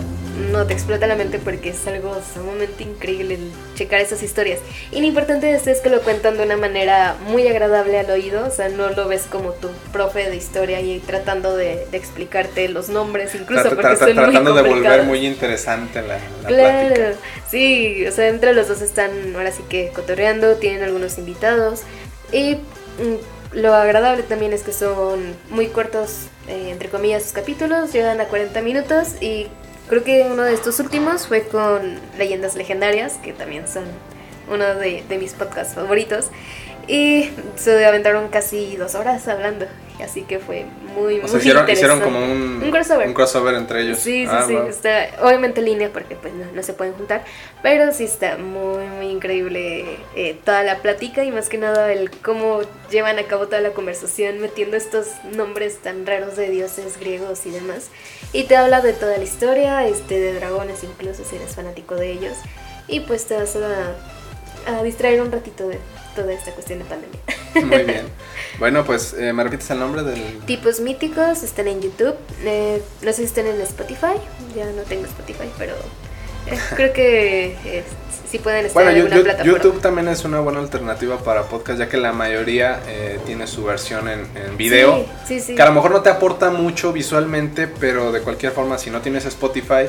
no 0.52 0.66
te 0.66 0.74
explota 0.74 1.08
la 1.08 1.16
mente 1.16 1.40
porque 1.40 1.70
es 1.70 1.88
algo 1.88 2.18
sumamente 2.34 2.84
increíble 2.84 3.36
el 3.36 3.52
checar 3.76 4.02
esas 4.02 4.24
historias. 4.24 4.60
Y 4.92 5.00
lo 5.00 5.08
importante 5.08 5.48
de 5.48 5.54
esto 5.54 5.70
es 5.70 5.80
que 5.80 5.90
lo 5.90 6.02
cuentan 6.02 6.38
de 6.38 6.44
una 6.44 6.58
manera 6.58 7.16
muy 7.28 7.48
agradable 7.48 8.00
al 8.00 8.10
oído, 8.10 8.48
o 8.48 8.52
sea, 8.52 8.70
no 8.70 8.90
lo 8.90 9.08
ves 9.08 9.24
como 9.30 9.52
tu 9.52 9.70
profe 9.92 10.30
de 10.30 10.36
historia 10.36 10.82
y 10.82 11.00
tratando 11.00 11.56
de, 11.56 11.88
explicarte 11.92 12.68
los 12.70 12.90
nombres, 12.90 13.36
incluso 13.36 13.70
porque 13.70 13.96
son 13.96 14.14
Tratando 14.14 14.54
de 14.54 14.62
volver 14.62 15.04
muy 15.04 15.26
interesante 15.26 16.02
la, 16.02 16.20
la 16.44 16.48
claro, 16.48 17.16
sí, 17.50 18.06
o 18.08 18.12
sea, 18.12 18.28
entre 18.28 18.54
los 18.54 18.68
dos 18.68 18.82
están 18.82 19.36
ahora 19.36 19.52
sí 19.52 19.64
que 19.70 19.92
cotorreando, 19.94 20.56
tienen 20.56 20.84
algunos 20.84 21.18
invitados 21.18 21.82
y 22.32 22.56
mm, 22.56 23.54
lo 23.54 23.74
agradable 23.74 24.24
también 24.24 24.54
es 24.54 24.64
que 24.64 24.72
son 24.72 25.36
muy 25.50 25.68
cortos, 25.68 26.28
eh, 26.48 26.70
entre 26.72 26.90
comillas, 26.90 27.24
sus 27.24 27.34
capítulos, 27.34 27.92
llegan 27.92 28.22
a 28.22 28.26
40 28.26 28.62
minutos 28.62 29.22
y 29.22 29.48
Creo 29.92 30.06
que 30.06 30.22
uno 30.22 30.44
de 30.44 30.54
estos 30.54 30.80
últimos 30.80 31.28
fue 31.28 31.44
con 31.44 32.00
Leyendas 32.18 32.56
Legendarias, 32.56 33.20
que 33.22 33.34
también 33.34 33.68
son 33.68 33.84
uno 34.50 34.76
de, 34.76 35.04
mis 35.20 35.34
podcasts 35.34 35.76
favoritos. 35.76 36.30
Y 36.88 37.30
se 37.58 37.86
aventaron 37.86 38.30
casi 38.30 38.78
dos 38.78 38.96
horas 38.96 39.28
hablando. 39.28 39.66
Así 40.02 40.22
que 40.22 40.40
fue 40.40 40.66
muy, 40.96 41.20
muy 41.20 41.26
hicieron, 41.26 41.70
hicieron 41.70 42.00
como 42.00 42.20
un, 42.20 42.64
un, 42.64 42.72
crossover. 43.12 43.56
entre 43.56 43.82
ellos. 43.82 44.00
Sí, 44.00 44.26
sí, 44.26 44.32
ah, 44.32 44.46
sí. 44.48 44.56
Está, 44.70 45.10
obviamente 45.24 45.60
en 45.60 45.66
línea 45.66 45.90
porque 45.92 46.16
pues 46.16 46.34
no, 46.34 46.64
se 46.64 46.72
pueden 46.72 46.94
juntar. 46.94 47.26
Pero 47.62 47.92
sí 47.92 48.06
está 48.06 48.38
muy, 48.38 48.86
muy 48.86 49.08
increíble 49.08 49.98
eh, 50.16 50.40
toda 50.46 50.64
la 50.64 50.78
plática 50.78 51.26
y 51.26 51.34
más 51.34 51.50
que 51.50 51.58
nada 51.58 51.92
el 51.92 52.10
cómo 52.12 52.62
llevan 52.90 53.20
a 53.20 53.24
cabo 53.24 53.48
toda 53.48 53.60
la 53.60 53.72
conversación 53.72 54.40
metiendo 54.40 54.78
estos 54.78 55.08
nombres 55.36 55.80
tan 55.80 56.06
raros 56.06 56.38
de 56.38 56.50
dioses 56.50 56.98
griegos 56.98 57.46
y 57.46 57.50
demás. 57.50 57.90
Y 58.34 58.44
te 58.44 58.56
habla 58.56 58.82
de 58.82 58.94
toda 58.94 59.18
la 59.18 59.24
historia, 59.24 59.86
este, 59.88 60.20
de 60.20 60.34
dragones 60.34 60.84
incluso 60.84 61.24
si 61.26 61.36
eres 61.36 61.56
fanático 61.56 61.96
de 61.96 62.12
ellos. 62.12 62.38
Y 62.88 63.02
pues 63.02 63.26
te 63.26 63.36
vas 63.36 63.56
a, 63.56 64.78
a 64.78 64.84
distraer 64.84 65.22
un 65.22 65.32
ratito 65.32 65.68
de 65.68 65.80
toda 66.16 66.34
esta 66.34 66.52
cuestión 66.52 66.80
de 66.80 66.86
pandemia. 66.86 67.20
Muy 67.56 67.84
bien. 67.84 68.06
Bueno, 68.60 68.86
pues, 68.86 69.14
eh, 69.14 69.34
¿me 69.34 69.44
repites 69.44 69.72
el 69.72 69.80
nombre 69.80 70.04
del...? 70.04 70.40
Tipos 70.46 70.82
míticos, 70.82 71.42
están 71.42 71.68
en 71.68 71.82
YouTube. 71.82 72.16
Eh, 72.44 72.80
no 73.02 73.12
sé 73.12 73.18
si 73.20 73.24
están 73.24 73.48
en 73.48 73.60
Spotify. 73.62 74.14
Ya 74.56 74.66
no 74.66 74.84
tengo 74.84 75.06
Spotify, 75.06 75.50
pero 75.58 75.74
creo 76.76 76.94
que 76.94 77.84
sí 78.30 78.40
pueden 78.40 78.66
estar 78.66 78.84
en 78.84 78.90
alguna 78.90 79.22
plataforma. 79.22 79.54
YouTube 79.54 79.82
también 79.82 80.08
es 80.08 80.24
una 80.24 80.40
buena 80.40 80.60
alternativa 80.60 81.18
para 81.18 81.44
podcast, 81.44 81.80
ya 81.80 81.90
que 81.90 81.98
la 81.98 82.14
mayoría 82.14 82.80
tiene 83.26 83.48
su 83.48 83.64
versión 83.64 84.08
en, 84.08 84.28
en 84.36 84.58
video. 84.58 85.06
Sí, 85.26 85.40
sí, 85.40 85.48
sí. 85.48 85.56
Que 85.56 85.62
a 85.62 85.66
lo 85.66 85.74
mejor 85.74 85.92
no 85.92 86.02
te 86.02 86.10
aporta 86.10 86.50
mucho 86.50 86.94
visualmente, 86.94 87.68
pero 87.68 88.12
de 88.12 88.22
cualquier 88.22 88.52
forma, 88.52 88.78
si 88.78 88.90
no 88.90 89.02
tienes 89.02 89.26
Spotify 89.26 89.88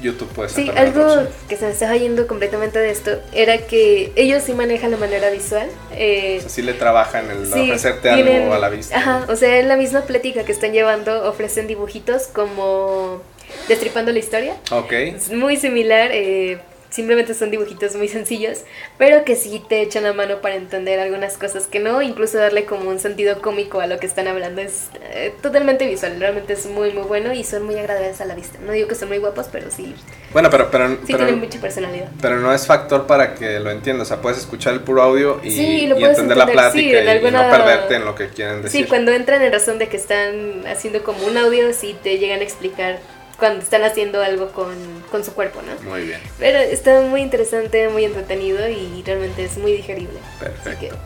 YouTube 0.00 0.28
puede 0.28 0.48
ser. 0.48 0.64
Sí, 0.64 0.70
algo 0.76 1.26
que 1.48 1.56
se 1.56 1.66
me 1.66 1.72
estaba 1.72 1.96
yendo 1.96 2.26
completamente 2.26 2.78
de 2.78 2.90
esto 2.90 3.18
era 3.32 3.58
que 3.58 4.12
ellos 4.14 4.42
sí 4.44 4.54
manejan 4.54 4.92
la 4.92 4.96
manera 4.96 5.28
visual. 5.30 5.68
Eh, 5.92 6.36
o 6.38 6.40
sea, 6.42 6.50
sí 6.50 6.62
le 6.62 6.74
trabajan 6.74 7.28
el 7.30 7.52
ofrecerte 7.52 8.08
algo 8.10 8.54
a 8.54 8.58
la 8.58 8.68
vista. 8.68 8.96
Ajá, 8.96 9.24
o 9.28 9.34
sea, 9.34 9.58
en 9.58 9.68
la 9.68 9.76
misma 9.76 10.02
plática 10.02 10.44
que 10.44 10.52
están 10.52 10.72
llevando 10.72 11.28
ofrecen 11.28 11.66
dibujitos 11.66 12.28
como 12.28 13.22
destripando 13.68 14.12
la 14.12 14.18
historia. 14.18 14.56
Ok. 14.70 14.92
Es 14.92 15.30
muy 15.30 15.56
similar. 15.56 16.10
Eh, 16.12 16.58
simplemente 16.90 17.34
son 17.34 17.50
dibujitos 17.50 17.94
muy 17.96 18.08
sencillos, 18.08 18.60
pero 18.96 19.24
que 19.24 19.36
sí 19.36 19.62
te 19.68 19.82
echan 19.82 20.04
la 20.04 20.12
mano 20.12 20.40
para 20.40 20.54
entender 20.54 21.00
algunas 21.00 21.36
cosas 21.36 21.66
que 21.66 21.80
no, 21.80 22.00
incluso 22.02 22.38
darle 22.38 22.64
como 22.64 22.90
un 22.90 22.98
sentido 22.98 23.40
cómico 23.40 23.80
a 23.80 23.86
lo 23.86 23.98
que 23.98 24.06
están 24.06 24.26
hablando. 24.26 24.60
Es 24.60 24.88
eh, 25.12 25.34
totalmente 25.42 25.86
visual, 25.86 26.18
realmente 26.18 26.54
es 26.54 26.66
muy 26.66 26.92
muy 26.92 27.04
bueno 27.04 27.32
y 27.32 27.44
son 27.44 27.64
muy 27.64 27.78
agradables 27.78 28.20
a 28.20 28.24
la 28.24 28.34
vista. 28.34 28.58
No 28.64 28.72
digo 28.72 28.88
que 28.88 28.94
son 28.94 29.08
muy 29.08 29.18
guapos, 29.18 29.46
pero 29.52 29.70
sí. 29.70 29.94
Bueno, 30.32 30.48
pero, 30.50 30.70
pero, 30.70 30.88
sí 31.06 31.14
tienen 31.14 31.38
mucha 31.38 31.60
personalidad. 31.60 32.08
Pero 32.20 32.38
no 32.40 32.52
es 32.52 32.66
factor 32.66 33.06
para 33.06 33.34
que 33.34 33.60
lo 33.60 33.70
entiendas, 33.70 34.08
o 34.08 34.08
sea, 34.08 34.22
puedes 34.22 34.38
escuchar 34.38 34.72
el 34.72 34.80
puro 34.80 35.02
audio 35.02 35.40
y, 35.42 35.50
sí, 35.50 35.86
y 35.86 36.04
entender, 36.04 36.36
la 36.36 36.46
plática 36.46 37.16
y, 37.16 37.30
no 37.30 37.50
perderte 37.50 37.96
en 37.96 38.04
lo 38.04 38.14
que 38.14 38.28
quieren 38.28 38.62
decir. 38.62 38.82
Sí, 38.82 38.88
cuando 38.88 39.12
entran 39.12 39.42
en 39.42 39.52
razón 39.52 39.78
de 39.78 39.88
que 39.88 39.96
están 39.96 40.66
haciendo 40.66 41.02
como 41.02 41.26
un 41.26 41.36
audio, 41.36 41.72
sí 41.72 41.96
te 42.02 42.18
llegan 42.18 42.40
a 42.40 42.42
explicar 42.42 42.98
cuando 43.38 43.62
están 43.62 43.84
haciendo 43.84 44.20
algo 44.22 44.48
con, 44.48 44.74
con, 45.10 45.24
su 45.24 45.32
cuerpo, 45.32 45.60
¿no? 45.62 45.90
Muy 45.90 46.02
bien. 46.02 46.20
Pero 46.38 46.58
está 46.58 47.00
muy 47.02 47.22
interesante, 47.22 47.88
muy 47.88 48.04
entretenido 48.04 48.68
y 48.68 49.02
realmente 49.04 49.44
es 49.44 49.56
muy 49.58 49.72
digerible. 49.72 50.18
Perfecto. 50.40 50.96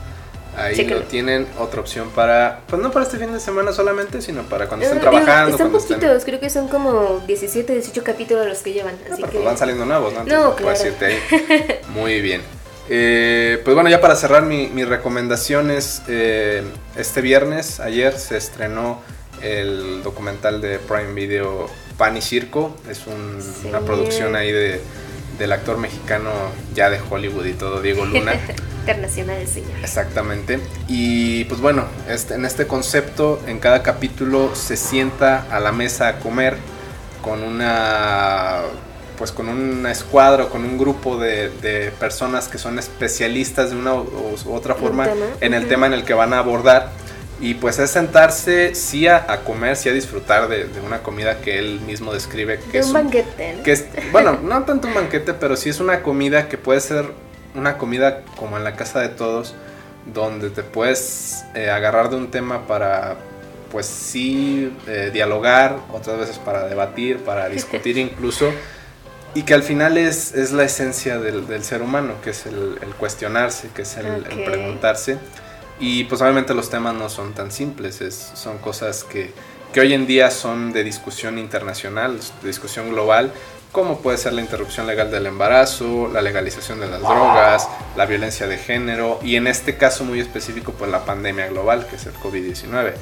Ahí 0.56 0.84
lo 0.84 1.02
tienen, 1.04 1.46
otra 1.58 1.80
opción 1.80 2.10
para, 2.10 2.60
pues 2.66 2.80
no 2.82 2.90
para 2.90 3.06
este 3.06 3.16
fin 3.16 3.32
de 3.32 3.40
semana 3.40 3.72
solamente, 3.72 4.20
sino 4.20 4.42
para 4.42 4.68
cuando 4.68 4.84
estén 4.84 5.00
trabajando. 5.00 5.52
Están 5.52 5.72
poquitos, 5.72 6.24
creo 6.24 6.40
que 6.40 6.50
son 6.50 6.68
como 6.68 7.22
17, 7.26 7.72
18 7.72 8.04
capítulos 8.04 8.46
los 8.46 8.58
que 8.58 8.72
llevan. 8.74 8.94
Ah, 9.02 9.12
así 9.12 9.22
pero 9.22 9.28
que... 9.28 9.38
pues 9.38 9.44
van 9.46 9.56
saliendo 9.56 9.86
nuevos, 9.86 10.12
¿no? 10.12 10.24
no, 10.24 10.54
claro. 10.54 10.78
Muy 11.94 12.20
bien. 12.20 12.42
Eh, 12.90 13.62
pues 13.64 13.74
bueno, 13.74 13.88
ya 13.88 14.02
para 14.02 14.14
cerrar 14.14 14.42
mi, 14.42 14.66
mis 14.68 14.86
recomendaciones, 14.86 16.02
eh, 16.08 16.62
este 16.96 17.22
viernes, 17.22 17.80
ayer 17.80 18.18
se 18.18 18.36
estrenó 18.36 19.00
el 19.42 20.02
documental 20.02 20.60
de 20.60 20.78
Prime 20.78 21.12
Video 21.12 21.68
Pan 21.96 22.16
y 22.16 22.22
Circo. 22.22 22.74
Es 22.88 23.02
una 23.64 23.80
producción 23.80 24.36
ahí 24.36 24.52
de, 24.52 24.80
del 25.38 25.52
actor 25.52 25.78
mexicano 25.78 26.30
ya 26.74 26.90
de 26.90 27.00
Hollywood 27.10 27.46
y 27.46 27.52
todo, 27.52 27.80
Diego 27.80 28.04
Luna. 28.04 28.34
Internacional, 28.80 29.46
señor. 29.46 29.78
Exactamente. 29.82 30.58
Y 30.88 31.44
pues 31.44 31.60
bueno, 31.60 31.84
este, 32.08 32.34
en 32.34 32.44
este 32.44 32.66
concepto, 32.66 33.40
en 33.46 33.58
cada 33.58 33.82
capítulo 33.82 34.54
se 34.54 34.76
sienta 34.76 35.46
a 35.50 35.60
la 35.60 35.72
mesa 35.72 36.08
a 36.08 36.18
comer 36.18 36.56
con 37.22 37.42
una 37.42 38.60
pues 39.18 39.30
con 39.30 39.48
una 39.48 39.92
escuadra 39.92 40.44
o 40.44 40.48
con 40.48 40.64
un 40.64 40.78
grupo 40.78 41.16
de, 41.16 41.92
personas 42.00 42.48
que 42.48 42.58
son 42.58 42.80
especialistas 42.80 43.70
de 43.70 43.76
una 43.76 43.94
u, 43.94 44.36
otra 44.48 44.74
forma 44.74 45.08
en 45.40 45.54
el 45.54 45.68
tema 45.68 45.86
en 45.86 45.92
el 45.92 46.04
que 46.04 46.14
van 46.14 46.32
a 46.32 46.38
abordar 46.38 46.90
y 47.42 47.54
pues 47.54 47.80
es 47.80 47.90
sentarse 47.90 48.76
sí 48.76 49.08
a, 49.08 49.26
comer, 49.44 49.74
sí 49.76 49.88
a 49.88 49.92
disfrutar 49.92 50.48
de, 50.48 50.68
una 50.86 51.02
comida 51.02 51.40
que 51.40 51.58
él 51.58 51.80
mismo 51.80 52.14
describe. 52.14 52.60
Que 52.70 52.78
es 52.78 52.86
un 52.86 52.92
banquete. 52.92 53.56
Que 53.64 53.72
es, 53.72 53.86
bueno, 54.12 54.38
no 54.40 54.62
tanto 54.62 54.86
un 54.86 54.94
banquete, 54.94 55.34
pero 55.34 55.56
sí 55.56 55.68
es 55.68 55.80
una 55.80 56.02
comida 56.02 56.48
que 56.48 56.56
puede 56.56 56.80
ser 56.80 57.06
una 57.56 57.78
comida 57.78 58.22
como 58.36 58.56
en 58.58 58.62
la 58.62 58.76
casa 58.76 59.00
de 59.00 59.08
todos, 59.08 59.56
donde 60.14 60.50
te 60.50 60.62
puedes 60.62 61.44
eh, 61.56 61.68
agarrar 61.68 62.10
de 62.10 62.16
un 62.16 62.30
tema 62.30 62.68
para, 62.68 63.16
pues 63.72 63.86
sí, 63.86 64.72
eh, 64.86 65.10
dialogar, 65.12 65.78
otras 65.92 66.20
veces 66.20 66.38
para 66.38 66.68
debatir, 66.68 67.18
para 67.24 67.48
discutir 67.48 67.98
incluso. 67.98 68.52
Y 69.34 69.42
que 69.42 69.54
al 69.54 69.64
final 69.64 69.98
es, 69.98 70.32
es 70.32 70.52
la 70.52 70.62
esencia 70.62 71.18
del, 71.18 71.48
del, 71.48 71.64
ser 71.64 71.82
humano, 71.82 72.14
que 72.22 72.30
es 72.30 72.46
el, 72.46 72.78
cuestionarse, 73.00 73.68
que 73.74 73.82
es 73.82 73.96
el, 73.96 74.06
el 74.06 74.44
preguntarse. 74.44 75.18
Y 75.82 76.04
pues 76.04 76.22
obviamente 76.22 76.54
los 76.54 76.70
temas 76.70 76.94
no 76.94 77.08
son 77.08 77.32
tan 77.32 77.50
simples, 77.50 78.00
es, 78.02 78.30
son 78.34 78.58
cosas 78.58 79.02
que, 79.02 79.32
que 79.72 79.80
hoy 79.80 79.92
en 79.94 80.06
día 80.06 80.30
son 80.30 80.72
de 80.72 80.84
discusión 80.84 81.38
internacional, 81.38 82.20
de 82.40 82.46
discusión 82.46 82.90
global, 82.90 83.32
como 83.72 83.98
puede 83.98 84.16
ser 84.16 84.32
la 84.34 84.42
interrupción 84.42 84.86
legal 84.86 85.10
del 85.10 85.26
embarazo, 85.26 86.08
la 86.12 86.22
legalización 86.22 86.78
de 86.78 86.86
las 86.86 87.00
drogas, 87.00 87.68
la 87.96 88.06
violencia 88.06 88.46
de 88.46 88.58
género 88.58 89.18
y 89.24 89.34
en 89.34 89.48
este 89.48 89.76
caso 89.76 90.04
muy 90.04 90.20
específico 90.20 90.72
pues 90.72 90.88
la 90.88 91.04
pandemia 91.04 91.48
global 91.48 91.84
que 91.88 91.96
es 91.96 92.06
el 92.06 92.14
COVID-19. 92.14 92.92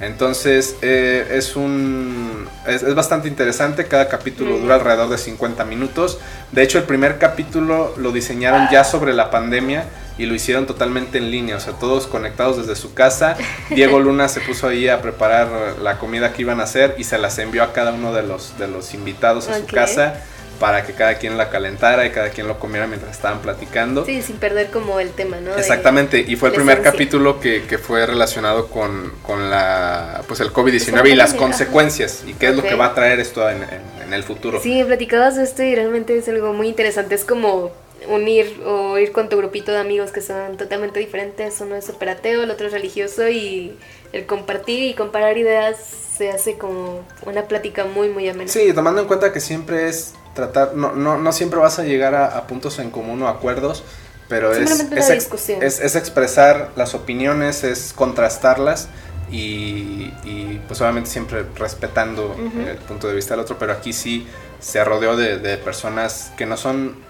Entonces 0.00 0.76
eh, 0.80 1.26
es 1.32 1.56
un 1.56 2.46
es, 2.68 2.84
es, 2.84 2.94
bastante 2.94 3.26
interesante, 3.26 3.88
cada 3.88 4.08
capítulo 4.08 4.58
dura 4.58 4.76
alrededor 4.76 5.08
de 5.08 5.18
50 5.18 5.64
minutos. 5.64 6.20
De 6.52 6.62
hecho 6.62 6.78
el 6.78 6.84
primer 6.84 7.18
capítulo 7.18 7.94
lo 7.96 8.12
diseñaron 8.12 8.68
ya 8.70 8.84
sobre 8.84 9.12
la 9.12 9.32
pandemia 9.32 9.86
y 10.18 10.26
lo 10.26 10.34
hicieron 10.34 10.66
totalmente 10.66 11.18
en 11.18 11.30
línea, 11.30 11.56
o 11.56 11.60
sea, 11.60 11.74
todos 11.74 12.06
conectados 12.06 12.58
desde 12.58 12.76
su 12.76 12.92
casa. 12.92 13.36
Diego 13.70 14.00
Luna 14.00 14.28
se 14.28 14.40
puso 14.40 14.68
ahí 14.68 14.88
a 14.88 15.00
preparar 15.00 15.78
la 15.80 15.98
comida 15.98 16.32
que 16.32 16.42
iban 16.42 16.60
a 16.60 16.64
hacer 16.64 16.96
y 16.98 17.04
se 17.04 17.18
las 17.18 17.38
envió 17.38 17.62
a 17.62 17.72
cada 17.72 17.92
uno 17.92 18.12
de 18.12 18.22
los, 18.22 18.58
de 18.58 18.68
los 18.68 18.94
invitados 18.94 19.48
a 19.48 19.58
su 19.58 19.66
casa 19.66 20.20
para 20.58 20.84
que 20.84 20.92
cada 20.92 21.14
quien 21.14 21.36
la 21.36 21.50
calentara 21.50 22.04
y 22.06 22.10
cada 22.10 22.30
quien 22.30 22.48
lo 22.48 22.58
comiera 22.58 22.86
mientras 22.86 23.12
estaban 23.12 23.40
platicando. 23.40 24.04
Sí, 24.04 24.22
sin 24.22 24.36
perder 24.36 24.70
como 24.70 25.00
el 25.00 25.10
tema, 25.10 25.40
¿no? 25.40 25.54
Exactamente, 25.56 26.24
y 26.26 26.36
fue 26.36 26.48
el 26.48 26.54
primer 26.54 26.82
capítulo 26.82 27.40
que, 27.40 27.64
que, 27.68 27.78
fue 27.78 28.04
relacionado 28.06 28.68
con, 28.68 29.12
con 29.22 29.50
la, 29.50 30.22
pues 30.26 30.40
el 30.40 30.52
COVID-19 30.52 31.10
y 31.10 31.14
las 31.14 31.34
consecuencias 31.34 32.24
y 32.26 32.34
qué 32.34 32.48
es 32.48 32.56
lo 32.56 32.62
que 32.62 32.74
va 32.74 32.86
a 32.86 32.94
traer 32.94 33.20
esto 33.20 33.48
en, 33.48 33.62
en, 33.62 34.12
el 34.12 34.24
futuro. 34.24 34.60
Sí, 34.60 34.82
platicabas 34.84 35.36
de 35.36 35.44
esto 35.44 35.62
y 35.62 35.74
realmente 35.74 36.16
es 36.16 36.28
algo 36.28 36.54
muy 36.54 36.68
interesante, 36.68 37.14
es 37.14 37.24
como 37.24 37.72
unir 38.06 38.62
o 38.64 38.98
ir 38.98 39.12
con 39.12 39.28
tu 39.28 39.36
grupito 39.36 39.72
de 39.72 39.78
amigos 39.78 40.12
que 40.12 40.20
son 40.20 40.56
totalmente 40.56 41.00
diferentes, 41.00 41.60
uno 41.60 41.74
es 41.74 41.88
operateo, 41.88 42.42
el 42.42 42.50
otro 42.50 42.66
es 42.66 42.72
religioso 42.72 43.28
y 43.28 43.76
el 44.12 44.26
compartir 44.26 44.84
y 44.84 44.94
comparar 44.94 45.36
ideas 45.36 45.76
se 46.16 46.30
hace 46.30 46.58
como 46.58 47.04
una 47.26 47.44
plática 47.44 47.84
muy 47.84 48.08
muy 48.08 48.28
amena. 48.28 48.50
Sí, 48.50 48.72
tomando 48.72 49.00
en 49.00 49.06
cuenta 49.06 49.32
que 49.32 49.40
siempre 49.40 49.88
es 49.88 50.14
tratar, 50.34 50.74
no, 50.74 50.92
no, 50.92 51.18
no 51.18 51.32
siempre 51.32 51.58
vas 51.58 51.78
a 51.78 51.84
llegar 51.84 52.14
a, 52.14 52.46
puntos 52.46 52.78
en 52.78 52.90
común 52.90 53.22
o 53.22 53.28
acuerdos, 53.28 53.82
pero 54.28 54.52
es, 54.52 54.86
es, 54.92 55.80
es, 55.80 55.96
expresar 55.96 56.70
las 56.76 56.94
opiniones, 56.94 57.64
es 57.64 57.92
contrastarlas 57.92 58.88
y, 59.30 60.12
y 60.24 60.60
pues 60.68 60.80
obviamente 60.80 61.10
siempre 61.10 61.44
respetando 61.56 62.36
el 62.66 62.76
punto 62.78 63.08
de 63.08 63.14
vista 63.14 63.34
del 63.34 63.40
otro, 63.40 63.58
pero 63.58 63.72
aquí 63.72 63.92
sí 63.92 64.26
se 64.60 64.84
rodeó 64.84 65.16
de, 65.16 65.38
de 65.38 65.56
personas 65.56 66.32
que 66.36 66.46
no 66.46 66.56
son 66.56 67.07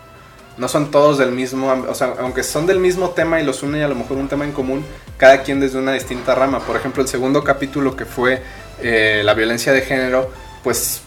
no 0.59 0.69
son 0.69 0.91
todos 0.91 1.19
del 1.19 1.31
mismo, 1.31 1.73
o 1.89 1.95
sea, 1.95 2.15
aunque 2.19 2.43
son 2.43 2.67
del 2.67 2.81
mismo 2.81 3.11
tema 3.11 3.41
y 3.41 3.45
los 3.45 3.63
une 3.63 3.83
a 3.83 3.89
lo 3.89 3.95
mejor 3.95 4.17
un 4.19 4.29
tema 4.29 4.45
en 4.45 4.53
común, 4.53 4.85
cada 5.17 5.43
quien 5.43 5.61
desde 5.61 5.79
una 5.79 5.93
distinta 5.93 6.35
rama. 6.35 6.61
Por 6.61 6.77
ejemplo, 6.77 7.03
el 7.03 7.09
segundo 7.09 7.45
capítulo 7.45 7.97
que 7.97 8.05
fue 8.05 8.43
eh, 8.83 9.23
la 9.25 9.35
violencia 9.35 9.73
de 9.73 9.83
género, 9.83 10.31
pues 10.65 11.03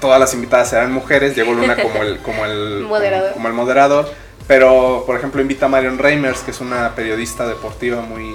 todas 0.00 0.18
las 0.18 0.34
invitadas 0.34 0.72
eran 0.72 0.92
mujeres, 0.92 1.36
llegó 1.36 1.52
Luna 1.52 1.76
como 1.82 2.02
el, 2.02 2.18
como 2.18 2.44
el, 2.44 2.82
moderador. 2.82 3.32
Como, 3.32 3.48
el 3.48 3.54
moderador, 3.54 4.12
pero 4.48 5.04
por 5.06 5.16
ejemplo 5.16 5.40
invita 5.40 5.66
a 5.66 5.68
Marion 5.68 5.98
Reimers, 5.98 6.40
que 6.40 6.50
es 6.50 6.60
una 6.60 6.94
periodista 6.94 7.46
deportiva 7.46 8.02
muy 8.02 8.34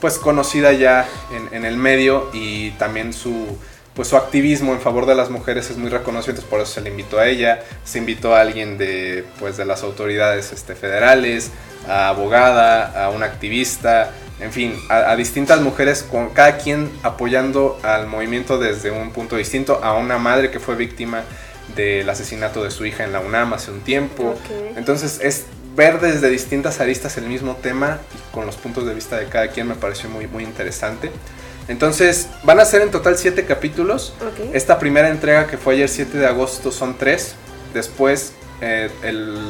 pues 0.00 0.18
conocida 0.18 0.72
ya 0.72 1.08
en, 1.32 1.56
en 1.56 1.64
el 1.64 1.76
medio 1.76 2.30
y 2.32 2.70
también 2.72 3.12
su 3.12 3.58
pues 3.98 4.06
su 4.06 4.16
activismo 4.16 4.74
en 4.74 4.80
favor 4.80 5.06
de 5.06 5.16
las 5.16 5.28
mujeres 5.28 5.70
es 5.70 5.76
muy 5.76 5.90
reconocido, 5.90 6.30
entonces 6.30 6.48
por 6.48 6.60
eso 6.60 6.74
se 6.74 6.82
le 6.82 6.90
invitó 6.90 7.18
a 7.18 7.26
ella, 7.26 7.64
se 7.82 7.98
invitó 7.98 8.32
a 8.32 8.42
alguien 8.42 8.78
de 8.78 9.24
pues 9.40 9.56
de 9.56 9.64
las 9.64 9.82
autoridades 9.82 10.52
este, 10.52 10.76
federales, 10.76 11.50
a 11.88 12.06
abogada, 12.10 13.04
a 13.04 13.10
una 13.10 13.26
activista, 13.26 14.12
en 14.38 14.52
fin, 14.52 14.76
a, 14.88 15.16
distintas 15.16 15.62
mujeres, 15.62 16.04
con 16.04 16.28
cada 16.28 16.58
quien 16.58 16.92
apoyando 17.02 17.76
al 17.82 18.06
movimiento 18.06 18.60
desde 18.60 18.92
un 18.92 19.10
punto 19.10 19.34
distinto, 19.34 19.80
a 19.82 19.94
una 19.94 20.16
madre 20.16 20.52
que 20.52 20.60
fue 20.60 20.76
víctima 20.76 21.24
del 21.74 22.08
asesinato 22.08 22.62
de 22.62 22.70
su 22.70 22.86
hija 22.86 23.02
en 23.02 23.12
la 23.12 23.18
UNAM 23.18 23.52
hace 23.52 23.72
un 23.72 23.80
tiempo. 23.80 24.36
Entonces 24.76 25.18
es 25.20 25.46
ver 25.74 25.98
desde 25.98 26.30
distintas 26.30 26.80
aristas 26.80 27.16
el 27.16 27.24
mismo 27.24 27.56
tema 27.56 27.98
y 28.14 28.32
con 28.32 28.46
los 28.46 28.54
puntos 28.54 28.86
de 28.86 28.94
vista 28.94 29.16
de 29.16 29.26
cada 29.26 29.48
quien 29.48 29.66
me 29.66 29.74
pareció 29.74 30.08
muy, 30.08 30.28
muy 30.28 30.44
interesante. 30.44 31.10
Entonces 31.68 32.28
van 32.44 32.60
a 32.60 32.64
ser 32.64 32.82
en 32.82 32.90
total 32.90 33.16
siete 33.18 33.44
capítulos. 33.44 34.14
Esta 34.52 34.78
primera 34.78 35.08
entrega 35.08 35.46
que 35.46 35.58
fue 35.58 35.74
ayer 35.74 35.88
7 35.88 36.18
de 36.18 36.26
agosto 36.26 36.72
son 36.72 36.96
tres. 36.96 37.34
Después 37.74 38.32
eh, 38.60 38.90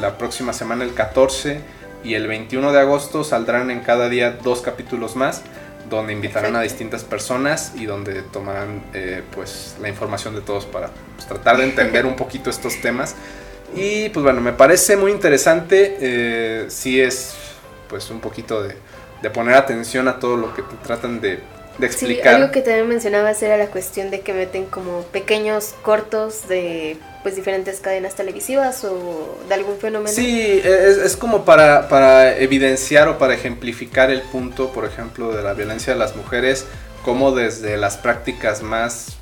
la 0.01 0.19
próxima 0.19 0.53
semana 0.53 0.85
el 0.85 0.95
14 0.95 1.61
y 2.05 2.15
el 2.15 2.27
21 2.27 2.73
de 2.73 2.81
agosto 2.81 3.25
saldrán 3.25 3.71
en 3.71 3.81
cada 3.81 4.09
día 4.09 4.33
dos 4.43 4.61
capítulos 4.61 5.17
más 5.17 5.43
donde 5.89 6.13
invitarán 6.13 6.55
a 6.57 6.61
distintas 6.61 7.03
personas 7.05 7.73
y 7.75 7.87
donde 7.87 8.23
tomarán 8.23 8.83
eh, 8.93 9.23
pues 9.35 9.77
la 9.81 9.89
información 9.89 10.35
de 10.35 10.43
todos 10.43 10.67
para 10.67 10.91
pues, 11.17 11.27
tratar 11.27 11.57
de 11.57 11.65
entender 11.65 12.07
un 12.07 12.17
poquito 12.17 12.51
estos 12.51 12.81
temas 12.81 13.15
y 13.75 14.09
pues 14.11 14.23
bueno 14.23 14.41
me 14.41 14.53
parece 14.53 14.97
muy 14.97 15.11
interesante 15.13 15.97
eh, 16.01 16.67
si 16.69 17.01
es 17.01 17.35
pues 17.89 18.11
un 18.11 18.21
poquito 18.21 18.63
de, 18.63 18.77
de, 19.23 19.31
poner 19.31 19.55
atención 19.55 20.09
a 20.09 20.19
todo 20.19 20.37
lo 20.37 20.55
que 20.55 20.63
tratan 20.83 21.21
de 21.21 21.41
de 21.79 21.87
explicar. 21.87 22.35
Sí, 22.35 22.41
algo 22.43 22.53
que 22.53 22.61
también 22.61 22.89
mencionabas 22.89 23.43
era 23.43 23.57
la 23.57 23.67
cuestión 23.67 24.11
de 24.11 24.21
que 24.21 24.33
meten 24.33 24.67
como 24.67 25.03
pequeños 25.05 25.75
cortos 25.83 26.49
de 26.49 26.97
pues 27.23 27.37
diferentes 27.37 27.81
cadenas 27.81 28.15
televisivas 28.15 28.85
o 28.85 29.39
de 29.49 29.55
algún 29.55 29.79
fenómeno. 29.79 30.15
Sí, 30.15 30.61
es, 30.65 30.99
es 30.99 31.17
como 31.17 31.45
para, 31.45 31.89
para 31.89 32.37
evidenciar 32.39 33.09
o 33.09 33.19
para 33.19 33.35
ejemplificar 33.35 34.11
el 34.11 34.23
punto, 34.23 34.73
por 34.73 34.85
ejemplo, 34.85 35.35
de 35.35 35.43
la 35.43 35.55
violencia 35.55 35.93
de 35.93 35.99
las 35.99 36.15
mujeres, 36.17 36.65
como 37.05 37.33
desde 37.33 37.77
las 37.77 37.97
prácticas 37.97 38.63
más 38.63 39.17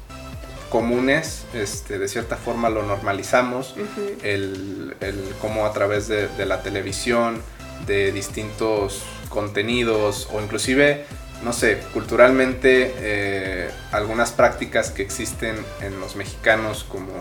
comunes, 0.71 1.45
este, 1.55 1.99
de 1.99 2.09
cierta 2.09 2.37
forma 2.37 2.69
lo 2.69 2.83
normalizamos, 2.83 3.73
Ujú. 3.73 4.11
el, 4.23 4.95
el 5.01 5.21
cómo 5.41 5.65
a 5.65 5.73
través 5.73 6.09
de, 6.09 6.29
de 6.29 6.47
la 6.47 6.63
televisión, 6.63 7.41
de 7.87 8.13
distintos 8.13 9.03
contenidos 9.29 10.29
o 10.33 10.41
inclusive, 10.41 11.05
no 11.43 11.53
sé, 11.53 11.79
culturalmente 11.93 12.95
eh, 12.99 13.71
algunas 13.93 14.33
prácticas 14.33 14.91
que 14.91 15.03
existen 15.03 15.57
en 15.83 16.01
los 16.01 16.17
mexicanos 16.17 16.85
como 16.89 17.13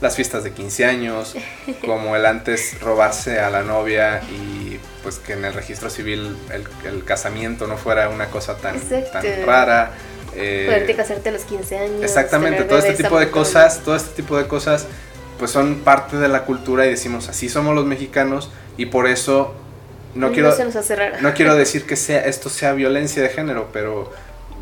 las 0.00 0.16
fiestas 0.16 0.44
de 0.44 0.52
15 0.52 0.86
años, 0.86 1.34
como 1.84 2.16
el 2.16 2.24
antes 2.26 2.80
robarse 2.80 3.38
a 3.40 3.50
la 3.50 3.62
novia 3.62 4.22
y 4.30 4.78
pues 5.02 5.18
que 5.18 5.34
en 5.34 5.44
el 5.44 5.52
registro 5.52 5.90
civil 5.90 6.36
el, 6.52 6.64
el 6.88 7.04
casamiento 7.04 7.66
no 7.66 7.76
fuera 7.76 8.08
una 8.08 8.26
cosa 8.26 8.56
tan, 8.56 8.76
Exacto. 8.76 9.10
tan 9.12 9.46
rara. 9.46 9.92
eh, 10.34 10.64
Poderte 10.66 10.96
casarte 10.96 11.28
a 11.28 11.32
los 11.32 11.42
15 11.42 11.78
años. 11.78 12.02
Exactamente, 12.02 12.64
todo 12.64 12.78
este 12.78 12.94
tipo 13.02 13.18
de 13.20 13.30
cosas, 13.30 13.80
todo 13.84 13.94
este 13.96 14.22
tipo 14.22 14.38
de 14.38 14.46
cosas, 14.46 14.86
pues 15.38 15.50
son 15.50 15.80
parte 15.80 16.16
de 16.16 16.28
la 16.28 16.44
cultura 16.44 16.86
y 16.86 16.90
decimos 16.90 17.28
así 17.28 17.48
somos 17.48 17.74
los 17.74 17.84
mexicanos 17.86 18.50
y 18.76 18.86
por 18.86 19.06
eso 19.06 19.54
no 20.14 20.32
quiero, 20.32 20.52
se 20.54 20.64
nos 20.64 20.76
hace 20.76 20.96
raro. 20.96 21.16
no 21.20 21.34
quiero 21.34 21.54
decir 21.64 21.86
que 21.86 21.96
sea 21.96 22.24
esto 22.26 22.48
sea 22.48 22.72
violencia 22.72 23.22
de 23.22 23.28
género, 23.28 23.68
pero 23.72 24.12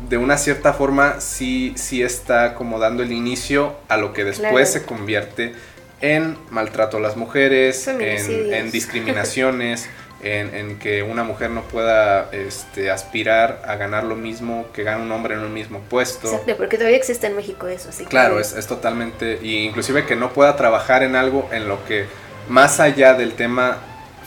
de 0.09 0.17
una 0.17 0.37
cierta 0.37 0.73
forma 0.73 1.19
sí, 1.19 1.73
sí 1.75 2.01
está 2.01 2.55
como 2.55 2.79
dando 2.79 3.03
el 3.03 3.11
inicio 3.11 3.75
a 3.89 3.97
lo 3.97 4.13
que 4.13 4.23
después 4.23 4.51
Claro. 4.51 4.65
se 4.65 4.83
convierte 4.83 5.53
en 6.01 6.37
maltrato 6.49 6.97
a 6.97 6.99
las 7.01 7.17
mujeres, 7.17 7.85
en, 7.89 8.71
discriminaciones, 8.71 9.89
en, 10.23 10.53
en 10.55 10.79
que 10.79 11.03
una 11.03 11.23
mujer 11.23 11.49
no 11.49 11.63
pueda 11.63 12.29
este, 12.31 12.89
aspirar 12.91 13.61
a 13.65 13.75
ganar 13.75 14.05
lo 14.05 14.15
mismo 14.15 14.67
que 14.73 14.83
gana 14.83 15.03
un 15.03 15.11
hombre 15.11 15.35
en 15.35 15.41
un 15.41 15.53
mismo 15.53 15.79
puesto. 15.81 16.29
Exacto, 16.29 16.55
porque 16.55 16.77
todavía 16.77 16.97
existe 16.97 17.27
en 17.27 17.35
México 17.35 17.67
eso, 17.67 17.89
así 17.89 18.03
que- 18.05 18.09
Claro, 18.09 18.39
es, 18.39 18.53
es 18.53 18.67
totalmente, 18.67 19.39
y 19.41 19.65
inclusive 19.65 20.05
que 20.05 20.15
no 20.15 20.31
pueda 20.31 20.55
trabajar 20.55 21.03
en 21.03 21.17
algo 21.17 21.49
en 21.51 21.67
lo 21.67 21.83
que 21.85 22.05
más 22.47 22.79
allá 22.79 23.13
del 23.13 23.33
tema 23.33 23.77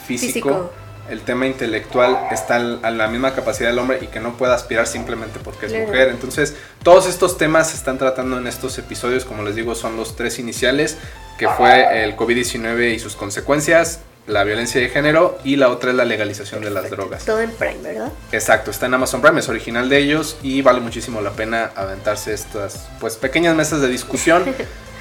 físico, 0.07 0.49
Físico. 0.51 0.73
El 1.13 1.21
tema 1.21 1.47
intelectual 1.47 2.19
está 2.31 2.57
a 2.57 2.91
la 2.91 3.07
misma 3.07 3.35
capacidad 3.35 3.69
del 3.69 3.79
hombre 3.79 3.99
y 4.01 4.07
que 4.07 4.19
no 4.19 4.33
pueda 4.39 4.55
aspirar 4.55 4.87
simplemente 4.87 5.39
porque 5.45 5.67
es 5.67 5.73
Claro. 5.73 5.87
mujer. 5.87 6.09
Entonces, 6.09 6.55
todos 6.83 7.07
estos 7.07 7.37
temas 7.37 7.71
se 7.71 7.77
están 7.77 7.99
tratando 7.99 8.39
en 8.39 8.47
estos 8.47 8.79
episodios, 8.79 9.27
como 9.27 9.43
les 9.43 9.55
digo, 9.55 9.75
son 9.75 9.97
los 9.97 10.17
tres 10.17 10.39
iniciales, 10.39 10.97
que 11.39 11.49
fue 11.51 12.03
el 12.03 12.17
COVID-19 12.17 12.95
y 12.95 12.99
sus 12.99 13.15
consecuencias, 13.15 14.01
la 14.27 14.43
violencia 14.45 14.81
de 14.81 14.89
género 14.89 15.39
y 15.45 15.57
la 15.57 15.69
otra 15.69 15.91
es 15.91 15.97
la 15.97 16.07
legalización 16.07 16.63
de 16.63 16.71
las 16.71 16.89
drogas. 16.89 17.27
Todo 17.27 17.41
en 17.41 17.51
Prime, 17.51 17.83
¿verdad? 17.83 18.11
Exacto, 18.31 18.71
está 18.71 18.87
en 18.87 18.95
Amazon 18.95 19.21
Prime, 19.21 19.39
es 19.41 19.49
original 19.51 19.91
de 19.91 19.99
ellos 19.99 20.39
y 20.43 20.63
vale 20.63 20.81
muchísimo 20.81 21.21
la 21.21 21.33
pena 21.33 21.73
aventarse 21.77 22.33
estas 22.33 22.89
pues 23.01 23.17
pequeñas 23.17 23.55
mesas 23.55 23.83
de 23.83 23.89
discusión. 23.89 24.45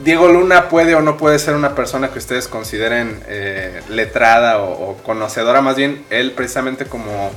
Diego 0.00 0.28
Luna 0.28 0.68
puede 0.68 0.94
o 0.94 1.00
no 1.02 1.16
puede 1.16 1.38
ser 1.38 1.54
una 1.54 1.74
persona 1.74 2.10
que 2.10 2.18
ustedes 2.18 2.46
consideren 2.48 3.20
eh, 3.26 3.82
letrada 3.88 4.58
o, 4.62 4.90
o 4.90 4.96
conocedora, 4.98 5.60
más 5.60 5.76
bien 5.76 6.04
él 6.10 6.32
precisamente 6.32 6.84
como 6.86 7.30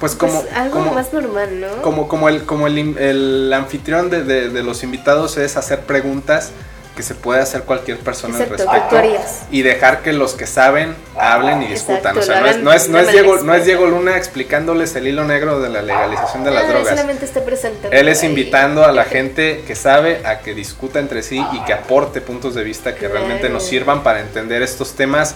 pues 0.00 0.14
como 0.14 0.42
Pues 0.42 0.54
algo 0.54 0.78
como, 0.80 0.92
más 0.94 1.12
normal, 1.12 1.60
¿no? 1.60 1.82
como, 1.82 2.06
como 2.08 2.28
el 2.28 2.44
como 2.44 2.66
el, 2.66 2.96
el 2.98 3.52
anfitrión 3.52 4.10
de, 4.10 4.24
de- 4.24 4.48
de 4.50 4.62
los 4.62 4.82
invitados 4.82 5.36
es 5.38 5.56
hacer 5.56 5.80
preguntas 5.80 6.50
que 6.96 7.02
se 7.02 7.14
puede 7.14 7.40
hacer 7.40 7.62
cualquier 7.62 7.98
persona 7.98 8.36
al 8.36 8.42
Exacto, 8.44 8.96
respecto 8.96 9.46
y 9.50 9.62
dejar 9.62 10.02
que 10.02 10.12
los 10.14 10.32
que 10.32 10.46
saben 10.46 10.96
hablen 11.16 11.62
y 11.62 11.66
discutan. 11.66 12.16
Exacto, 12.16 12.20
o 12.20 12.22
sea, 12.22 12.40
no 12.40 12.46
es, 12.48 12.58
no 12.58 12.72
es, 12.72 12.88
no 12.88 12.98
es 12.98 13.12
Diego, 13.12 13.36
no 13.42 13.54
es. 13.54 13.64
Diego 13.66 13.86
Luna 13.86 14.16
explicándoles 14.16 14.96
el 14.96 15.06
hilo 15.06 15.24
negro 15.24 15.60
de 15.60 15.68
la 15.68 15.82
legalización 15.82 16.42
de 16.42 16.50
las 16.50 16.62
Ah, 16.62 16.66
él 16.66 16.72
drogas. 16.72 16.88
solamente 16.88 17.24
está 17.26 17.44
presente. 17.44 17.88
Él 17.92 18.08
es 18.08 18.22
ahí. 18.22 18.30
invitando 18.30 18.84
a 18.84 18.92
la 18.92 19.04
gente 19.04 19.62
que 19.66 19.76
sabe 19.76 20.26
a 20.26 20.40
que 20.40 20.54
discuta 20.54 20.98
entre 20.98 21.22
sí 21.22 21.44
y 21.52 21.60
que 21.66 21.74
aporte 21.74 22.20
puntos 22.22 22.54
de 22.54 22.64
vista 22.64 22.94
que 22.94 23.06
realmente 23.06 23.50
nos 23.50 23.62
sirvan 23.64 24.02
para 24.02 24.20
entender 24.20 24.62
estos 24.62 24.94
temas 24.94 25.34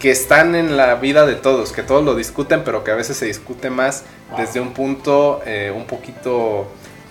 que 0.00 0.10
están 0.10 0.54
en 0.54 0.76
la 0.76 0.94
vida 0.96 1.24
de 1.26 1.34
todos, 1.34 1.72
que 1.72 1.82
todos 1.82 2.04
lo 2.04 2.14
discuten, 2.14 2.62
pero 2.64 2.84
que 2.84 2.90
a 2.90 2.94
veces 2.94 3.16
se 3.16 3.26
discute 3.26 3.70
más 3.70 4.04
desde 4.36 4.60
un 4.60 4.72
punto 4.74 5.40
eh, 5.46 5.72
un 5.74 5.86
poquito 5.86 6.66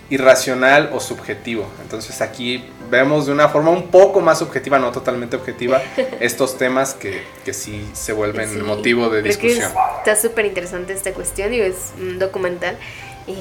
irracional 0.10 0.89
o 0.93 0.99
subjetivo. 0.99 1.66
Entonces 1.82 2.22
aquí 2.22 2.64
vemos 2.91 3.26
de 3.26 3.32
una 3.32 3.49
forma 3.49 3.72
un 3.72 3.88
poco 3.88 4.22
más 4.22 4.39
subjetiva, 4.39 4.78
no 4.80 4.91
totalmente 4.91 5.36
objetiva, 5.36 5.82
estos 6.20 6.58
temas 6.58 6.93
que, 6.93 7.24
que 7.45 7.54
sí 7.54 7.88
se 7.93 8.14
vuelven 8.14 8.49
Sí, 8.49 8.58
motivo 8.58 9.10
de 9.10 9.24
que 9.24 9.30
discusión. 9.30 9.72
está 9.99 10.16
súper 10.16 10.45
interesante 10.45 10.93
esta 10.93 11.12
cuestión, 11.14 11.49
digo, 11.51 11.66
es 11.66 11.93
un 11.99 12.20
documental 12.20 12.78
y 13.26 13.36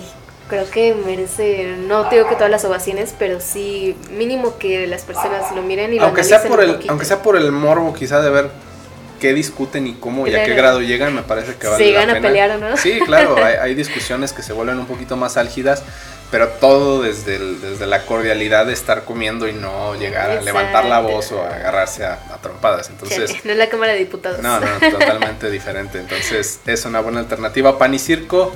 creo 0.49 0.69
que 0.71 0.95
merece, 0.95 1.77
no 1.87 2.09
digo 2.11 2.29
que 2.29 2.35
todas 2.37 2.51
las 2.51 2.65
ovaciones, 2.65 3.15
pero 3.19 3.41
sí 3.41 3.97
mínimo 4.11 4.59
que 4.59 4.87
las 4.87 5.03
personas 5.03 5.55
lo 5.55 5.63
miren 5.63 5.93
y 5.93 5.97
lo 5.99 6.05
aunque 6.07 6.25
sea 6.25 6.43
por 6.43 6.63
el 6.63 6.73
poquito. 6.75 6.93
aunque 6.93 7.07
sea 7.07 7.23
por 7.23 7.37
el 7.37 7.51
morbo 7.53 7.93
quizá 7.93 8.21
de 8.23 8.31
ver 8.31 8.51
qué 9.21 9.33
discuten 9.35 9.87
y 9.87 9.95
cómo 9.95 10.27
y 10.27 10.31
a 10.35 10.39
qué 10.41 10.47
Claro. 10.47 10.57
grado 10.63 10.81
llegan 10.83 11.15
me 11.15 11.23
parece 11.23 11.55
que 11.55 11.69
vale 11.69 11.85
llegan 11.85 12.09
la 12.09 12.13
a 12.15 12.17
pena 12.17 12.29
pelear 12.29 12.51
o 12.51 12.59
no. 12.59 12.77
sí 12.77 12.99
claro 13.07 13.37
hay, 13.45 13.55
hay 13.55 13.75
discusiones 13.75 14.33
que 14.33 14.43
se 14.43 14.53
vuelven 14.53 14.79
un 14.81 14.87
poquito 14.87 15.17
más 15.17 15.37
álgidas 15.37 15.85
pero 16.33 16.49
todo 16.49 17.03
desde 17.03 17.37
el- 17.37 17.61
desde 17.61 17.87
la 17.87 18.05
cordialidad 18.07 18.67
de 18.67 18.73
estar 18.73 19.05
comiendo 19.05 19.47
y 19.47 19.53
no 19.53 19.95
llegar 19.95 20.31
a 20.33 20.41
levantar 20.41 20.87
la 20.87 20.99
voz 20.99 21.31
o 21.31 21.41
a 21.43 21.55
agarrarse 21.55 22.05
a, 22.05 22.15
a 22.35 22.39
trompadas 22.39 22.89
entonces 22.91 23.29
Chale, 23.31 23.41
no 23.45 23.53
es 23.53 23.59
la 23.59 23.69
Cámara 23.69 23.93
de 23.93 23.99
Diputados. 24.01 24.41
no 24.41 24.59
no 24.59 24.67
totalmente 24.91 25.49
diferente 25.51 25.99
entonces 25.99 26.59
es 26.67 26.85
una 26.87 26.99
buena 27.01 27.21
alternativa 27.21 27.79
pan 27.79 27.95
y 27.95 28.01
circo 28.01 28.53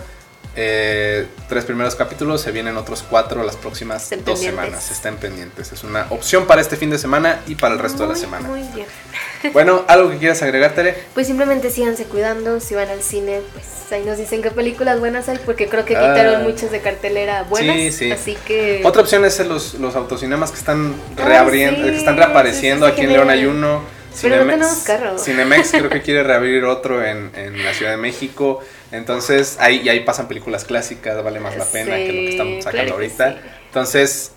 eh, 0.58 1.26
tres 1.50 1.66
primeros 1.66 1.94
capítulos, 1.96 2.40
se 2.40 2.50
vienen 2.50 2.78
otros 2.78 3.04
cuatro 3.08 3.42
las 3.44 3.56
próximas 3.56 4.04
Estén 4.04 4.24
dos 4.24 4.40
pendientes. 4.40 4.64
semanas. 4.64 4.90
Estén 4.90 5.16
pendientes. 5.16 5.70
Es 5.72 5.84
una 5.84 6.06
opción 6.08 6.46
para 6.46 6.62
este 6.62 6.78
fin 6.78 6.88
de 6.88 6.96
semana 6.96 7.40
y 7.46 7.56
para 7.56 7.74
el 7.74 7.78
resto 7.80 8.04
de 8.04 8.08
la 8.08 8.14
semana. 8.16 8.48
Muy 8.48 8.62
bien. 8.74 8.86
Bueno, 9.52 9.84
¿algo 9.88 10.10
que 10.10 10.18
quieras 10.18 10.42
agregar, 10.42 10.74
Tere? 10.74 10.94
Pues 11.14 11.26
simplemente 11.26 11.70
síganse 11.70 12.04
cuidando, 12.04 12.60
si 12.60 12.74
van 12.74 12.88
al 12.88 13.02
cine, 13.02 13.40
pues 13.52 13.66
ahí 13.92 14.04
nos 14.04 14.18
dicen 14.18 14.42
qué 14.42 14.50
películas 14.50 14.98
buenas 14.98 15.28
hay, 15.28 15.38
porque 15.44 15.68
creo 15.68 15.84
que 15.84 15.96
Ah. 15.96 16.00
quitaron 16.14 16.42
muchas 16.42 16.70
de 16.70 16.80
cartelera 16.80 17.44
buenas. 17.44 17.76
Sí, 17.76 17.92
sí. 17.92 18.10
Así 18.12 18.36
que... 18.46 18.80
Otra 18.84 19.02
opción 19.02 19.24
es 19.24 19.38
los, 19.46 19.74
los 19.74 19.94
autocinemas 19.96 20.50
que 20.50 20.58
están 20.58 20.94
Ah, 21.18 21.24
reabriendo, 21.24 21.84
sí, 21.84 21.90
que 21.90 21.96
están 21.96 22.16
reapareciendo. 22.16 22.86
sí, 22.86 22.92
sí, 22.92 23.00
Aquí 23.00 23.06
en. 23.06 23.12
León 23.12 23.30
hay 23.30 23.44
uno. 23.46 23.82
Pero 24.22 24.36
no 24.44 24.50
tenemos 24.50 24.78
carro. 24.78 25.18
Cinemex 25.18 25.70
creo 25.72 25.90
que 25.90 26.00
quiere 26.00 26.22
reabrir 26.22 26.64
otro 26.64 27.04
en, 27.04 27.30
en 27.36 27.62
la 27.62 27.74
Ciudad 27.74 27.90
de 27.92 27.98
México. 27.98 28.60
Entonces, 28.90 29.56
ahí, 29.60 29.82
y 29.84 29.88
ahí 29.90 30.00
pasan 30.00 30.26
películas 30.26 30.64
clásicas, 30.64 31.22
vale 31.22 31.38
más 31.38 31.54
la 31.56 31.66
pena 31.66 31.96
que 31.96 32.06
lo 32.06 32.12
que 32.12 32.28
estamos 32.30 32.64
sacando 32.64 32.82
claro 32.82 32.94
ahorita. 32.94 33.36
Entonces, 33.66 34.32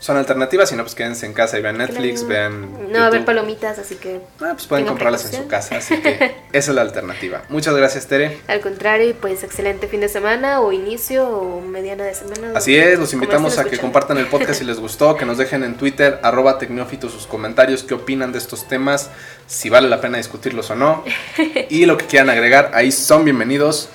son 0.00 0.16
alternativas. 0.16 0.68
Si 0.70 0.74
no, 0.74 0.82
pues 0.82 0.94
quédense 0.96 1.26
en 1.26 1.32
casa 1.34 1.58
y 1.58 1.62
vean 1.62 1.78
Netflix, 1.78 2.24
Claro. 2.24 2.28
vean. 2.28 2.90
No 2.92 2.98
va 2.98 3.04
a 3.04 3.06
haber 3.08 3.24
palomitas, 3.24 3.78
así 3.78 3.94
que 3.96 4.20
Ah, 4.40 4.52
pues 4.54 4.66
pueden 4.66 4.86
comprarlas 4.86 5.26
en 5.32 5.42
su 5.42 5.46
casa. 5.46 5.76
Así 5.76 5.96
que 6.00 6.34
esa 6.52 6.70
es 6.70 6.74
la 6.74 6.80
alternativa. 6.82 7.42
Muchas 7.50 7.74
gracias, 7.76 8.06
Tere. 8.06 8.40
al 8.48 8.60
contrario, 8.60 9.14
pues 9.20 9.44
excelente 9.44 9.86
fin 9.88 10.00
de 10.00 10.08
semana 10.08 10.60
o 10.60 10.72
inicio 10.72 11.28
o 11.28 11.60
mediana 11.60 12.04
de 12.04 12.14
semana. 12.14 12.52
Así 12.56 12.74
es, 12.76 12.98
los 12.98 13.12
invitamos 13.12 13.58
a 13.58 13.64
que 13.64 13.78
compartan 13.78 14.16
el 14.18 14.26
podcast 14.26 14.58
si 14.60 14.64
les 14.64 14.80
gustó, 14.80 15.16
que 15.16 15.24
nos 15.26 15.38
dejen 15.38 15.62
en 15.64 15.76
Twitter, 15.76 16.18
arroba 16.22 16.58
tecnófitos 16.58 17.12
sus 17.12 17.26
comentarios, 17.26 17.82
qué 17.82 17.94
opinan 17.94 18.32
de 18.32 18.38
estos 18.38 18.66
temas, 18.66 19.10
si 19.46 19.68
vale 19.68 19.88
la 19.88 20.00
pena 20.00 20.16
discutirlos 20.16 20.70
o 20.70 20.74
no, 20.76 21.04
y 21.68 21.84
lo 21.84 21.96
que 21.98 22.06
quieran 22.06 22.30
agregar, 22.30 22.70
ahí 22.74 22.90
son 22.90 23.24
bienvenidos. 23.24 23.90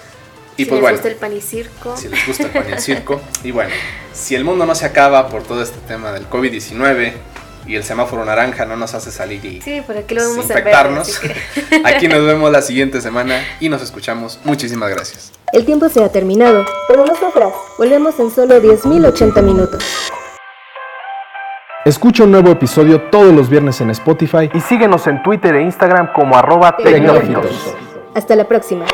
Y 0.58 0.64
si 0.64 0.70
pues 0.70 0.78
les 0.78 0.82
bueno, 0.82 0.96
gusta 0.98 1.08
el 1.10 1.16
pan 1.16 1.34
y 1.36 1.42
circo. 1.42 1.98
si 1.98 2.08
les 2.08 2.28
gusta 2.28 2.44
el 2.44 2.50
pan 2.52 2.66
y 2.70 2.72
el 2.74 2.80
circo, 2.80 3.22
y 3.44 3.52
bueno, 3.52 3.72
si 4.14 4.36
el 4.36 4.44
mundo 4.46 4.66
no 4.66 4.74
se 4.76 4.86
acaba 4.86 5.28
por 5.28 5.44
todo 5.44 5.62
este 5.62 5.78
tema 5.88 6.12
del 6.14 6.30
COVID-19 6.30 7.12
y 7.68 7.76
el 7.76 7.84
semáforo 7.84 8.24
naranja 8.24 8.66
no 8.66 8.78
nos 8.78 8.94
hace 8.94 9.12
salir 9.12 9.44
y 9.44 9.60
Sí, 9.62 9.82
por 9.82 9.98
aquí 9.98 10.14
lo 10.16 10.22
vemos 10.22 10.38
en 10.38 10.48
verde, 10.48 10.60
infectarnos, 10.62 11.20
que- 11.20 11.82
aquí 11.84 12.08
nos 12.08 12.26
vemos 12.26 12.52
la 12.52 12.62
siguiente 12.62 13.02
semana 13.02 13.44
y 13.60 13.68
nos 13.70 13.82
escuchamos. 13.82 14.40
Muchísimas 14.46 14.90
gracias. 14.92 15.32
El 15.52 15.66
tiempo 15.66 15.90
se 15.90 16.04
ha 16.04 16.10
terminado, 16.10 16.66
pero 16.88 17.06
no 17.06 17.16
sufras. 17.16 17.54
Volvemos 17.78 18.18
en 18.20 18.32
solo 18.32 18.62
10.080 18.62 19.42
minutos. 19.42 19.84
Escucha 21.86 22.24
un 22.24 22.32
nuevo 22.32 22.50
episodio 22.52 23.02
todos 23.12 23.32
los 23.34 23.48
viernes 23.48 23.80
en 23.80 23.92
Spotify 23.92 24.50
Y 24.56 24.60
síguenos 24.62 25.06
en 25.06 25.22
Twitter 25.22 25.54
e 25.56 25.62
Instagram 25.62 26.14
como 26.14 26.36
arroba 26.36 26.76
tecnófitos. 26.78 27.76
Hasta 28.16 28.36
la 28.36 28.48
próxima. 28.48 28.86